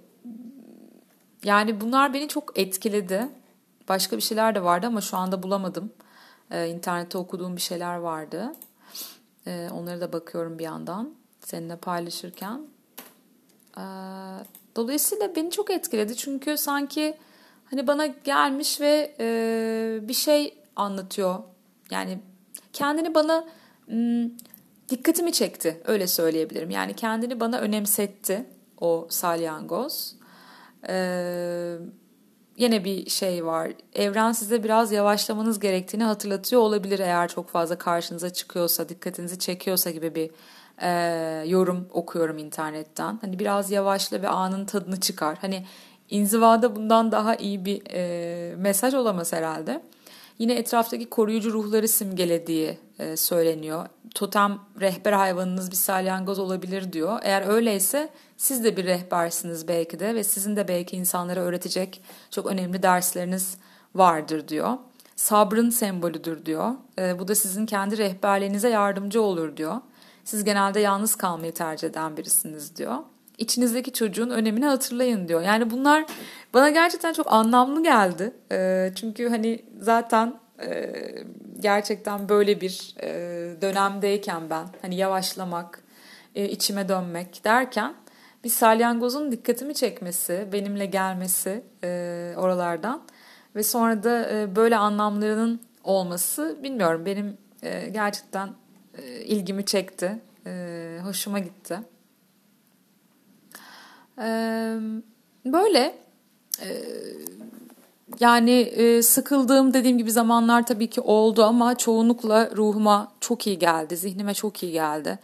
yani 1.45 1.81
bunlar 1.81 2.15
beni 2.15 2.29
çok 2.29 2.59
etkiledi. 2.59 3.29
Başka 3.89 4.17
bir 4.17 4.23
şeyler 4.23 4.55
de 4.55 4.65
vardı 4.65 4.87
ama 4.87 5.01
şu 5.01 5.17
anda 5.17 5.43
bulamadım. 5.43 5.93
Ee, 6.51 6.69
internette 6.69 7.19
okuduğum 7.19 7.57
bir 7.57 7.61
şeyler 7.61 7.97
vardı. 7.97 8.53
Ee, 9.47 9.69
onlara 9.73 10.01
da 10.01 10.13
bakıyorum 10.13 10.59
bir 10.59 10.65
yandan 10.65 11.18
seninle 11.49 11.77
paylaşırken. 11.77 12.61
Ee, 13.79 13.83
dolayısıyla 14.77 15.37
beni 15.37 15.51
çok 15.51 15.71
etkiledi 15.71 16.17
çünkü 16.17 16.57
sanki 16.57 17.17
hani 17.65 17.87
bana 17.87 18.07
gelmiş 18.07 18.81
ve 18.81 19.17
e, 19.21 19.99
bir 20.09 20.15
şey 20.15 20.59
anlatıyor. 20.77 21.39
Yani 21.91 22.19
kendini 22.73 23.15
bana 23.15 23.45
dikkatimi 24.89 25.33
çekti 25.33 25.83
öyle 25.85 26.07
söyleyebilirim. 26.07 26.71
Yani 26.71 26.97
kendini 26.97 27.41
bana 27.41 27.59
önemsetti 27.59 28.47
o 28.81 29.07
salyangoz. 29.11 30.15
Ee, 30.89 31.77
yine 32.57 32.85
bir 32.85 33.11
şey 33.11 33.47
var. 33.47 33.73
Evren 33.95 34.33
size 34.33 34.65
biraz 34.65 34.93
yavaşlamanız 34.93 35.61
gerektiğini 35.61 36.05
hatırlatıyor 36.05 36.63
olabilir 36.63 36.99
eğer 36.99 37.29
çok 37.29 37.49
fazla 37.49 37.79
karşınıza 37.79 38.33
çıkıyorsa, 38.33 38.89
dikkatinizi 38.89 39.39
çekiyorsa 39.39 39.91
gibi 39.91 40.15
bir 40.15 40.31
e, 40.83 40.91
yorum 41.47 41.89
okuyorum 41.93 42.39
internetten. 42.39 43.19
Hani 43.21 43.39
biraz 43.39 43.71
yavaşla 43.71 44.23
ve 44.23 44.29
anın 44.29 44.65
tadını 44.65 45.01
çıkar. 45.01 45.39
Hani 45.41 45.67
inzivada 46.11 46.77
bundan 46.77 47.13
daha 47.13 47.37
iyi 47.37 47.65
bir 47.65 47.83
e, 47.91 48.57
mesaj 48.57 48.95
olamaz 48.95 49.33
herhalde. 49.33 49.83
Yine 50.39 50.55
etraftaki 50.55 51.11
koruyucu 51.11 51.53
ruhları 51.53 51.89
simgelediği 51.89 52.79
e, 52.99 53.17
söyleniyor. 53.17 53.87
Totem 54.15 54.59
rehber 54.81 55.13
hayvanınız 55.13 55.71
bir 55.71 55.77
salyangoz 55.77 56.39
olabilir 56.39 56.93
diyor. 56.93 57.19
Eğer 57.23 57.49
öyleyse 57.49 58.09
siz 58.37 58.65
de 58.65 58.77
bir 58.77 58.85
rehbersiniz 58.85 59.69
belki 59.69 60.01
de 60.01 60.15
ve 60.15 60.25
sizin 60.25 60.57
de 60.57 60.69
belki 60.69 60.97
insanlara 60.97 61.41
öğretecek 61.41 62.03
çok 62.31 62.47
önemli 62.47 62.83
dersleriniz 62.83 63.57
vardır 63.95 64.49
diyor. 64.49 64.71
Sabrın 65.17 65.71
sembolüdür 65.71 66.47
diyor. 66.47 66.71
E, 66.99 67.19
bu 67.19 67.29
da 67.29 67.35
sizin 67.35 67.67
kendi 67.67 67.99
rehberliğinize 67.99 68.69
yardımcı 68.69 69.23
olur 69.23 69.57
diyor. 69.57 69.77
Siz 70.29 70.45
genelde 70.45 70.81
yalnız 70.81 71.15
kalmayı 71.15 71.55
tercih 71.55 71.89
eden 71.89 72.17
birisiniz 72.17 72.77
diyor. 72.77 72.97
İçinizdeki 73.39 73.93
çocuğun 73.93 74.31
önemini 74.31 74.67
hatırlayın 74.67 75.29
diyor. 75.29 75.43
Yani 75.43 75.71
bunlar 75.71 76.05
bana 76.55 76.71
gerçekten 76.71 77.13
çok 77.13 77.33
anlamlı 77.33 77.83
geldi. 77.83 78.33
E, 78.53 78.91
çünkü 78.95 79.29
hani 79.29 79.65
zaten 79.81 80.35
e, 80.63 80.93
gerçekten 81.61 82.29
böyle 82.29 82.61
bir 82.61 82.95
e, 83.03 83.09
dönemdeyken 83.63 84.51
ben 84.51 84.67
hani 84.83 84.97
yavaşlamak, 84.97 85.83
e, 86.35 86.49
içime 86.49 86.89
dönmek 86.89 87.45
derken 87.45 87.95
bir 88.45 88.51
salyangozun 88.51 89.33
dikkatimi 89.33 89.75
çekmesi, 89.75 90.49
benimle 90.53 90.87
gelmesi 90.87 91.63
e, 91.85 92.33
oralardan 92.37 93.03
ve 93.57 93.63
sonra 93.63 94.03
da 94.03 94.31
e, 94.31 94.57
böyle 94.57 94.77
anlamlarının 94.77 95.61
olması 95.85 96.59
bilmiyorum 96.63 97.07
benim 97.07 97.37
e, 97.63 97.89
gerçekten 97.89 98.49
e, 99.03 99.25
ilgimi 99.25 99.65
çekti, 99.65 100.19
e, 100.47 100.99
hoşuma 101.05 101.39
gitti. 101.39 101.79
E, 104.19 104.29
böyle 105.47 105.99
yani 108.21 108.73
sıkıldığım 109.03 109.75
dediğim 109.75 109.99
gibi 109.99 110.13
zamanlar 110.13 110.67
tabii 110.67 110.91
ki 110.91 111.01
oldu 111.01 111.45
ama 111.45 111.79
çoğunlukla 111.79 112.51
ruhuma 112.57 113.13
çok 113.21 113.47
iyi 113.47 113.59
geldi, 113.59 113.97
zihnime 113.97 114.35
çok 114.35 114.63
iyi 114.63 114.73
geldi. 114.73 115.19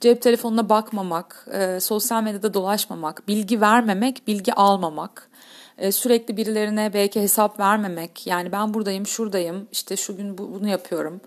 Cep 0.00 0.22
telefonuna 0.22 0.68
bakmamak, 0.68 1.48
sosyal 1.80 2.22
medyada 2.22 2.54
dolaşmamak, 2.54 3.28
bilgi 3.28 3.60
vermemek, 3.60 4.26
bilgi 4.26 4.54
almamak, 4.54 5.30
sürekli 5.90 6.36
birilerine 6.36 6.90
belki 6.94 7.22
hesap 7.22 7.60
vermemek. 7.60 8.26
Yani 8.26 8.52
ben 8.52 8.74
buradayım, 8.74 9.06
şuradayım, 9.06 9.68
işte 9.72 9.96
şu 9.96 10.16
gün 10.16 10.38
bu, 10.38 10.54
bunu 10.54 10.68
yapıyorum. 10.68 11.20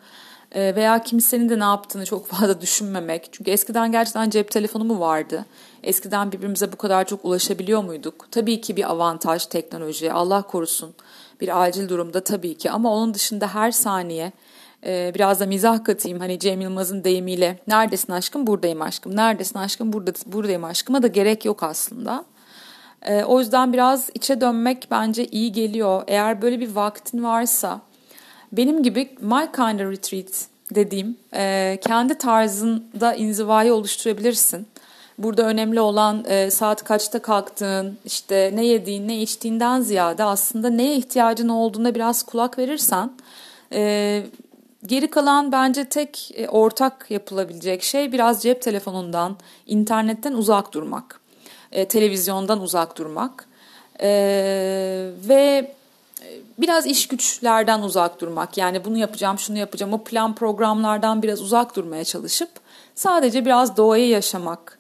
E, 0.52 0.76
veya 0.76 1.04
kimsenin 1.04 1.50
de 1.50 1.60
ne 1.60 1.64
yaptığını 1.64 2.06
çok 2.06 2.28
fazla 2.28 2.62
düşünmemek. 2.62 3.30
Çünkü 3.32 3.52
eskiden 3.52 3.92
gerçekten 3.92 4.30
cep 4.30 4.52
telefonu 4.52 4.84
mu 4.84 5.00
vardı? 5.00 5.46
Eskiden 5.84 6.32
birbirimize 6.32 6.72
bu 6.72 6.76
kadar 6.76 7.08
çok 7.08 7.26
ulaşabiliyor 7.26 7.84
muyduk? 7.84 8.28
Tabii 8.32 8.62
ki 8.62 8.76
bir 8.76 8.92
avantaj 8.92 9.46
teknoloji, 9.46 10.14
Allah 10.14 10.42
korusun. 10.42 10.94
Bir 11.42 11.62
acil 11.62 11.90
durumda 11.90 12.24
tabii 12.24 12.58
ki 12.58 12.72
ama 12.72 12.94
onun 12.94 13.14
dışında 13.14 13.48
her 13.48 13.72
saniye 13.72 14.32
ee, 14.86 15.12
biraz 15.16 15.40
da 15.40 15.46
mizah 15.46 15.84
katayım 15.84 16.20
hani 16.20 16.40
Cem 16.40 16.62
Yılmaz'ın 16.62 17.04
deyimiyle 17.04 17.60
neredesin 17.68 18.14
aşkım 18.14 18.48
buradayım 18.48 18.82
aşkım 18.82 19.16
neredesin 19.16 19.60
aşkım 19.60 19.94
burada 19.94 20.12
buradayım 20.26 20.64
aşkıma 20.64 21.04
da 21.04 21.08
gerek 21.08 21.46
yok 21.46 21.64
aslında. 21.64 22.26
Ee, 23.02 23.24
o 23.24 23.40
yüzden 23.40 23.74
biraz 23.74 24.10
içe 24.14 24.42
dönmek 24.42 24.88
bence 24.92 25.26
iyi 25.26 25.52
geliyor. 25.52 26.04
Eğer 26.08 26.42
böyle 26.42 26.60
bir 26.60 26.76
vaktin 26.76 27.24
varsa 27.24 27.82
benim 28.52 28.84
gibi 28.84 29.16
My 29.22 29.52
Kind 29.56 29.80
of 29.80 29.92
Retreat 29.92 30.48
dediğim 30.76 31.18
e, 31.34 31.80
kendi 31.88 32.16
tarzında 32.16 33.16
inzivayı 33.16 33.74
oluşturabilirsin. 33.74 34.68
Burada 35.18 35.44
önemli 35.44 35.80
olan 35.80 36.26
e, 36.28 36.52
saat 36.52 36.84
kaçta 36.84 37.22
kalktığın, 37.22 37.98
işte 38.06 38.52
ne 38.56 38.66
yediğin, 38.66 39.08
ne 39.08 39.22
içtiğinden 39.22 39.82
ziyade 39.82 40.24
aslında 40.24 40.70
neye 40.70 40.96
ihtiyacın 40.96 41.50
olduğuna 41.50 41.96
biraz 41.96 42.24
kulak 42.24 42.58
verirsen 42.58 43.12
e, 43.74 44.24
Geri 44.86 45.10
kalan 45.10 45.52
bence 45.52 45.86
tek 45.86 46.32
e, 46.36 46.48
ortak 46.48 47.06
yapılabilecek 47.10 47.84
şey 47.84 48.12
biraz 48.12 48.44
cep 48.44 48.62
telefonundan, 48.62 49.38
internetten 49.68 50.34
uzak 50.34 50.74
durmak, 50.74 51.20
e, 51.72 51.88
televizyondan 51.88 52.62
uzak 52.62 52.98
durmak 52.98 53.48
e, 54.00 54.10
ve 55.30 55.72
biraz 56.60 56.86
iş 56.86 57.08
güçlerden 57.08 57.82
uzak 57.82 58.22
durmak. 58.22 58.58
Yani 58.58 58.86
bunu 58.86 58.98
yapacağım, 58.98 59.40
şunu 59.40 59.58
yapacağım, 59.58 59.94
o 59.94 60.04
plan 60.04 60.36
programlardan 60.36 61.24
biraz 61.24 61.42
uzak 61.42 61.76
durmaya 61.76 62.04
çalışıp 62.04 62.50
sadece 62.96 63.46
biraz 63.46 63.78
doğayı 63.78 64.08
yaşamak. 64.08 64.80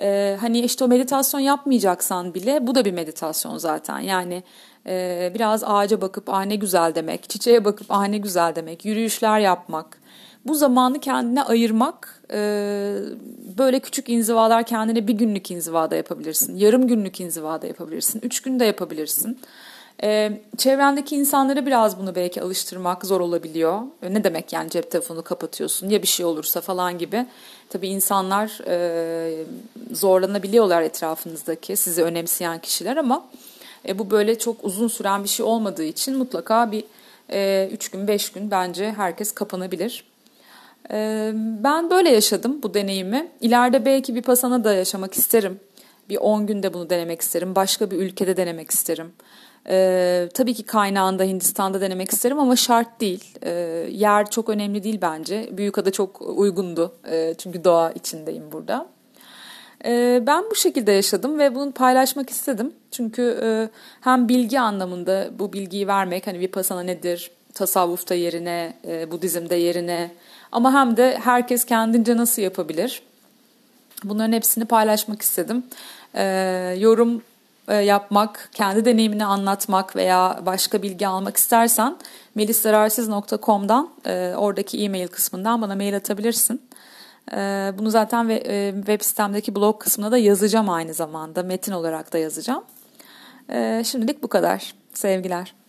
E, 0.00 0.36
hani 0.40 0.60
işte 0.60 0.84
o 0.84 0.88
meditasyon 0.88 1.40
yapmayacaksan 1.40 2.34
bile 2.34 2.66
bu 2.66 2.74
da 2.74 2.84
bir 2.84 2.92
meditasyon 2.92 3.58
zaten. 3.58 3.98
Yani 3.98 4.42
ee, 4.86 5.32
biraz 5.34 5.64
ağaca 5.64 6.00
bakıp 6.00 6.28
ah 6.28 6.44
ne 6.44 6.56
güzel 6.56 6.94
demek, 6.94 7.30
çiçeğe 7.30 7.64
bakıp 7.64 7.86
ah 7.90 8.08
ne 8.08 8.18
güzel 8.18 8.54
demek, 8.54 8.84
yürüyüşler 8.84 9.40
yapmak. 9.40 10.00
Bu 10.46 10.54
zamanı 10.54 11.00
kendine 11.00 11.42
ayırmak, 11.42 12.22
e, 12.32 12.38
böyle 13.58 13.80
küçük 13.80 14.08
inzivalar 14.08 14.64
kendine 14.64 15.08
bir 15.08 15.12
günlük 15.12 15.50
inzivada 15.50 15.96
yapabilirsin, 15.96 16.56
yarım 16.56 16.86
günlük 16.86 17.20
inzivada 17.20 17.66
yapabilirsin, 17.66 18.20
üç 18.22 18.42
günde 18.42 18.64
yapabilirsin. 18.64 19.38
Ee, 20.02 20.32
çevrendeki 20.56 21.16
insanlara 21.16 21.66
biraz 21.66 21.98
bunu 21.98 22.14
belki 22.14 22.42
alıştırmak 22.42 23.06
zor 23.06 23.20
olabiliyor. 23.20 23.80
Ne 24.02 24.24
demek 24.24 24.52
yani 24.52 24.70
cep 24.70 24.90
telefonu 24.90 25.22
kapatıyorsun 25.22 25.88
ya 25.88 26.02
bir 26.02 26.06
şey 26.06 26.26
olursa 26.26 26.60
falan 26.60 26.98
gibi. 26.98 27.26
Tabii 27.68 27.88
insanlar 27.88 28.60
e, 28.66 29.44
zorlanabiliyorlar 29.92 30.82
etrafınızdaki 30.82 31.76
sizi 31.76 32.02
önemseyen 32.02 32.58
kişiler 32.58 32.96
ama 32.96 33.26
e, 33.88 33.98
bu 33.98 34.10
böyle 34.10 34.38
çok 34.38 34.64
uzun 34.64 34.88
süren 34.88 35.24
bir 35.24 35.28
şey 35.28 35.46
olmadığı 35.46 35.84
için 35.84 36.16
mutlaka 36.16 36.72
bir 36.72 36.84
3 37.72 37.88
e, 37.88 37.88
gün 37.92 38.08
5 38.08 38.32
gün 38.32 38.50
bence 38.50 38.92
herkes 38.92 39.32
kapanabilir. 39.32 40.04
E, 40.90 41.30
ben 41.34 41.90
böyle 41.90 42.10
yaşadım 42.10 42.62
bu 42.62 42.74
deneyimi. 42.74 43.28
İleride 43.40 43.84
belki 43.84 44.14
bir 44.14 44.22
pasana 44.22 44.64
da 44.64 44.72
yaşamak 44.72 45.14
isterim. 45.14 45.60
Bir 46.08 46.16
10 46.16 46.46
günde 46.46 46.74
bunu 46.74 46.90
denemek 46.90 47.20
isterim. 47.20 47.54
Başka 47.54 47.90
bir 47.90 47.96
ülkede 47.96 48.36
denemek 48.36 48.70
isterim. 48.70 49.12
Ee, 49.70 50.28
tabii 50.34 50.54
ki 50.54 50.62
kaynağında 50.62 51.24
Hindistan'da 51.24 51.80
denemek 51.80 52.12
isterim 52.12 52.38
ama 52.38 52.56
şart 52.56 53.00
değil. 53.00 53.24
Ee, 53.42 53.50
yer 53.90 54.30
çok 54.30 54.48
önemli 54.48 54.82
değil 54.82 54.98
bence. 55.02 55.48
Büyükada 55.52 55.90
çok 55.90 56.22
uygundu. 56.22 56.92
Ee, 57.10 57.34
çünkü 57.38 57.64
doğa 57.64 57.90
içindeyim 57.90 58.52
burada. 58.52 58.86
Ee, 59.84 60.22
ben 60.26 60.44
bu 60.50 60.54
şekilde 60.54 60.92
yaşadım 60.92 61.38
ve 61.38 61.54
bunu 61.54 61.72
paylaşmak 61.72 62.30
istedim. 62.30 62.72
Çünkü 62.90 63.40
e, 63.42 63.68
hem 64.00 64.28
bilgi 64.28 64.60
anlamında 64.60 65.30
bu 65.38 65.52
bilgiyi 65.52 65.86
vermek 65.88 66.26
hani 66.26 66.38
vipassana 66.38 66.82
nedir, 66.82 67.30
tasavvufta 67.54 68.14
yerine, 68.14 68.74
e, 68.86 69.10
Budizm'de 69.10 69.56
yerine 69.56 70.10
ama 70.52 70.72
hem 70.72 70.96
de 70.96 71.18
herkes 71.22 71.64
kendince 71.64 72.16
nasıl 72.16 72.42
yapabilir? 72.42 73.02
Bunların 74.04 74.32
hepsini 74.32 74.64
paylaşmak 74.64 75.22
istedim. 75.22 75.64
Ee, 76.14 76.76
yorum 76.78 77.16
e, 77.16 77.20
yapmak, 77.74 78.48
kendi 78.52 78.84
deneyimini 78.84 79.24
anlatmak 79.24 79.96
veya 79.96 80.40
başka 80.46 80.82
bilgi 80.82 81.06
almak 81.06 81.36
istersen 81.36 81.96
meliszararsız.com'dan 82.34 83.90
oradaki 84.36 84.84
e-mail 84.84 85.08
kısmından 85.08 85.62
bana 85.62 85.74
mail 85.74 85.96
atabilirsin. 85.96 86.62
Ee, 87.32 87.72
bunu 87.78 87.90
zaten 87.90 88.28
e, 88.28 88.72
web 88.76 89.02
sitemdeki 89.02 89.54
blog 89.54 89.80
kısmına 89.80 90.12
da 90.12 90.18
yazacağım 90.18 90.70
aynı 90.70 90.94
zamanda. 90.94 91.42
Metin 91.42 91.72
olarak 91.72 92.12
da 92.12 92.18
yazacağım. 92.18 92.64
Şimdilik 93.84 94.22
bu 94.22 94.28
kadar. 94.28 94.74
Sevgiler. 94.94 95.59